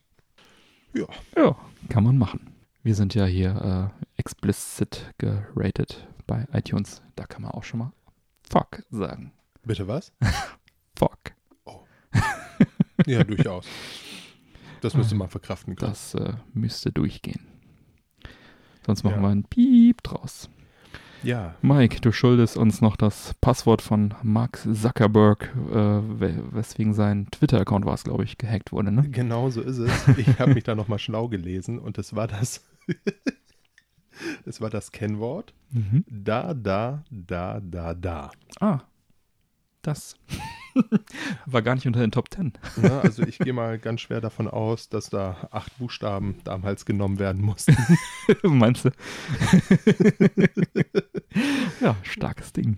[0.94, 1.08] Ja.
[1.36, 1.56] Ja,
[1.89, 2.53] kann man machen.
[2.84, 7.02] Wir sind ja hier äh, explicit geratet bei iTunes.
[7.16, 7.94] Da kann man auch schon mal
[8.50, 9.32] Fuck sagen.
[9.64, 10.12] Bitte was?
[10.98, 11.20] Fuck.
[13.06, 13.66] Ja, durchaus.
[14.82, 15.92] Das müsste man verkraften können.
[15.92, 17.48] Das äh, müsste durchgehen.
[18.86, 19.22] Sonst machen Ja.
[19.22, 20.50] wir einen Piep draus.
[21.24, 27.28] Ja, Mike, du schuldest uns noch das Passwort von Mark Zuckerberg, äh, we- weswegen sein
[27.32, 29.07] Twitter-Account war es, glaube ich, gehackt wurde, ne?
[29.09, 30.07] genau so ist es.
[30.17, 32.65] Ich habe mich da nochmal schlau gelesen und es war das.
[34.45, 35.53] es war das Kennwort.
[35.71, 36.03] Mhm.
[36.09, 38.32] Da, da, da, da, da.
[38.59, 38.80] Ah,
[39.84, 40.16] das
[41.46, 42.54] war gar nicht unter den Top Ten.
[42.82, 47.20] Ja, also ich gehe mal ganz schwer davon aus, dass da acht Buchstaben damals genommen
[47.20, 47.76] werden mussten.
[48.44, 48.90] Meinst du?
[51.82, 52.78] ja, starkes Ding.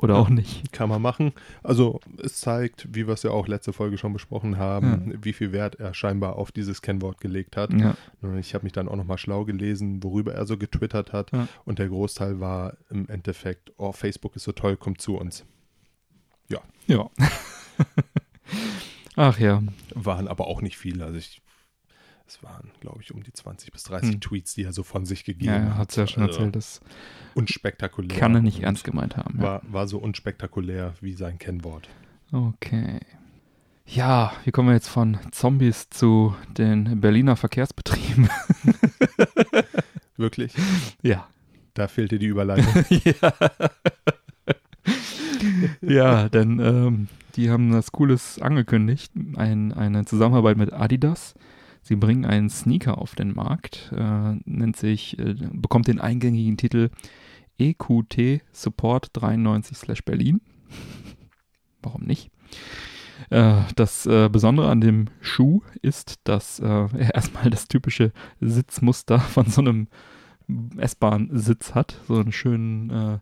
[0.00, 0.72] Oder auch nicht.
[0.72, 1.32] Kann man machen.
[1.64, 5.50] Also es zeigt, wie wir es ja auch letzte Folge schon besprochen haben, wie viel
[5.50, 7.72] Wert er scheinbar auf dieses Kennwort gelegt hat.
[7.72, 7.96] Ja,
[8.38, 11.32] Ich habe mich dann auch nochmal schlau gelesen, worüber er so getwittert hat.
[11.32, 11.48] Ja.
[11.64, 15.44] Und der Großteil war im Endeffekt, oh, Facebook ist so toll, kommt zu uns.
[16.86, 17.10] Ja.
[19.16, 19.62] Ach ja,
[19.94, 21.04] Waren aber auch nicht viele.
[21.04, 21.42] Also ich,
[22.26, 24.20] es waren, glaube ich, um die 20 bis 30 Hm.
[24.20, 25.78] Tweets, die er so von sich gegeben ja, hat.
[25.78, 26.56] hat es ja schon Also erzählt.
[26.56, 26.80] Das
[27.34, 28.16] Unspektakulär.
[28.18, 29.38] kann er nicht ernst gemeint haben.
[29.38, 29.44] Ja.
[29.44, 31.88] War, war so unspektakulär wie sein Kennwort.
[32.32, 33.00] Okay.
[33.86, 38.28] Ja, wie kommen wir jetzt von Zombies zu den Berliner Verkehrsbetrieben?
[40.16, 40.52] Wirklich?
[41.02, 41.26] ja.
[41.74, 42.84] Da fehlte die Überleitung.
[43.04, 43.32] ja.
[45.80, 51.34] ja, denn ähm, die haben das Cooles angekündigt, ein, eine Zusammenarbeit mit Adidas.
[51.82, 56.90] Sie bringen einen Sneaker auf den Markt, äh, nennt sich, äh, bekommt den eingängigen Titel
[57.58, 60.40] EQT Support 93 Berlin.
[61.82, 62.30] Warum nicht?
[63.30, 69.18] Äh, das äh, Besondere an dem Schuh ist, dass äh, er erstmal das typische Sitzmuster
[69.18, 69.88] von so einem
[70.78, 72.00] S-Bahn-Sitz hat.
[72.06, 73.20] So einen schönen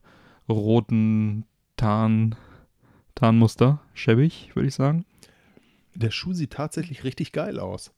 [0.48, 1.44] roten
[1.76, 2.34] Tarn,
[3.14, 3.80] Tarnmuster.
[3.94, 5.04] Schäbig, würde ich sagen.
[5.94, 7.92] Der Schuh sieht tatsächlich richtig geil aus.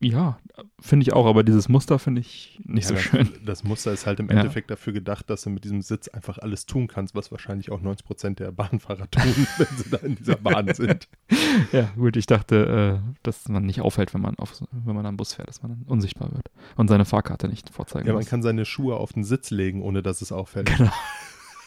[0.00, 0.38] Ja,
[0.78, 3.30] finde ich auch, aber dieses Muster finde ich nicht so Ja, schön.
[3.44, 4.36] Das, Muster ist halt im Ja.
[4.36, 7.80] Endeffekt dafür gedacht, dass du mit diesem Sitz einfach alles tun kannst, was wahrscheinlich auch
[7.80, 9.22] 90% der Bahnfahrer tun,
[9.56, 11.08] wenn sie da in dieser Bahn sind.
[11.72, 15.16] Ja, gut, ich dachte, äh, dass man nicht auffällt, wenn man auf, wenn man am
[15.16, 18.30] Bus fährt, dass man dann unsichtbar wird und seine Fahrkarte nicht vorzeigen Ja, man muss.
[18.30, 20.66] kann seine Schuhe auf den Sitz legen, ohne dass es auffällt.
[20.76, 20.92] Genau.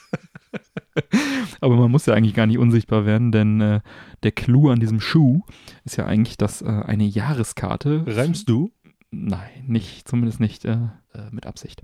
[1.62, 3.80] Aber man muss ja eigentlich gar nicht unsichtbar werden, denn äh,
[4.24, 5.41] der Clou an diesem Schuh
[5.84, 8.04] ist ja eigentlich, dass äh, eine Jahreskarte.
[8.08, 8.72] Reimst du?
[9.12, 10.78] Nein, nicht, zumindest nicht äh,
[11.14, 11.84] äh, mit Absicht.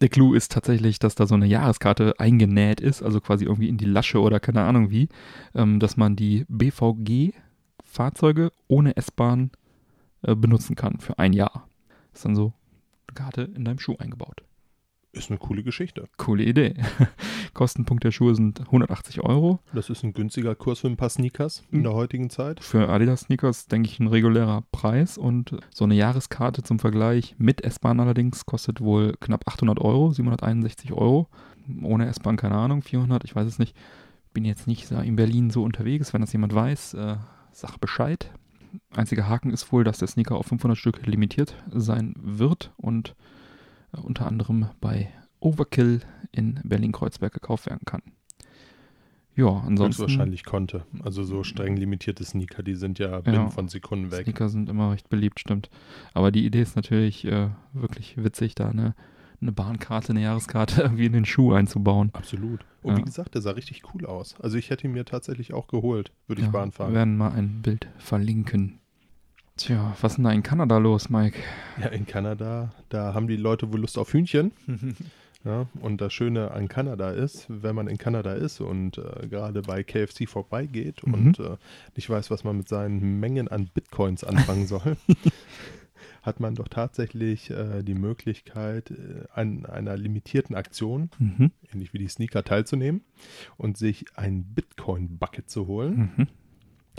[0.00, 3.78] Der Clou ist tatsächlich, dass da so eine Jahreskarte eingenäht ist, also quasi irgendwie in
[3.78, 5.08] die Lasche oder keine Ahnung wie,
[5.54, 9.50] ähm, dass man die BVG-Fahrzeuge ohne S-Bahn
[10.22, 11.66] äh, benutzen kann für ein Jahr.
[12.14, 12.52] Ist dann so
[13.08, 14.44] eine Karte in deinem Schuh eingebaut.
[15.12, 16.08] Ist eine coole Geschichte.
[16.16, 16.74] Coole Idee.
[17.54, 19.60] Kostenpunkt der Schuhe sind 180 Euro.
[19.74, 21.82] Das ist ein günstiger Kurs für ein paar Sneakers in Mhm.
[21.82, 22.60] der heutigen Zeit.
[22.64, 25.18] Für Adidas Sneakers, denke ich, ein regulärer Preis.
[25.18, 30.92] Und so eine Jahreskarte zum Vergleich mit S-Bahn allerdings kostet wohl knapp 800 Euro, 761
[30.94, 31.28] Euro.
[31.82, 33.76] Ohne S-Bahn, keine Ahnung, 400, ich weiß es nicht.
[34.32, 36.14] Bin jetzt nicht in Berlin so unterwegs.
[36.14, 37.16] Wenn das jemand weiß, äh,
[37.52, 38.30] sag Bescheid.
[38.96, 43.14] Einziger Haken ist wohl, dass der Sneaker auf 500 Stück limitiert sein wird und
[44.00, 45.08] unter anderem bei
[45.40, 48.02] Overkill in Berlin-Kreuzberg gekauft werden kann.
[49.34, 50.02] Ja, ansonsten.
[50.02, 50.84] Höchstwahrscheinlich konnte.
[51.02, 53.48] Also so streng limitierte Sneaker, die sind ja binnen Ja.
[53.50, 54.24] von Sekunden weg.
[54.24, 55.70] Sneaker sind immer recht beliebt, stimmt.
[56.12, 58.94] Aber die Idee ist natürlich äh, wirklich witzig, da eine,
[59.40, 62.10] eine Bahnkarte, eine Jahreskarte irgendwie in den Schuh einzubauen.
[62.12, 62.66] Absolut.
[62.82, 62.98] Und Ja.
[62.98, 64.34] wie gesagt, der sah richtig cool aus.
[64.38, 66.90] Also ich hätte ihn mir tatsächlich auch geholt, würde ich Ja, Bahn fahren.
[66.90, 68.80] Wir werden mal ein Bild verlinken.
[69.56, 71.38] Tja, was ist denn da in Kanada los, Mike?
[71.80, 74.52] Ja, in Kanada, da haben die Leute wohl Lust auf Hühnchen.
[75.44, 79.62] Ja, und das Schöne an Kanada ist, wenn man in Kanada ist und äh, gerade
[79.62, 81.14] bei KFC vorbeigeht Mhm.
[81.14, 81.56] und äh,
[81.96, 84.96] nicht weiß, was man mit seinen Mengen an Bitcoins anfangen soll,
[86.22, 91.50] hat man doch tatsächlich äh, die Möglichkeit, äh, an einer limitierten Aktion, Mhm.
[91.72, 93.00] ähnlich wie die Sneaker, teilzunehmen
[93.56, 96.12] und sich ein Bitcoin-Bucket zu holen.
[96.16, 96.28] Mhm.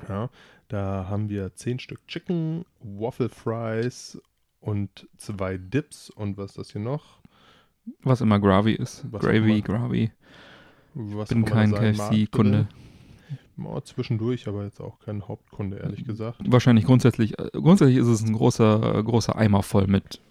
[0.09, 0.29] Ja,
[0.73, 4.19] da haben wir 10 Stück Chicken, Waffle Fries
[4.59, 7.19] und zwei Dips und was ist das hier noch?
[8.01, 9.05] Was immer Gravy ist.
[9.11, 9.61] Was Gravy.
[9.61, 10.11] Gravy.
[10.95, 12.67] Was Bin kein KFC-Kunde.
[13.63, 16.39] Oh, zwischendurch, aber jetzt auch kein Hauptkunde, ehrlich gesagt.
[16.43, 20.21] Wahrscheinlich grundsätzlich, äh, grundsätzlich ist es ein großer, äh, großer Eimer voll mit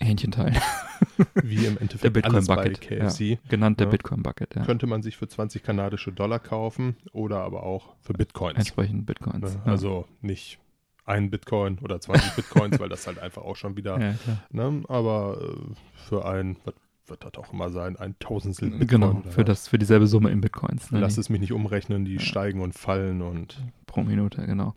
[0.00, 0.56] Hähnchenteilen.
[1.42, 2.90] Wie im Der Endeffekt alles bei Bitcoin-Bucket.
[2.90, 3.38] Ja, KFC.
[3.48, 3.90] genannt der Ja.
[3.92, 4.64] Bitcoin-Bucket, ja.
[4.64, 8.58] Könnte man sich für 20 kanadische Dollar kaufen oder aber auch für Bitcoins.
[8.58, 9.54] Entsprechend Bitcoins.
[9.54, 9.60] Ne?
[9.64, 9.70] ja.
[9.70, 10.58] Also nicht
[11.06, 14.14] ein Bitcoin oder 20 Bitcoins, weil das halt einfach auch schon wieder, ja,
[14.50, 14.82] ne?
[14.88, 15.74] aber äh,
[16.08, 16.74] für ein, was
[17.06, 18.88] wird das auch immer sein, ein Tausendstel Bitcoin.
[18.88, 20.90] Genau, für, das, für dieselbe Summe in Bitcoins.
[20.90, 22.20] Ne, Lass es mich nicht umrechnen, die Ja.
[22.20, 24.74] steigen und fallen und Pro Minute, genau.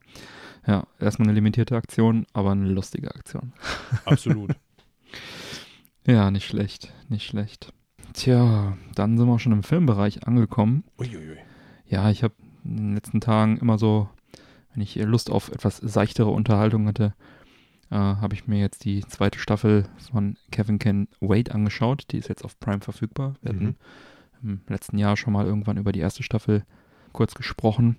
[0.67, 3.53] Ja, erstmal eine limitierte Aktion, aber eine lustige Aktion.
[4.05, 4.51] absolut.
[6.07, 7.73] Ja, nicht schlecht, nicht schlecht.
[8.13, 10.83] Tja, dann sind wir schon im Filmbereich angekommen.
[10.97, 11.37] Uiuiui.
[11.85, 12.33] Ja, ich habe
[12.63, 14.09] in den letzten Tagen immer so,
[14.73, 17.13] wenn ich Lust auf etwas seichtere Unterhaltung hatte,
[17.89, 22.05] äh, habe ich mir jetzt die zweite Staffel von Kevin Can Wait angeschaut.
[22.11, 23.35] Die ist jetzt auf Prime verfügbar.
[23.41, 23.57] Wir Mhm.
[23.57, 23.77] hatten
[24.43, 26.63] im letzten Jahr schon mal irgendwann über die erste Staffel
[27.11, 27.97] kurz gesprochen.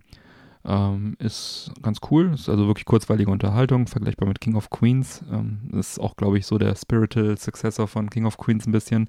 [0.64, 5.22] Ähm, ist ganz cool, ist also wirklich kurzweilige Unterhaltung, vergleichbar mit King of Queens.
[5.30, 9.08] Ähm, ist auch, glaube ich, so der Spiritual Successor von King of Queens ein bisschen.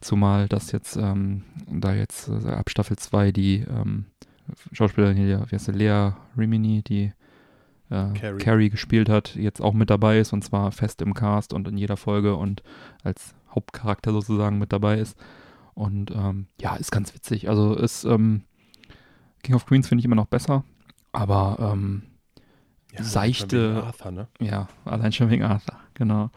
[0.00, 4.06] Zumal das jetzt, ähm, da jetzt äh, ab Staffel 2 die ähm,
[4.72, 7.12] Schauspielerin hier, wie heißt sie, Lea Rimini, die
[7.90, 8.38] äh, Carrie.
[8.38, 8.70] Carrie.
[8.70, 11.96] gespielt hat, jetzt auch mit dabei ist und zwar fest im Cast und in jeder
[11.96, 12.62] Folge und
[13.02, 15.18] als Hauptcharakter sozusagen mit dabei ist.
[15.74, 17.48] Und ähm, ja, ist ganz witzig.
[17.48, 18.42] Also ist ähm,
[19.42, 20.64] King of Queens finde ich immer noch besser,
[21.14, 22.02] aber ähm,
[22.98, 24.28] Seichte- wegen Arthur, ne?
[24.40, 26.30] ja, allein schon wegen Arthur, genau.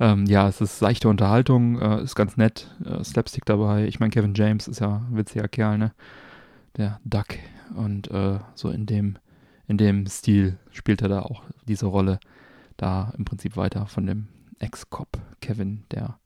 [0.00, 3.86] Ähm, ja, es ist seichte Unterhaltung, äh, ist ganz nett, äh, Slapstick dabei.
[3.86, 5.92] Ich meine, Kevin James ist ja ein witziger Kerl, ne?
[6.76, 7.26] Der Duck.
[7.76, 9.18] Und äh, so in dem,
[9.68, 12.18] in dem Stil spielt er da auch diese Rolle
[12.76, 16.18] da im Prinzip weiter von dem Ex-Cop Kevin, der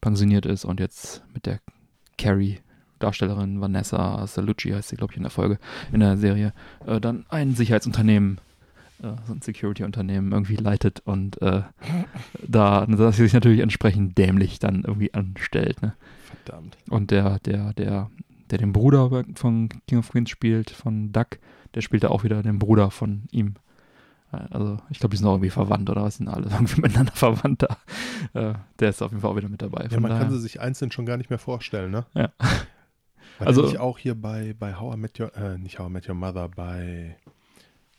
[0.00, 1.60] pensioniert ist und jetzt mit der
[2.16, 2.60] Carrie,
[2.98, 5.58] Darstellerin Vanessa Salucci heißt sie, glaube ich, in der Folge,
[5.92, 6.52] in der Serie,
[6.86, 8.40] äh, dann ein Sicherheitsunternehmen
[9.02, 11.62] äh, so ein Security-Unternehmen irgendwie leitet und äh,
[12.46, 15.80] da dass sie sich natürlich entsprechend dämlich dann irgendwie anstellt.
[15.82, 15.94] Ne?
[16.44, 16.76] Verdammt.
[16.88, 18.10] Und der, der, der,
[18.50, 21.38] der den Bruder von King of Queens spielt, von Duck,
[21.74, 23.54] der spielt da auch wieder den Bruder von ihm.
[24.32, 27.12] Äh, Also ich glaube, die sind auch irgendwie verwandt oder was sind alle irgendwie miteinander
[27.12, 27.76] verwandt da.
[28.34, 29.86] Äh, der ist auf jeden Fall auch wieder mit dabei.
[29.90, 32.04] Ja, man daher, kann sie sich einzeln schon gar nicht mehr vorstellen, ne?
[32.14, 32.30] Ja.
[33.38, 35.92] War Also- nicht auch hier bei, bei How I Met Your, äh, nicht How I
[35.92, 37.16] Met Your Mother, bei,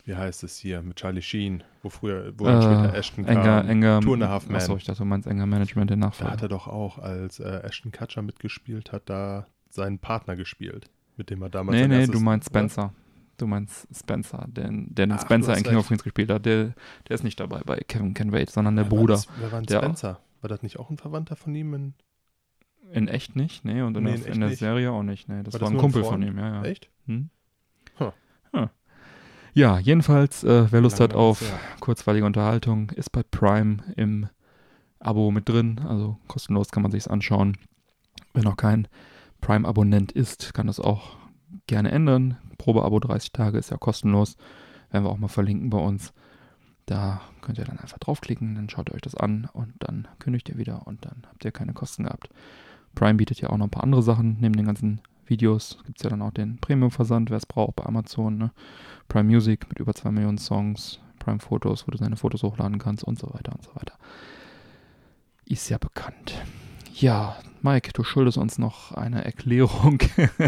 [0.05, 3.37] wie heißt es hier, mit Charlie Sheen, wo früher, wo dann später Ashton kam.
[3.37, 4.57] enger, enger, Two and a Half Men.
[4.57, 6.31] Achso, ich dachte, du meinst enger Management, Da Nachfolger.
[6.33, 11.29] hat er doch auch, als äh, Ashton Kutcher mitgespielt hat, da seinen Partner gespielt, mit
[11.29, 12.47] dem er damals Nee, nee, du meinst?
[12.47, 12.93] Spencer.
[13.37, 15.87] Du meinst Spencer, den, der den Ach, Spencer in King of recht.
[15.89, 16.45] Queens gespielt hat.
[16.45, 16.73] Der,
[17.07, 19.21] der ist nicht dabei bei Kevin Can Wait, sondern der Wer Bruder.
[19.37, 20.19] Wer war denn Der- Spencer?
[20.41, 21.73] War das nicht auch ein Verwandter von ihm?
[21.73, 21.93] In,
[22.91, 24.55] In echt nicht, nee, und in, Nee, der, in der.
[24.55, 25.43] Serie auch nicht, nee.
[25.43, 26.63] Das War war, das ein nur ein Kumpel von ihm, ja, ja.
[26.63, 26.89] Echt?
[27.05, 27.29] Hm?
[27.99, 28.11] Huh.
[28.53, 28.71] Ja.
[29.53, 31.59] ja, jedenfalls, äh, wer Lust Lange hat auf her.
[31.79, 34.27] kurzweilige Unterhaltung, ist bei Prime im
[34.99, 37.57] Abo mit drin, also kostenlos kann man sich's anschauen.
[38.33, 38.87] Wer noch kein
[39.41, 41.17] Prime-Abonnent ist, kann das auch
[41.67, 42.37] gerne ändern.
[42.57, 44.35] Probeabo 30 Tage ist ja kostenlos.
[44.91, 46.13] Werden wir auch mal verlinken bei uns.
[46.85, 50.49] Da könnt ihr dann einfach draufklicken, dann schaut ihr euch das an und dann kündigt
[50.49, 52.29] ihr wieder und dann habt ihr keine Kosten gehabt.
[52.99, 54.35] Prime bietet ja auch noch ein paar andere Sachen.
[54.41, 57.85] Neben den ganzen Videos gibt es ja dann auch den Premium-Versand, wer es braucht, bei
[57.85, 58.37] Amazon.
[58.37, 58.51] Ne?
[59.07, 60.99] Prime Music mit über 2 Millionen Songs.
[61.17, 63.93] Prime Fotos, wo du deine Fotos hochladen kannst und so weiter und so weiter.
[65.45, 66.43] Ist ja bekannt.
[66.93, 69.99] Ja, Mike, du schuldest uns noch eine Erklärung.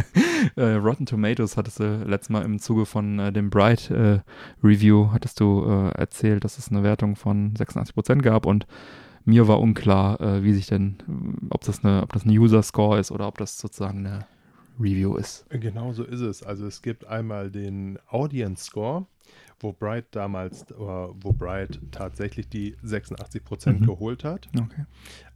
[0.58, 4.20] äh, Rotten Tomatoes hattest du letztes Mal im Zuge von äh, dem Bright äh,
[4.62, 8.68] Review hattest du äh, erzählt, dass es eine Wertung von 86% gab und
[9.26, 12.64] mir war unklar, äh, wie sich denn, äh, ob das eine, ob das ein User
[12.64, 14.26] Score ist oder ob das sozusagen eine
[14.80, 15.46] Review ist.
[15.50, 16.44] Genau so ist es.
[16.44, 19.06] Also es gibt einmal den Audience Score,
[19.60, 23.86] wo Bright damals, oder wo Bright tatsächlich die 86 Prozent Mhm.
[23.86, 24.48] geholt hat.
[24.58, 24.86] Okay.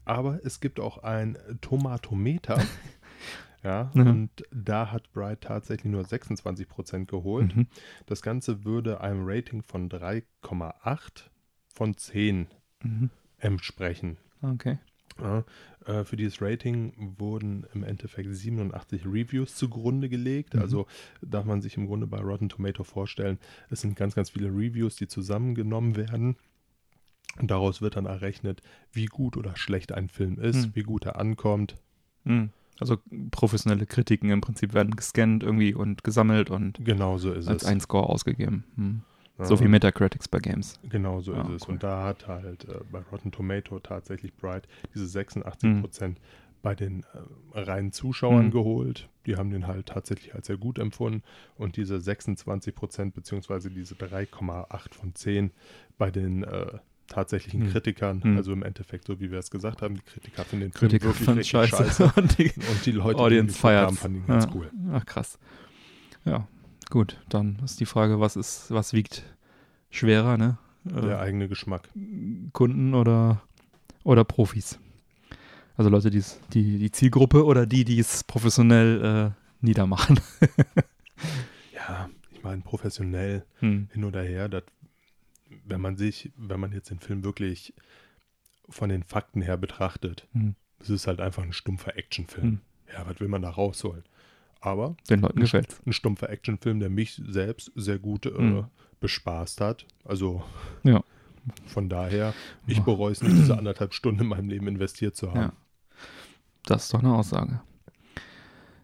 [0.04, 2.58] Aber es gibt auch ein Tomatometer.
[3.64, 4.08] ja, Mhm.
[4.08, 7.56] und da hat Bright tatsächlich nur 26 Prozent geholt.
[7.56, 7.68] Mhm.
[8.08, 11.30] Das Ganze würde einem Rating von 3,8
[11.68, 12.48] von 10
[12.84, 13.10] Mhm.
[13.40, 14.18] Entsprechen.
[14.42, 14.78] Okay.
[15.22, 15.46] Ja,
[15.86, 20.54] äh, für dieses Rating wurden im Endeffekt 87 Reviews zugrunde gelegt.
[20.56, 20.60] Mhm.
[20.62, 20.88] Also
[21.22, 24.98] darf man sich im Grunde bei Rotten Tomato vorstellen, es sind ganz, ganz viele Reviews,
[24.98, 26.36] die zusammengenommen werden.
[27.40, 28.62] Und daraus wird dann errechnet,
[28.92, 30.72] wie gut oder schlecht ein Film ist, Mhm.
[30.76, 31.76] wie gut er ankommt.
[32.26, 32.50] Mhm.
[32.80, 32.98] Also
[33.32, 37.70] professionelle Kritiken im Prinzip werden gescannt irgendwie und gesammelt und Genau so ist als es.
[37.70, 38.66] ein Score ausgegeben.
[39.38, 39.44] Mhm.
[39.44, 40.80] Ja, So wie Metacritics bei Games.
[40.90, 41.68] Genau so Ah, ist es.
[41.68, 41.74] cool.
[41.74, 46.20] Und da hat halt äh, bei Rotten Tomato tatsächlich Bright diese 86 Prozent
[46.62, 47.04] bei den
[47.54, 48.52] äh, reinen Zuschauern Mhm.
[48.52, 49.08] geholt.
[49.26, 51.22] Die haben den halt tatsächlich als sehr gut empfunden.
[51.58, 55.52] Und diese 26 Prozent beziehungsweise diese 3,8 von 10
[55.98, 57.72] bei den äh, tatsächlichen Mhm.
[57.72, 58.22] Kritikern.
[58.24, 58.38] Mhm.
[58.38, 61.08] Also im Endeffekt, so wie wir es gesagt haben, die Kritiker finden den Film Kritiker
[61.10, 61.76] wirklich richtig scheiße.
[61.76, 62.14] scheiße.
[62.16, 64.52] und die Und die Leute, Audience die ihn haben, fanden ihn ganz ja.
[64.56, 64.72] cool.
[64.94, 65.38] Ach krass.
[66.24, 66.48] Ja,
[66.90, 67.22] gut.
[67.30, 69.24] Dann ist die Frage, was ist, was wiegt
[69.90, 70.58] schwerer, ne?
[70.88, 71.90] Äh, Der eigene Geschmack.
[72.54, 73.42] Kunden oder,
[74.04, 74.80] oder Profis?
[75.78, 80.20] Also Leute, die's, die, die Zielgruppe oder die, die es professionell äh, niedermachen.
[81.74, 83.90] Ja, ich meine, professionell Hm.
[83.92, 84.66] hin oder her, dat,
[85.66, 87.74] wenn man sich, wenn man jetzt den Film wirklich
[88.70, 90.56] von den Fakten her betrachtet, Hm.
[90.80, 92.44] es ist halt einfach ein stumpfer Actionfilm.
[92.46, 92.60] Hm.
[92.94, 94.04] Ja, was will man da rausholen?
[94.66, 95.80] Aber Den Leuten ein, gefällt's.
[95.86, 98.66] ein stumpfer Actionfilm, der mich selbst sehr gut äh, Mhm.
[99.00, 99.86] bespaßt hat.
[100.04, 100.44] Also
[100.84, 101.04] Ja.
[101.68, 102.34] von daher,
[102.66, 105.40] ich bereue es nicht, diese anderthalb Stunden in meinem Leben investiert zu haben.
[105.40, 105.54] Ja.
[106.66, 107.62] Das ist doch eine Aussage.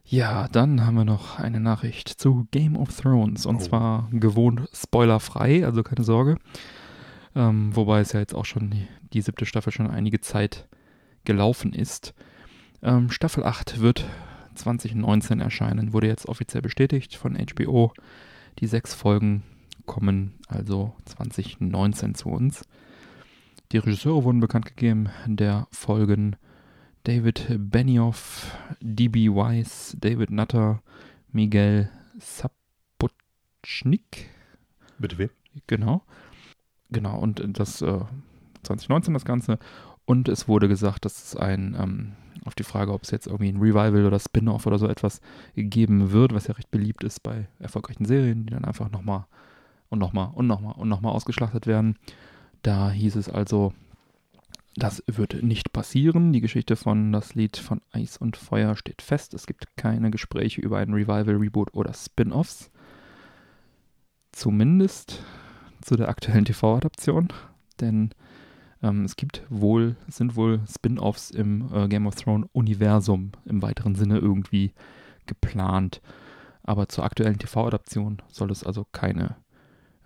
[0.06, 3.46] Ja, dann haben wir noch eine Nachricht zu Game of Thrones.
[3.46, 3.60] Und Oh.
[3.60, 6.38] zwar gewohnt spoilerfrei, also keine Sorge.
[7.34, 10.68] Ähm, wobei es ja jetzt auch schon die, die siebte Staffel schon einige Zeit
[11.24, 12.14] gelaufen ist.
[12.84, 14.06] Ähm, Staffel 8 wird
[14.56, 17.93] 2019 erscheinen, wurde jetzt offiziell bestätigt von HBO.
[18.60, 19.43] Die sechs Folgen
[19.86, 22.64] kommen also 2019 zu uns.
[23.72, 26.36] Die Regisseure wurden bekannt gegeben der Folgen
[27.04, 29.30] David Benioff, D.B.
[29.30, 30.84] Weiss, David Nutter,
[31.32, 31.89] Miguel
[32.20, 33.10] Sapochnik,
[34.99, 35.30] Bitte wem?
[35.68, 36.04] genau.
[36.89, 38.02] Genau, und das äh,
[38.64, 39.58] 2019 das Ganze.
[40.06, 42.14] Und es wurde gesagt, dass es ein, ähm,
[42.46, 45.22] auf die Frage, ob es jetzt irgendwie ein Revival oder Spin-off oder so etwas
[45.56, 49.26] geben wird, was ja recht beliebt ist bei erfolgreichen Serien, die dann einfach nochmal
[49.89, 51.98] und nochmal und nochmal und nochmal ausgeschlachtet werden.
[52.64, 53.74] Da hieß es also,
[54.76, 56.32] das wird nicht passieren.
[56.34, 59.34] Die Geschichte von das Lied von Eis und Feuer steht fest.
[59.34, 62.72] Es gibt keine Gespräche über ein Revival, Reboot oder Spin-offs.
[64.32, 65.24] Zumindest
[65.82, 67.28] zu der aktuellen TV-Adaption.
[67.82, 68.12] Denn
[68.84, 73.62] ähm, es gibt wohl, es sind wohl Spin-offs im äh, Game of Thrones Universum im
[73.62, 74.74] weiteren Sinne irgendwie
[75.26, 76.02] geplant.
[76.64, 79.36] Aber zur aktuellen TV-Adaption soll es also keine,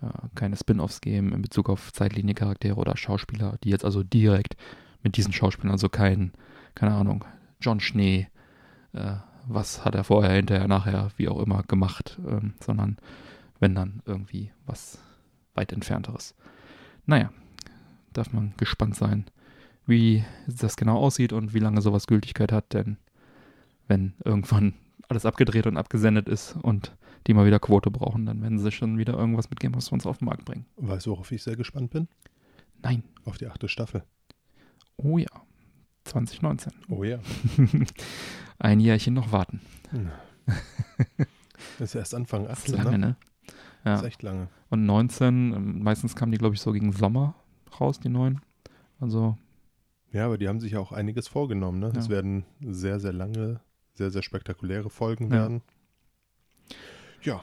[0.01, 4.55] äh, keine Spin-offs geben in Bezug auf Zeitlinie-Charaktere oder Schauspieler, die jetzt also direkt
[5.03, 6.31] mit diesen Schauspielern, also kein,
[6.73, 7.25] keine Ahnung,
[7.61, 8.27] John Schnee,
[8.93, 9.15] äh,
[9.47, 12.97] was hat er vorher, hinterher, nachher, wie auch immer gemacht, ähm, sondern
[13.59, 14.99] wenn dann irgendwie was
[15.53, 16.35] weit entfernteres.
[17.05, 17.29] Naja,
[18.17, 19.25] darf man gespannt sein,
[19.85, 22.97] wie das genau aussieht und wie lange sowas Gültigkeit hat, denn
[23.87, 24.73] wenn irgendwann
[25.09, 26.95] alles abgedreht und abgesendet ist und
[27.27, 30.05] die mal wieder Quote brauchen, dann werden sie schon wieder irgendwas mit Game of Thrones
[30.05, 30.65] auf den Markt bringen.
[30.77, 32.07] Weißt du, worauf ich sehr gespannt bin?
[32.83, 33.03] Nein.
[33.23, 34.03] Auf die achte Staffel.
[34.97, 35.27] Oh ja.
[36.05, 36.71] 2019.
[36.89, 37.17] Oh ja.
[38.59, 39.59] Ein Jährchen noch warten.
[40.45, 43.07] Das ist erst Anfang Das ist 18, lange, ne?
[43.07, 43.15] ne?
[43.45, 43.55] Das
[43.85, 43.95] Ja.
[43.95, 44.47] ist echt lange.
[44.69, 47.33] Und 19, ähm, meistens kamen die, glaube ich, so gegen Sommer
[47.79, 48.41] raus, die neuen.
[48.99, 49.37] Also,
[50.11, 51.91] Ja, aber die haben sich ja auch einiges vorgenommen, ne?
[51.95, 52.11] Es Ja.
[52.13, 53.59] werden sehr, sehr lange,
[53.93, 55.31] sehr, sehr spektakuläre Folgen Ja.
[55.31, 55.61] werden.
[57.23, 57.41] Ja,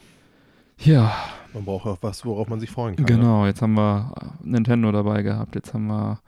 [0.79, 1.15] ja,
[1.53, 3.05] man braucht auch was, worauf man sich freuen kann.
[3.05, 3.13] Ne?
[3.13, 3.47] genau.
[3.47, 6.21] Jetzt haben wir äh, Nintendo dabei gehabt, jetzt haben wir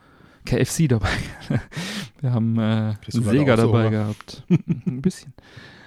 [0.44, 1.08] KFC dabei.
[2.20, 3.90] wir haben äh, Sega so dabei Hunger?
[3.90, 4.44] gehabt.
[4.86, 5.32] Ein bisschen.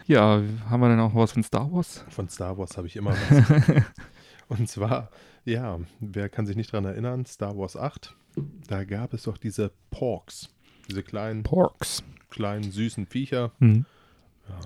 [0.08, 2.04] Ja, haben wir denn auch was von Star Wars?
[2.10, 3.84] Von Star Wars habe ich immer was.
[4.48, 5.10] Und zwar,
[5.48, 8.16] ja, wer kann sich nicht dran erinnern, Star Wars 8,
[8.68, 10.50] da gab es doch diese Porks,
[10.88, 12.04] diese kleinen, Porks.
[12.30, 13.52] kleinen, süßen Viecher.
[13.60, 13.86] Hm.
[14.50, 14.60] Ja,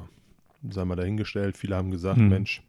[0.72, 2.30] sei mal dahingestellt, viele haben gesagt, Hm.
[2.30, 2.62] Mensch,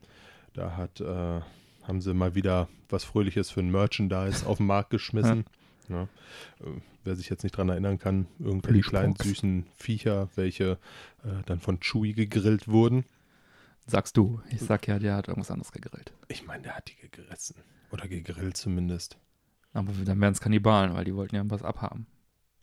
[0.53, 1.41] da hat, äh,
[1.83, 5.45] haben sie mal wieder was Fröhliches für ein Merchandise auf den Markt geschmissen.
[5.89, 6.03] Ja.
[6.03, 10.79] Äh, wer sich jetzt nicht dran erinnern kann, irgendwelche kleinen süßen Viecher, welche
[11.25, 13.05] äh, dann von Chewie gegrillt wurden.
[13.87, 14.41] Sagst du.
[14.51, 16.13] Ich sag ja, der hat irgendwas anderes gegrillt.
[16.29, 17.57] Ich meine, der hat die gegessen.
[17.93, 19.19] Oder gegrillt zumindest.
[19.73, 22.07] Aber dann wären es Kannibalen, weil die wollten ja was abhaben.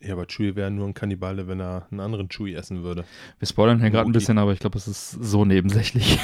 [0.00, 3.04] Ja, aber Chewie wäre nur ein Kannibale, wenn er einen anderen Chewie essen würde.
[3.38, 6.18] Wir spoilern hier gerade ein bisschen, aber ich glaube, es ist so nebensächlich.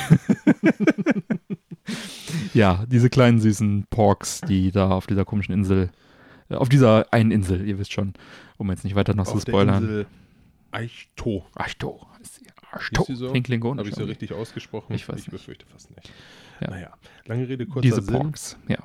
[2.54, 5.90] ja, diese kleinen süßen Porks, die da auf dieser komischen Insel,
[6.48, 8.14] äh, auf dieser einen Insel, ihr wisst schon,
[8.56, 9.82] um jetzt nicht weiter noch zu Auf der spoilern.
[9.82, 10.06] Insel
[10.70, 11.46] Eichto.
[12.20, 12.46] Ist sie.
[12.70, 13.06] Arschto.
[13.06, 13.30] Hieß sie so?
[13.30, 13.80] Klingt klingonisch.
[13.80, 14.24] Habe ich sie irgendwie.
[14.24, 14.92] richtig ausgesprochen?
[14.94, 15.30] Ich weiß ich nicht.
[15.30, 16.12] befürchte fast nicht.
[16.60, 16.70] Ja.
[16.70, 16.94] Naja,
[17.24, 18.14] lange Rede, kurzer Diese Sinn.
[18.14, 18.78] Porks, ja.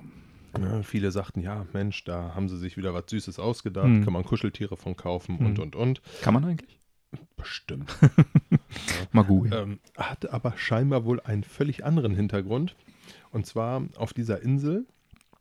[0.60, 4.04] Ja, viele sagten, ja, Mensch, da haben sie sich wieder was Süßes ausgedacht, Hm.
[4.04, 5.46] kann man Kuscheltiere von kaufen Hm.
[5.46, 6.02] und, und, und.
[6.22, 6.78] Kann man eigentlich?
[7.36, 7.94] Bestimmt.
[9.12, 9.54] Mal googeln.
[9.54, 12.76] ähm, hat aber scheinbar wohl einen völlig anderen Hintergrund.
[13.32, 14.86] Und zwar auf dieser Insel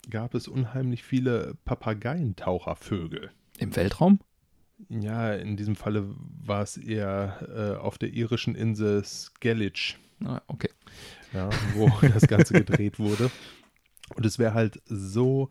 [0.09, 3.31] gab es unheimlich viele Papageientauchervögel.
[3.59, 4.21] Im Weltraum?
[4.89, 6.09] Ja, in diesem Falle
[6.43, 9.95] war es eher äh, auf der irischen Insel Skellige,
[10.25, 10.71] Ah, okay.
[11.33, 13.31] ja, wo das Ganze gedreht wurde.
[14.17, 15.49] Und es wäre halt so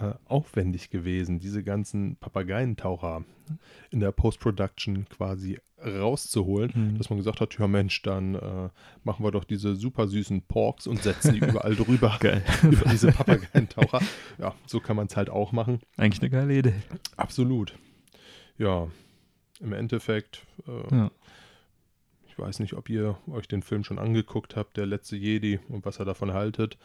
[0.00, 3.24] äh, aufwendig gewesen, diese ganzen Papageientaucher
[3.90, 6.98] in der Post-Production quasi rauszuholen, Mhm.
[6.98, 8.68] dass man gesagt hat, ja Mensch, dann äh,
[9.02, 12.44] machen wir doch diese super süßen Porks und setzen die überall drüber, Geil.
[12.62, 14.00] über diese Papageientaucher.
[14.38, 15.80] Ja, so kann man es halt auch machen.
[15.96, 16.74] Eigentlich eine geile Idee.
[17.16, 17.76] Absolut.
[18.58, 18.88] Ja,
[19.60, 21.10] im Endeffekt, äh, Ja.
[22.28, 25.84] ich weiß nicht, ob ihr euch den Film schon angeguckt habt, der letzte Jedi und
[25.84, 26.78] was er davon haltet.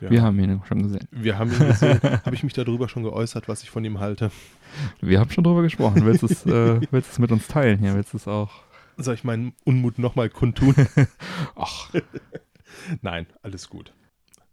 [0.00, 0.10] Ja.
[0.10, 1.08] Wir haben ihn schon gesehen.
[1.10, 2.00] Wir haben ihn gesehen.
[2.24, 4.30] Habe ich mich darüber schon geäußert, was ich von ihm halte?
[5.00, 6.04] Wir haben schon drüber gesprochen.
[6.04, 7.94] Willst du es, äh, willst du es mit uns teilen hier?
[7.94, 8.50] Willst du es auch?
[8.96, 10.74] Soll ich meinen Unmut nochmal kundtun?
[11.56, 11.90] Ach,
[13.02, 13.92] Nein, alles gut.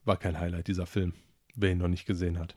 [0.04, 1.14] War kein Highlight dieser Film,
[1.56, 2.56] wer ihn noch nicht gesehen hat.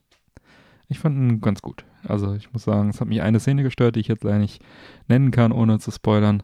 [0.88, 1.84] ich fand ihn ganz gut.
[2.04, 4.62] Also ich muss sagen, es hat mich eine Szene gestört, die ich jetzt leider nicht
[5.08, 6.42] nennen kann, ohne zu spoilern.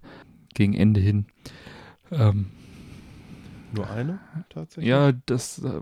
[0.55, 1.26] Gegen Ende hin.
[2.12, 2.47] Ähm,
[3.75, 4.18] Nur eine
[4.49, 4.89] tatsächlich?
[4.89, 5.81] ja, das äh,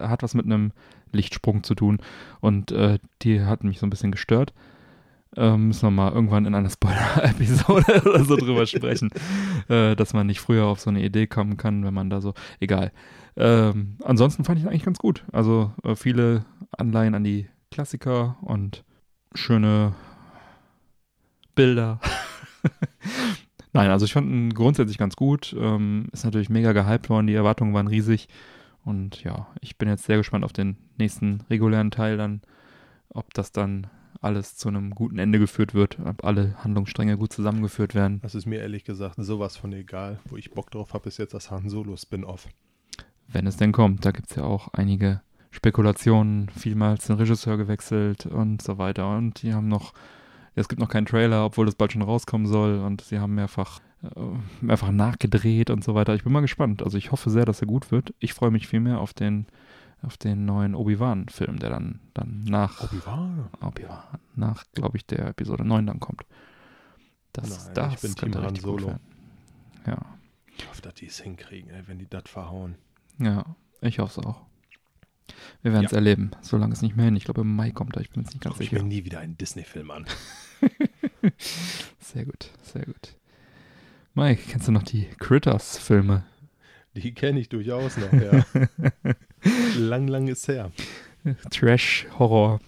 [0.00, 0.72] hat was mit einem
[1.12, 1.98] Lichtsprung zu tun.
[2.40, 4.52] Und äh, die hat mich so ein bisschen gestört.
[5.36, 9.10] Ähm, müssen wir mal irgendwann in einer Spoiler-Episode oder so drüber sprechen,
[9.68, 12.34] äh, dass man nicht früher auf so eine Idee kommen kann, wenn man da so,
[12.60, 12.92] egal.
[13.36, 15.24] Ähm, ansonsten fand ich eigentlich ganz gut.
[15.32, 16.44] Also äh, viele
[16.76, 18.84] Anleihen an die Klassiker und
[19.34, 19.94] schöne
[21.54, 22.00] Bilder.
[23.78, 25.54] Nein, also ich fand ihn grundsätzlich ganz gut.
[25.56, 28.26] Ähm, ist natürlich mega gehypt worden, die Erwartungen waren riesig.
[28.84, 32.40] Und ja, ich bin jetzt sehr gespannt auf den nächsten regulären Teil dann,
[33.08, 33.86] ob das dann
[34.20, 38.18] alles zu einem guten Ende geführt wird, ob alle Handlungsstränge gut zusammengeführt werden.
[38.20, 40.18] Das ist mir ehrlich gesagt sowas von egal.
[40.24, 42.48] Wo ich Bock drauf habe, ist jetzt das Han Solo Spin-Off.
[43.28, 45.20] Wenn es denn kommt, da gibt es ja auch einige
[45.52, 49.16] Spekulationen, vielmals den Regisseur gewechselt und so weiter.
[49.16, 49.92] Und die haben noch,
[50.54, 52.78] es gibt noch keinen Trailer, obwohl das bald schon rauskommen soll.
[52.78, 54.08] Und sie haben mehrfach, äh,
[54.60, 56.14] mehrfach nachgedreht und so weiter.
[56.14, 56.82] Ich bin mal gespannt.
[56.82, 58.14] Also ich hoffe sehr, dass er gut wird.
[58.18, 59.46] Ich freue mich viel mehr auf den,
[60.02, 63.48] auf den neuen Obi-Wan-Film, der dann, dann nach Obi-Wan.
[63.60, 66.22] Obi-Wan, nach, glaube ich, der Episode 9 dann kommt.
[67.32, 68.86] Das, Nein, das ich bin könnte Team Han richtig gut Solo.
[68.92, 69.00] werden.
[69.86, 69.98] Ja,
[70.56, 72.74] Ich hoffe, dass die es hinkriegen, ey, wenn die das verhauen.
[73.18, 73.44] ja,
[73.80, 74.40] ich hoffe es auch.
[75.62, 75.96] Wir werden es Ja.
[75.98, 77.16] erleben, solange es nicht mehr hin.
[77.16, 78.82] Ich glaube, im Mai kommt er, ich bin jetzt nicht ganz Guck ich sicher.
[78.82, 80.06] mir nie wieder einen Disney-Film an.
[82.00, 83.16] Sehr gut, sehr gut.
[84.14, 86.24] Mike, kennst du noch die Critters-Filme?
[86.94, 88.44] Die kenne ich durchaus noch, ja.
[89.78, 90.72] lang, lang ist her.
[91.50, 92.60] Trash-Horror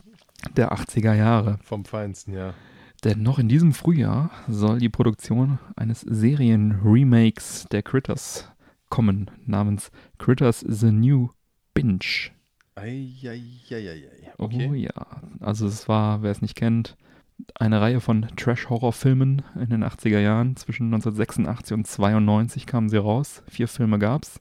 [0.57, 1.59] der 80er Jahre.
[1.63, 2.55] Vom Feinsten, ja.
[3.03, 8.51] Denn noch in diesem Frühjahr soll die Produktion eines Serien-Remakes der Critters
[8.91, 11.31] kommen, namens Critters The New
[11.73, 12.31] Binge.
[12.81, 14.03] Eieieiei.
[14.39, 14.75] Oh Okay.
[14.77, 15.07] ja,
[15.41, 16.97] also es war, wer es nicht kennt,
[17.55, 20.57] eine Reihe von Trash-Horror-Filmen in den 80er Jahren.
[20.57, 23.43] Zwischen 1986 und 92 kamen sie raus.
[23.49, 24.41] Vier Filme gab's,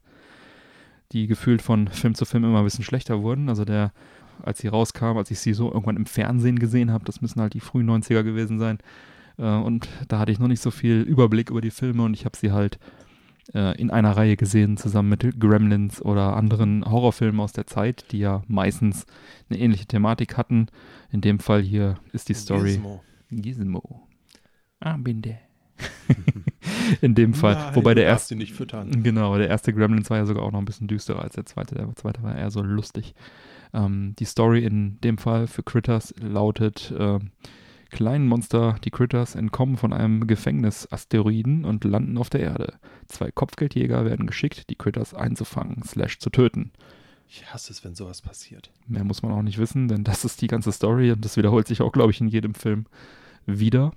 [1.12, 3.50] die gefühlt von Film zu Film immer ein bisschen schlechter wurden.
[3.50, 3.92] Also der,
[4.44, 7.54] als sie rauskam, als ich sie so irgendwann im Fernsehen gesehen habe, das müssen halt
[7.54, 8.80] die frühen 90er gewesen sein.
[9.38, 12.26] Äh, Und da hatte ich noch nicht so viel Überblick über die Filme und ich
[12.26, 12.80] habe sie halt
[13.54, 18.20] äh, in einer Reihe gesehen, zusammen mit Gremlins oder anderen Horrorfilmen aus der Zeit, die
[18.20, 19.06] ja meistens
[19.50, 20.68] eine ähnliche Thematik hatten.
[21.12, 23.04] In dem Fall hier ist die Story Gizmo.
[23.32, 24.08] Gizmo.
[24.80, 25.40] Ah, bin der.
[27.02, 29.04] In dem Fall, Nein, wobei der erste, nicht füttern.
[29.04, 31.76] genau, der erste Gremlins war ja sogar auch noch ein bisschen düsterer als der zweite.
[31.76, 33.14] Der zweite war eher so lustig.
[33.74, 37.32] Ähm, die Story in dem Fall für Critters lautet: ähm,
[37.90, 42.74] Kleinen Monster, die Critters, entkommen von einem Gefängnisasteroiden und landen auf der Erde.
[43.08, 46.72] Zwei Kopfgeldjäger werden geschickt, die Critters einzufangen, slash zu töten.
[47.28, 48.72] Ich hasse es, wenn sowas passiert.
[48.88, 51.68] Mehr muss man auch nicht wissen, denn das ist die ganze Story und das wiederholt
[51.68, 52.86] sich auch, glaube ich, in jedem Film
[53.46, 53.92] wieder.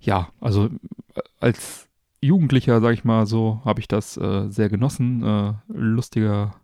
[0.00, 1.88] Ja, also äh, als
[2.20, 5.22] Jugendlicher, sag ich mal so, habe ich das äh, sehr genossen.
[5.22, 6.54] Äh, lustiger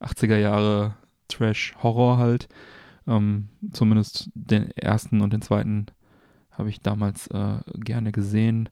[0.00, 0.96] 80er Jahre
[1.28, 2.48] Trash-Horror halt.
[3.06, 5.86] Ähm, zumindest den ersten und den zweiten
[6.50, 8.68] habe ich damals äh, gerne gesehen.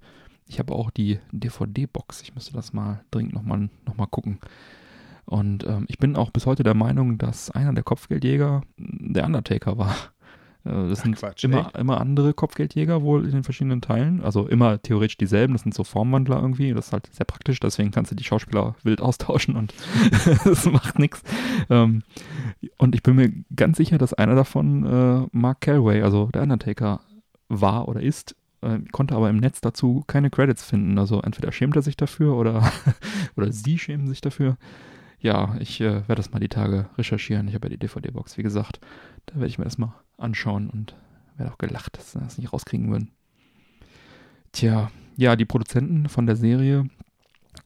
[0.47, 2.23] Ich habe auch die DVD-Box.
[2.23, 4.39] Ich müsste das mal dringend nochmal noch mal gucken.
[5.25, 9.79] Und ähm, ich bin auch bis heute der Meinung, dass einer der Kopfgeldjäger der Undertaker
[9.79, 9.95] war.
[10.65, 14.23] Äh, das sind Quatsch, immer, immer andere Kopfgeldjäger wohl in den verschiedenen Teilen.
[14.23, 15.55] Also immer theoretisch dieselben.
[15.55, 16.73] Das sind so Formwandler irgendwie.
[16.73, 17.61] Das ist halt sehr praktisch.
[17.61, 19.75] Deswegen kannst du die Schauspieler wild austauschen und
[20.45, 21.23] das macht nichts.
[21.69, 22.03] Ähm,
[22.79, 27.01] und ich bin mir ganz sicher, dass einer davon äh, Mark Calway, also der Undertaker,
[27.49, 28.37] war oder ist.
[28.63, 30.99] Äh, konnte aber im Netz dazu keine Credits finden.
[30.99, 32.71] Also entweder schämt er sich dafür oder,
[33.37, 34.57] oder sie schämen sich dafür.
[35.21, 37.47] Ja, ich äh, werde das mal die Tage recherchieren.
[37.49, 38.81] Ich habe ja die DVD-Box, wie gesagt.
[39.27, 40.97] Da werde ich mir das mal anschauen und
[41.37, 43.11] werde auch gelacht, dass sie das nicht rauskriegen würden.
[44.53, 46.89] Tja, ja, die Produzenten von der Serie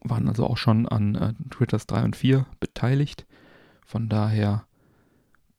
[0.00, 3.26] waren also auch schon an äh, Critters 3 und 4 beteiligt.
[3.86, 4.66] Von daher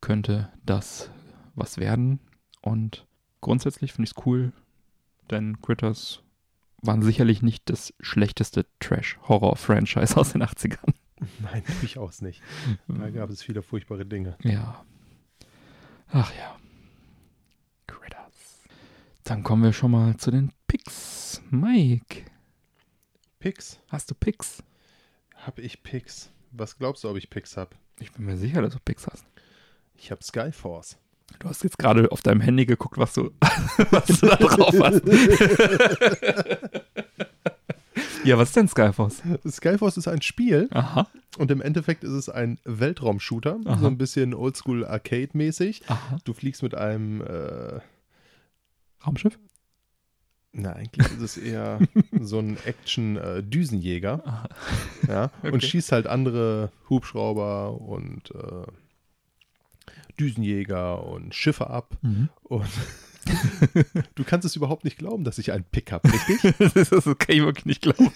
[0.02, 1.10] könnte das
[1.56, 2.20] was werden.
[2.62, 3.08] Und
[3.41, 4.52] grundsätzlich finde ich es cool,
[5.32, 6.22] denn Critters
[6.82, 10.93] waren sicherlich nicht das schlechteste Trash-Horror-Franchise aus den 80ern.
[11.40, 12.42] Nein, durchaus nicht.
[12.88, 14.38] Da gab es viele furchtbare Dinge.
[14.42, 14.84] Ja.
[16.10, 16.56] Ach ja.
[17.88, 18.64] Critters.
[19.24, 21.42] Dann kommen wir schon mal zu den Picks.
[21.50, 22.24] Mike,
[23.40, 23.80] Pix?
[23.90, 24.64] hast du Picks?
[25.36, 26.32] Hab ich Pix?
[26.52, 27.76] Was glaubst du, ob ich Pix hab?
[28.00, 29.26] Ich bin mir sicher, dass du Picks hast.
[29.96, 30.98] Ich hab Skyforce.
[31.40, 33.32] Du hast jetzt gerade auf deinem Handy geguckt, was du,
[33.92, 35.02] was du da drauf hast.
[38.26, 39.22] Ja, was ist denn Skyforce?
[39.48, 41.08] Skyforce ist ein Spiel Aha.
[41.38, 43.78] und im Endeffekt ist es ein Weltraumshooter, Aha.
[43.78, 45.84] so ein bisschen Oldschool Arcade-mäßig.
[46.24, 47.80] Du fliegst mit einem, äh,
[49.06, 49.38] Raumschiff?
[50.58, 51.80] na eigentlich ist es eher
[52.22, 54.22] so ein Action-Düsenjäger.
[54.26, 54.50] Aha.
[55.08, 55.52] ja, Okay.
[55.52, 58.66] und schießt halt andere Hubschrauber und äh,
[60.20, 61.98] Düsenjäger und Schiffe ab.
[62.02, 62.30] Mhm.
[62.44, 62.70] Und
[64.16, 66.56] du kannst es überhaupt nicht glauben, dass ich einen Pick habe, richtig?
[66.74, 68.12] das, das kann ich wirklich nicht glauben.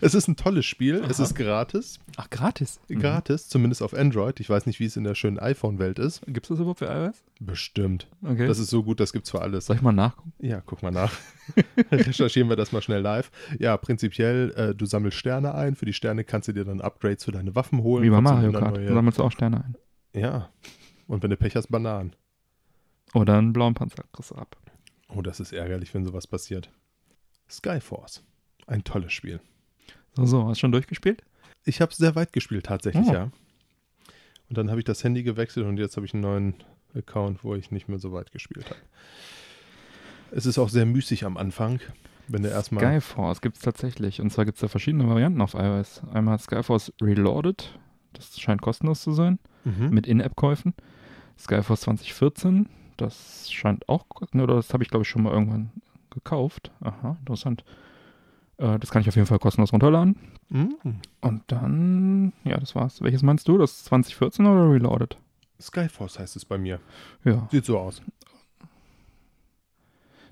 [0.00, 1.24] es ist ein tolles Spiel, es Aha.
[1.24, 1.98] ist gratis.
[2.16, 2.80] Ach, gratis.
[2.88, 3.00] Mhm.
[3.00, 4.40] Gratis, zumindest auf Android.
[4.40, 6.22] Ich weiß nicht, wie es in der schönen iPhone-Welt ist.
[6.26, 7.22] Gibt es das überhaupt für iOS?
[7.40, 8.08] Bestimmt.
[8.22, 8.46] Okay.
[8.46, 9.66] Das ist so gut, das gibt's für alles.
[9.66, 10.32] Soll ich mal nachgucken?
[10.40, 11.12] Ja, guck mal nach.
[11.92, 13.30] Recherchieren wir das mal schnell live.
[13.58, 15.76] Ja, prinzipiell, äh, du sammelst Sterne ein.
[15.76, 18.02] Für die Sterne kannst du dir dann Upgrades für deine Waffen holen.
[18.04, 18.76] Wie bei Mario Kart.
[18.76, 19.76] neue- sammelst du auch Sterne ein.
[20.20, 20.50] Ja.
[21.08, 22.14] Und wenn du Pech hast, Bananen.
[23.14, 24.56] Oder einen blauen Panzer kriegst du ab.
[25.08, 26.70] Oh, das ist ärgerlich, wenn sowas passiert.
[27.50, 28.22] Skyforce.
[28.66, 29.40] Ein tolles Spiel.
[30.14, 31.22] So, so, hast du schon durchgespielt?
[31.64, 33.12] Ich habe es sehr weit gespielt, tatsächlich, Oh.
[33.12, 33.22] ja.
[34.50, 36.54] Und dann habe ich das Handy gewechselt und jetzt habe ich einen neuen
[36.94, 38.80] Account, wo ich nicht mehr so weit gespielt habe.
[40.30, 41.80] Es ist auch sehr müßig am Anfang,
[42.28, 42.82] wenn du erstmal.
[42.84, 44.20] Skyforce gibt es tatsächlich.
[44.20, 46.02] Und zwar gibt es da verschiedene Varianten auf iOS.
[46.12, 47.78] Einmal Skyforce Reloaded.
[48.12, 49.38] Das scheint kostenlos zu sein.
[49.64, 49.90] Mhm.
[49.90, 50.74] Mit In-App-Käufen.
[51.38, 52.68] Skyforce 2014.
[52.96, 54.04] Das scheint auch.
[54.32, 55.70] ne, Oder das habe ich, glaube ich, schon mal irgendwann
[56.10, 56.72] gekauft.
[56.80, 57.64] Aha, interessant.
[58.56, 60.16] Äh, das kann ich auf jeden Fall kostenlos runterladen.
[60.48, 60.76] Mhm.
[61.20, 63.00] Und dann, ja, das war's.
[63.02, 63.56] Welches meinst du?
[63.58, 65.16] Das 2014 oder Reloaded?
[65.60, 66.80] Skyforce heißt es bei mir.
[67.24, 68.00] Ja, Sieht so aus.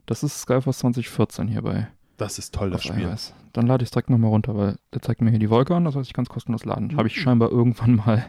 [0.07, 1.89] das ist Skyforce 2014 hierbei.
[2.17, 3.05] Das ist toll, das auf Spiel.
[3.05, 3.35] iOS.
[3.53, 5.85] Dann lade ich es direkt nochmal runter, weil der zeigt mir hier die Wolke an,
[5.85, 6.97] das heißt, ich kann es kostenlos laden.
[6.97, 7.21] Habe ich Mhm.
[7.21, 8.25] scheinbar irgendwann mal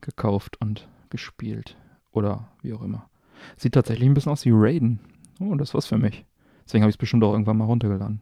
[0.00, 1.76] gekauft und gespielt.
[2.12, 3.08] Oder wie auch immer.
[3.56, 5.00] Sieht tatsächlich ein bisschen aus wie Raiden.
[5.40, 6.24] Oh, das war's für mich.
[6.64, 8.20] Deswegen habe ich es bestimmt auch irgendwann mal runtergeladen.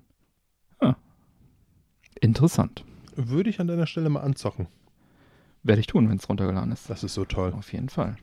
[0.81, 0.95] Ah.
[2.21, 2.85] Interessant.
[3.17, 4.69] Würde ich an deiner Stelle mal anzocken.
[5.63, 6.89] Werde ich tun, wenn es runtergeladen ist.
[6.89, 7.53] Das ist so toll.
[7.53, 8.17] Auf jeden Fall.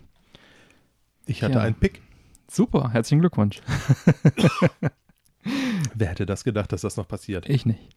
[1.28, 1.62] Ich hatte Ja.
[1.62, 2.02] einen Pick.
[2.50, 3.62] Super, herzlichen Glückwunsch.
[5.94, 7.48] Wer hätte das gedacht, dass das noch passiert?
[7.50, 7.90] Ich nicht.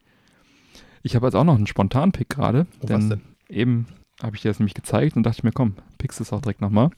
[1.02, 2.66] Ich habe jetzt auch noch einen Spontan-Pick gerade.
[2.80, 3.20] Oh, was denn?
[3.48, 3.86] Eben
[4.22, 6.90] habe ich dir das nämlich gezeigt und dachte mir, komm, pickst es auch direkt nochmal.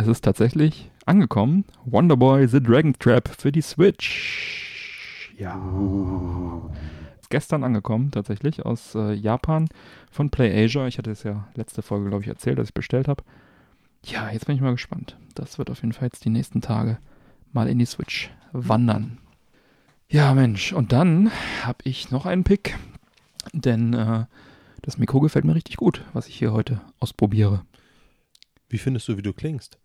[0.00, 1.64] Es ist tatsächlich angekommen.
[1.84, 5.32] Wonderboy The Dragon Trap für die Switch.
[5.36, 5.60] Ja.
[7.20, 9.68] Ist gestern angekommen, tatsächlich, aus äh, Japan
[10.12, 10.86] von PlayAsia.
[10.86, 13.24] Ich hatte es ja letzte Folge, glaube ich, erzählt, dass ich bestellt habe.
[14.04, 15.16] Ja, jetzt bin ich mal gespannt.
[15.34, 16.98] Das wird auf jeden Fall jetzt die nächsten Tage
[17.52, 19.18] mal in die Switch wandern.
[20.08, 21.32] Ja, Mensch, und dann
[21.64, 22.78] habe ich noch einen Pick,
[23.52, 24.26] denn äh,
[24.80, 27.64] das Mikro gefällt mir richtig gut, was ich hier heute ausprobiere.
[28.68, 29.76] Wie findest du, wie du klingst?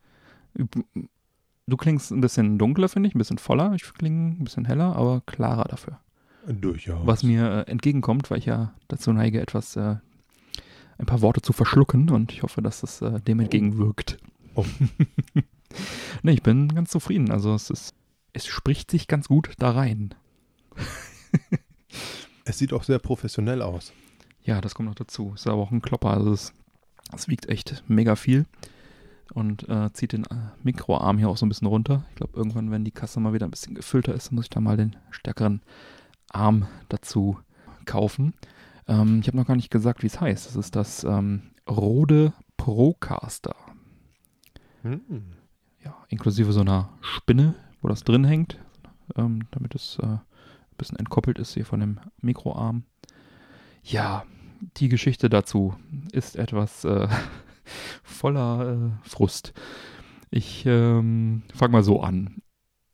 [1.66, 3.74] Du klingst ein bisschen dunkler, finde ich, ein bisschen voller.
[3.74, 6.00] Ich klinge ein bisschen heller, aber klarer dafür.
[6.46, 7.08] Durchaus.
[7.08, 9.96] Was mir äh, entgegenkommt, weil ich ja dazu neige, etwas, äh,
[10.98, 14.18] ein paar Worte zu verschlucken und ich hoffe, dass das äh, dem entgegenwirkt.
[14.56, 14.66] Oh.
[16.22, 17.32] nee, ich bin ganz zufrieden.
[17.32, 17.96] Also es ist,
[18.34, 20.14] es spricht sich ganz gut da rein.
[22.46, 23.94] Es sieht auch sehr professionell aus.
[24.44, 25.32] Ja, das kommt noch dazu.
[25.34, 26.12] Ist aber auch ein Klopper.
[26.12, 26.54] Also es,
[27.16, 28.46] es wiegt echt mega viel
[29.34, 32.04] und äh, zieht den äh, Mikroarm hier auch so ein bisschen runter.
[32.10, 34.60] Ich glaube, irgendwann, wenn die Kasse mal wieder ein bisschen gefüllter ist, muss ich da
[34.60, 35.62] mal den stärkeren
[36.30, 37.40] Arm dazu
[37.86, 38.34] kaufen.
[38.88, 40.48] Ähm, ich habe noch gar nicht gesagt, wie es heißt.
[40.48, 43.56] Das ist das ähm, Rode Procaster.
[44.84, 45.02] Hm.
[45.84, 48.60] Ja, inklusive so einer Spinne, wo das drin hängt,
[49.16, 50.22] ähm, damit es äh, ein
[50.78, 52.84] bisschen entkoppelt ist hier von dem Mikroarm.
[53.84, 54.26] Ja,
[54.78, 55.76] die Geschichte dazu
[56.12, 57.08] ist etwas äh,
[58.04, 59.54] voller äh, Frust.
[60.30, 62.42] Ich ähm, fange mal so an.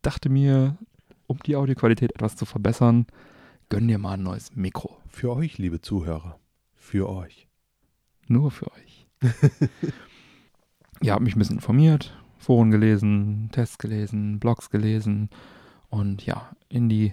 [0.02, 0.76] Dachte mir,
[1.26, 3.06] um die Audioqualität etwas zu verbessern,
[3.68, 4.98] gönn dir mal ein neues Mikro.
[5.08, 6.38] Für euch, liebe Zuhörer.
[6.74, 7.48] Für euch.
[8.26, 9.06] Nur für euch.
[11.02, 15.30] ja, habe mich ein bisschen informiert, Foren gelesen, Tests gelesen, Blogs gelesen
[15.88, 17.12] und ja, in die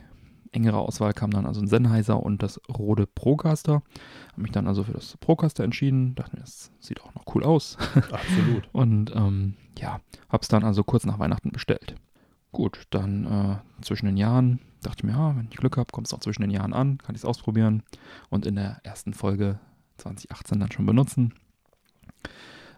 [0.51, 3.83] engere Auswahl kam dann also ein Sennheiser und das Rode Procaster.
[4.31, 6.15] Habe mich dann also für das Procaster entschieden.
[6.15, 7.77] Dachte mir, das sieht auch noch cool aus.
[7.95, 8.69] Absolut.
[8.71, 9.99] Und ähm, ja,
[10.29, 11.95] habe es dann also kurz nach Weihnachten bestellt.
[12.51, 16.07] Gut, dann äh, zwischen den Jahren dachte ich mir, ja, wenn ich Glück habe, kommt
[16.07, 17.83] es auch zwischen den Jahren an, kann ich es ausprobieren
[18.29, 19.59] und in der ersten Folge
[19.97, 21.33] 2018 dann schon benutzen.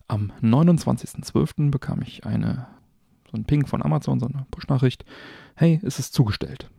[0.07, 1.69] Am 29.12.
[1.69, 2.67] bekam ich eine,
[3.29, 5.05] so einen Ping von Amazon, so eine Push-Nachricht.
[5.55, 6.69] Hey, ist es zugestellt?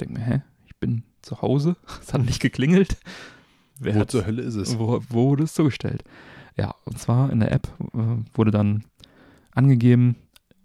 [0.00, 2.96] Ich denke mir, hä, ich bin zu Hause, es hat nicht geklingelt.
[3.80, 4.78] Wer Wo zur Hölle ist es?
[4.78, 6.04] wo, wo wurde es zugestellt?
[6.56, 7.98] Ja, und zwar in der App äh,
[8.34, 8.84] wurde dann
[9.52, 10.16] angegeben,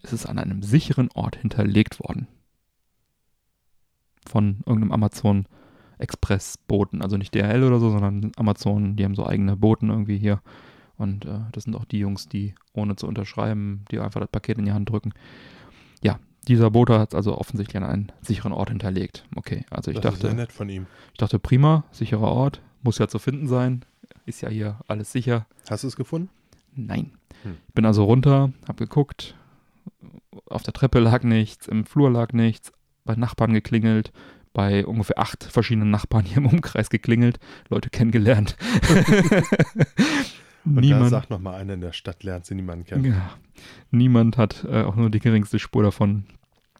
[0.01, 2.27] es ist an einem sicheren Ort hinterlegt worden.
[4.27, 5.45] von irgendeinem Amazon
[5.99, 7.01] Express-Boten.
[7.01, 10.41] Also nicht DHL oder so, sondern Amazon, die haben so eigene Boten irgendwie hier.
[10.97, 14.57] Und äh, das sind auch die Jungs, die ohne zu unterschreiben, die einfach das Paket
[14.57, 15.13] in die Hand drücken.
[16.01, 19.25] Ja, dieser Bote hat es also offensichtlich an einen sicheren Ort hinterlegt.
[19.35, 20.87] Okay, also ich das ist sehr dachte, nett von ihm.
[21.11, 23.85] ich dachte prima, sicherer Ort, muss ja zu finden sein.
[24.25, 25.45] Ist ja hier alles sicher.
[25.69, 26.29] Hast du es gefunden?
[26.75, 27.11] Nein.
[27.43, 27.57] Hm.
[27.67, 29.35] Ich bin also runter, hab geguckt.
[30.45, 32.71] Auf der Treppe lag nichts, im Flur lag nichts,
[33.05, 34.11] bei Nachbarn geklingelt,
[34.53, 37.39] bei ungefähr acht verschiedenen Nachbarn hier im Umkreis geklingelt,
[37.69, 38.55] Leute kennengelernt.
[40.65, 43.05] Und da niemand, sagt noch mal einer in der Stadt, lernt sie niemanden kennen.
[43.05, 43.31] ja,
[43.91, 46.23] niemand hat äh, auch nur die geringste Spur davon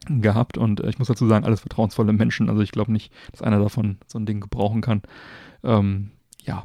[0.07, 0.57] gehabt.
[0.57, 2.49] Und äh, ich muss dazu sagen, alles vertrauensvolle Menschen.
[2.49, 5.01] Also ich glaube nicht, dass einer davon so ein Ding gebrauchen kann.
[5.63, 6.11] Ähm,
[6.43, 6.63] ja,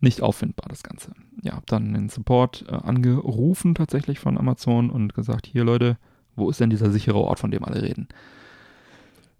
[0.00, 1.12] nicht auffindbar das Ganze.
[1.42, 5.98] Ja, hab dann den Support äh, angerufen tatsächlich von Amazon und gesagt, hier Leute,
[6.36, 8.08] wo ist denn dieser sichere Ort, von dem alle reden?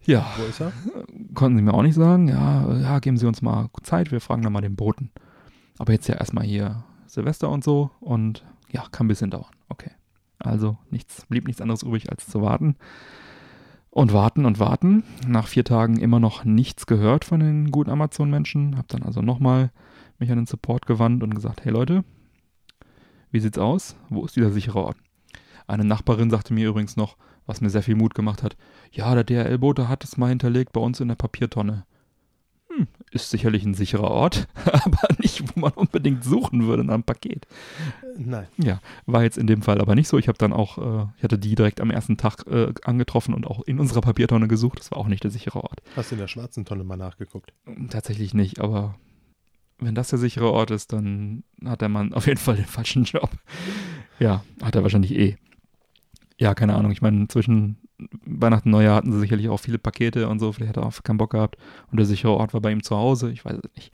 [0.04, 0.72] Ja, Wo ist er?
[1.34, 2.28] konnten sie mir auch nicht sagen.
[2.28, 5.10] Ja, äh, ja, geben Sie uns mal Zeit, wir fragen dann mal den Boten.
[5.78, 6.82] Aber jetzt ja erstmal hier
[7.18, 9.50] Silvester und so und ja, kann ein bisschen dauern.
[9.68, 9.90] Okay.
[10.38, 12.76] Also nichts, blieb nichts anderes übrig, als zu warten.
[13.90, 15.02] Und warten und warten.
[15.26, 18.78] Nach vier Tagen immer noch nichts gehört von den guten Amazon-Menschen.
[18.78, 19.72] Hab dann also nochmal
[20.18, 22.04] mich an den Support gewandt und gesagt, hey Leute,
[23.32, 23.96] wie sieht's aus?
[24.08, 24.96] Wo ist dieser sichere Ort?
[25.66, 27.16] Eine Nachbarin sagte mir übrigens noch,
[27.46, 28.56] was mir sehr viel Mut gemacht hat,
[28.92, 31.84] ja, der DHL-Bote hat es mal hinterlegt bei uns in der Papiertonne.
[33.10, 37.46] Ist sicherlich ein sicherer Ort, aber nicht, wo man unbedingt suchen würde nach einem Paket.
[38.16, 38.46] Nein.
[38.56, 40.18] Ja, war jetzt in dem Fall aber nicht so.
[40.18, 43.46] Ich habe dann auch, äh, ich hatte die direkt am ersten Tag äh, angetroffen und
[43.46, 44.80] auch in unserer Papiertonne gesucht.
[44.80, 45.80] Das war auch nicht der sichere Ort.
[45.96, 47.52] Hast du in der schwarzen Tonne mal nachgeguckt?
[47.90, 48.96] Tatsächlich nicht, aber
[49.78, 53.04] wenn das der sichere Ort ist, dann hat der Mann auf jeden Fall den falschen
[53.04, 53.30] Job.
[54.18, 55.36] Ja, hat er wahrscheinlich eh.
[56.38, 56.92] Ja, keine Ahnung.
[56.92, 57.78] Ich meine, zwischen
[58.24, 60.52] Weihnachten und Neujahr hatten sie sicherlich auch viele Pakete und so.
[60.52, 61.56] Vielleicht hat er auch keinen Bock gehabt.
[61.90, 63.30] Und der sichere Ort war bei ihm zu Hause.
[63.30, 63.92] Ich weiß es nicht.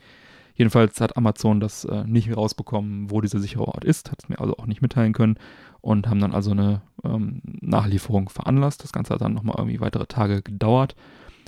[0.55, 4.13] Jedenfalls hat Amazon das äh, nicht rausbekommen, wo dieser sichere Ort ist.
[4.13, 5.39] Hat es mir also auch nicht mitteilen können.
[5.81, 8.85] Und haben dann also eine ähm, Nachlieferung veranlasst.
[8.85, 10.95] Das Ganze hat dann nochmal irgendwie weitere Tage gedauert.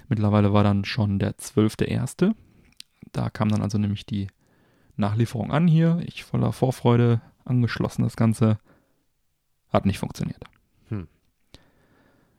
[0.08, 2.34] Mittlerweile war dann schon der 12.01.
[3.12, 4.28] Da kam dann also nämlich die
[4.96, 6.00] Nachlieferung an hier.
[6.06, 8.58] Ich voller Vorfreude angeschlossen das Ganze.
[9.68, 10.42] Hat nicht funktioniert.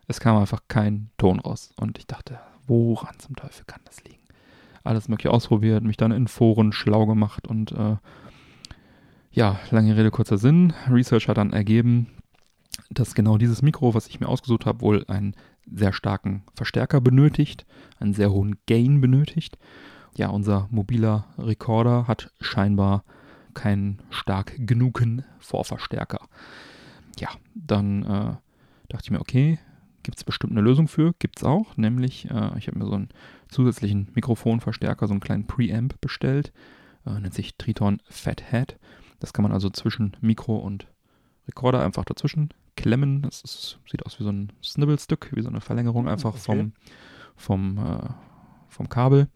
[0.07, 1.71] Es kam einfach kein Ton raus.
[1.77, 4.23] Und ich dachte, woran zum Teufel kann das liegen?
[4.83, 7.97] Alles mögliche ausprobiert, mich dann in Foren schlau gemacht und äh,
[9.31, 10.73] ja, lange Rede, kurzer Sinn.
[10.89, 12.07] Research hat dann ergeben,
[12.89, 15.35] dass genau dieses Mikro, was ich mir ausgesucht habe, wohl einen
[15.69, 17.65] sehr starken Verstärker benötigt,
[17.99, 19.57] einen sehr hohen Gain benötigt.
[20.15, 23.03] Ja, unser mobiler Recorder hat scheinbar
[23.53, 26.27] keinen stark genugen Vorverstärker.
[27.19, 28.35] Ja, dann äh,
[28.89, 29.59] dachte ich mir, okay,
[30.07, 31.13] gibt es bestimmt eine Lösung für?
[31.19, 33.09] Gibt es auch, nämlich äh, ich habe mir so einen
[33.49, 36.53] zusätzlichen Mikrofonverstärker, so einen kleinen Preamp bestellt,
[37.05, 38.77] äh, nennt sich Triton Fathead.
[39.19, 40.87] Das kann man also zwischen Mikro und
[41.45, 43.23] Recorder einfach dazwischen klemmen.
[43.23, 46.39] Das ist, sieht aus wie so ein Snibbelstück, wie so eine Verlängerung einfach okay.
[46.39, 46.71] vom,
[47.35, 48.09] vom, äh,
[48.69, 49.27] vom Kabel.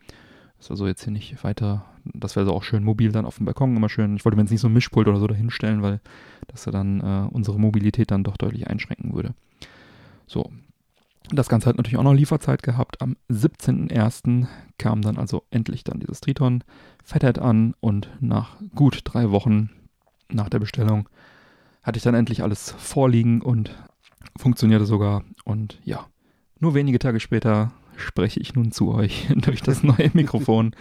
[0.58, 3.46] Ist also jetzt hier nicht weiter, das wäre so auch schön mobil dann auf dem
[3.46, 4.16] Balkon immer schön.
[4.16, 6.00] Ich wollte mir jetzt nicht so ein Mischpult oder so dahinstellen, weil
[6.48, 9.34] das ja dann äh, unsere Mobilität dann doch deutlich einschränken würde.
[10.28, 10.52] So.
[11.30, 13.02] Das Ganze hat natürlich auch noch Lieferzeit gehabt.
[13.02, 14.48] Am 17.01.
[14.78, 16.64] kam dann also endlich dann dieses Triton
[17.04, 19.70] Fathead an und nach gut drei Wochen
[20.30, 21.08] nach der Bestellung
[21.84, 23.76] hatte ich dann endlich alles vorliegen und
[24.38, 25.24] funktionierte sogar.
[25.46, 26.06] Und ja,
[26.60, 30.76] nur wenige Tage später spreche ich nun zu euch durch das neue Mikrofon.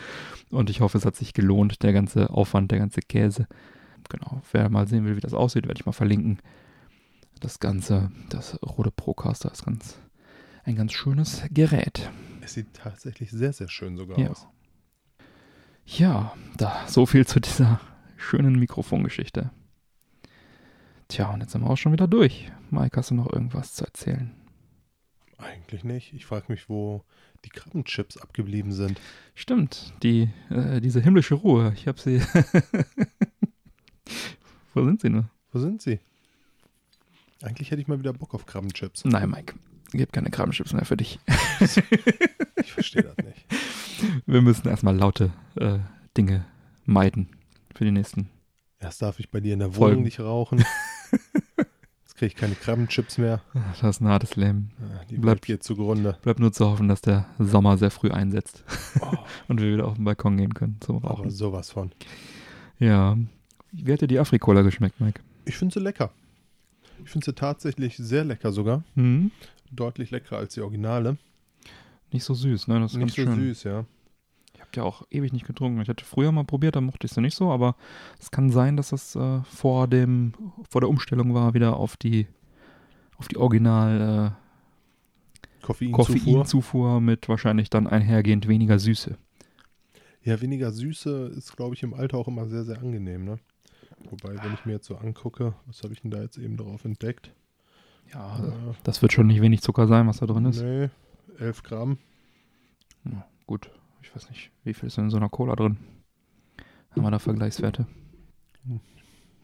[0.51, 3.47] Und ich hoffe, es hat sich gelohnt, der ganze Aufwand, der ganze Käse.
[4.09, 6.41] Genau, wer mal sehen will, wie das aussieht, werde ich mal verlinken.
[7.41, 9.99] Das Ganze, das Rode Procaster ist ganz,
[10.65, 12.11] ein ganz schönes Gerät.
[12.43, 14.31] Es sieht tatsächlich sehr, sehr schön sogar Ja.
[14.31, 14.47] aus.
[15.87, 17.81] Ja, da, so viel zu dieser
[18.17, 19.51] schönen Mikrofongeschichte.
[21.09, 22.53] Tja, und jetzt sind wir auch schon wieder durch.
[22.71, 24.31] Mike, hast du noch irgendwas zu erzählen?
[25.39, 26.13] Eigentlich nicht.
[26.13, 27.03] Ich frage mich, wo
[27.45, 29.01] die Krabbenchips abgeblieben sind.
[29.35, 31.73] Stimmt, die, äh, diese himmlische Ruhe.
[31.75, 32.21] Ich habe sie.
[34.75, 35.29] Wo sind sie nur?
[35.51, 35.99] Wo sind sie?
[37.43, 39.05] Eigentlich hätte ich mal wieder Bock auf Krabbenchips.
[39.07, 39.55] Nein, Mike,
[39.93, 41.19] gibt keine Krabbenchips mehr für dich.
[42.63, 43.47] Ich verstehe das nicht.
[44.27, 45.79] Wir müssen erstmal laute äh,
[46.17, 46.45] Dinge
[46.85, 47.29] meiden
[47.75, 48.29] für die nächsten.
[48.79, 49.93] Erst darf ich bei dir in der Folgen.
[49.97, 50.59] Wohnung nicht rauchen.
[52.03, 53.41] Jetzt kriege ich keine Krabbenchips mehr.
[53.81, 54.71] Das ist ein hartes Leben.
[55.09, 56.19] Die Bleibt- hier zugrunde.
[56.23, 58.63] Bleibt nur zu hoffen, dass der Sommer sehr früh einsetzt
[59.01, 59.13] Oh,
[59.49, 61.31] und wir wieder auf den Balkon gehen können zum aber Rauchen.
[61.31, 61.93] sowas von.
[62.79, 63.17] Ja.
[63.73, 65.21] Wie hat dir die Afrikola geschmeckt, Mike?
[65.47, 66.11] Ich finde sie lecker.
[67.05, 68.85] Ich finde sie tatsächlich sehr lecker sogar.
[68.95, 69.31] Hm?
[69.71, 71.17] Deutlich leckerer als die Originale.
[72.13, 72.81] Nicht so süß, ne?
[72.81, 73.49] Das ist Nicht so ganz schön.
[73.49, 73.85] süß, ja.
[74.55, 75.81] Ich habe ja auch ewig nicht getrunken.
[75.81, 77.77] Ich hatte früher mal probiert, da mochte ich sie nicht so, aber
[78.21, 80.33] es kann sein, dass das äh, vor dem,
[80.69, 82.27] vor der Umstellung war, wieder auf die,
[83.17, 86.07] auf die Original äh, Koffeinzufuhr.
[86.07, 89.17] Koffeinzufuhr mit wahrscheinlich dann einhergehend weniger Süße.
[90.23, 93.39] Ja, weniger Süße ist, glaube ich, im Alter auch immer sehr, sehr angenehm, ne?
[94.09, 96.85] Wobei, wenn ich mir jetzt so angucke, was habe ich denn da jetzt eben drauf
[96.85, 97.33] entdeckt?
[98.13, 98.53] Ja, Äh,
[98.83, 100.61] das wird schon nicht wenig Zucker sein, was da drin ist.
[100.63, 100.89] nee,
[101.39, 101.99] 11 Gramm.
[103.05, 103.71] Ja, gut,
[104.03, 105.77] ich weiß nicht, wie viel ist denn in so einer Cola drin?
[106.91, 107.87] Haben wir da Vergleichswerte?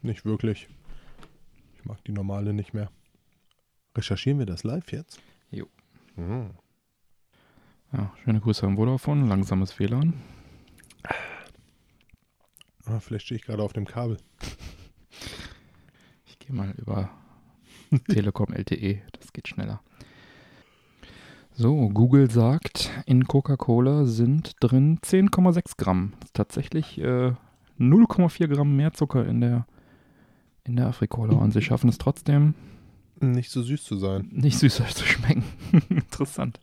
[0.01, 0.67] Nicht wirklich.
[1.77, 2.91] Ich mag die normale nicht mehr.
[3.95, 5.21] Recherchieren wir das live jetzt?
[5.49, 5.65] Jo.
[6.17, 6.51] Mhm.
[7.93, 10.13] Ja, schöne Grüße an Vodafone, langsames WLAN.
[12.87, 14.17] Ah, vielleicht stehe ich gerade auf dem Kabel.
[16.25, 17.09] Ich gehe mal über
[18.07, 19.81] Telekom LTE, das geht schneller.
[21.53, 26.13] So, Google sagt, in Coca-Cola sind drin 10,6 Gramm.
[26.33, 27.33] Tatsächlich äh,
[27.79, 29.65] 0,4 Gramm mehr Zucker in der,
[30.63, 31.33] in der Afrikola.
[31.33, 32.53] Und sie schaffen es trotzdem,
[33.19, 34.29] Nicht so süß zu sein.
[34.31, 35.43] nicht süßer zu schmecken.
[35.89, 36.59] Interessant.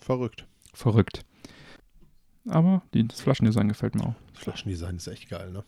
[0.00, 0.46] Verrückt.
[0.72, 1.24] Verrückt.
[2.50, 4.14] Aber die, das Flaschendesign gefällt mir auch.
[4.34, 5.64] Das Flaschendesign ist echt geil, ne?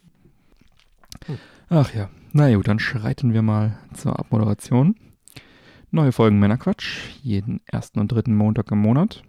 [1.68, 4.96] Ach ja, na gut, dann schreiten wir mal zur Abmoderation.
[5.90, 9.22] Neue Folgen Männerquatsch, jeden ersten und dritten Montag im Monat.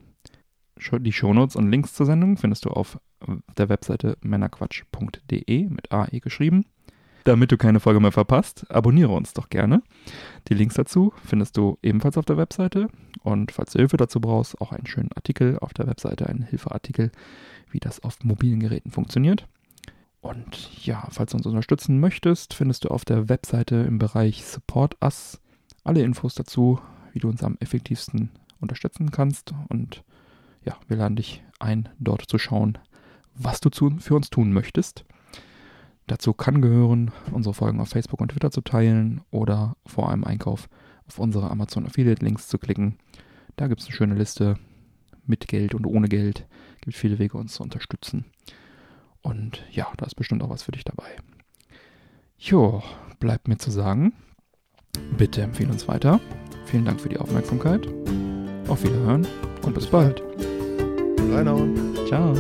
[1.00, 3.00] Die Shownotes und Links zur Sendung findest du auf
[3.58, 6.66] der Webseite männerquatsch.de mit AE geschrieben.
[7.24, 9.82] Damit du keine Folge mehr verpasst, abonniere uns doch gerne.
[10.50, 12.90] Die Links dazu findest du ebenfalls auf der Webseite.
[13.22, 17.12] Und falls du Hilfe dazu brauchst, auch einen schönen Artikel auf der Webseite, einen Hilfeartikel,
[17.72, 19.48] wie das auf mobilen Geräten funktioniert.
[20.20, 24.98] Und ja, falls du uns unterstützen möchtest, findest du auf der Webseite im Bereich Support
[25.02, 25.40] Us
[25.84, 26.80] alle Infos dazu,
[27.14, 29.54] wie du uns am effektivsten unterstützen kannst.
[29.70, 30.04] Und
[30.66, 32.78] ja, wir laden dich ein, dort zu schauen,
[33.36, 33.70] was du
[34.00, 35.06] für uns tun möchtest.
[36.08, 40.68] Dazu kann gehören, unsere Folgen auf Facebook und Twitter zu teilen oder vor einem Einkauf
[41.08, 42.98] auf unsere Amazon Affiliate Links zu klicken.
[43.56, 44.58] Da gibt es eine schöne Liste
[45.26, 46.46] mit Geld und ohne Geld.
[46.82, 48.26] Gibt viele Wege, uns zu unterstützen.
[49.22, 51.08] Und ja, da ist bestimmt auch was für dich dabei.
[52.38, 52.84] Jo,
[53.20, 54.14] bleibt mir zu sagen,
[55.18, 56.20] bitte empfehle uns weiter.
[56.66, 57.88] Vielen Dank für die Aufmerksamkeit.
[58.68, 59.26] Auf Wiederhören
[59.62, 60.22] und bis bald.
[61.32, 61.96] Reinhauen.
[62.08, 62.34] Ciao.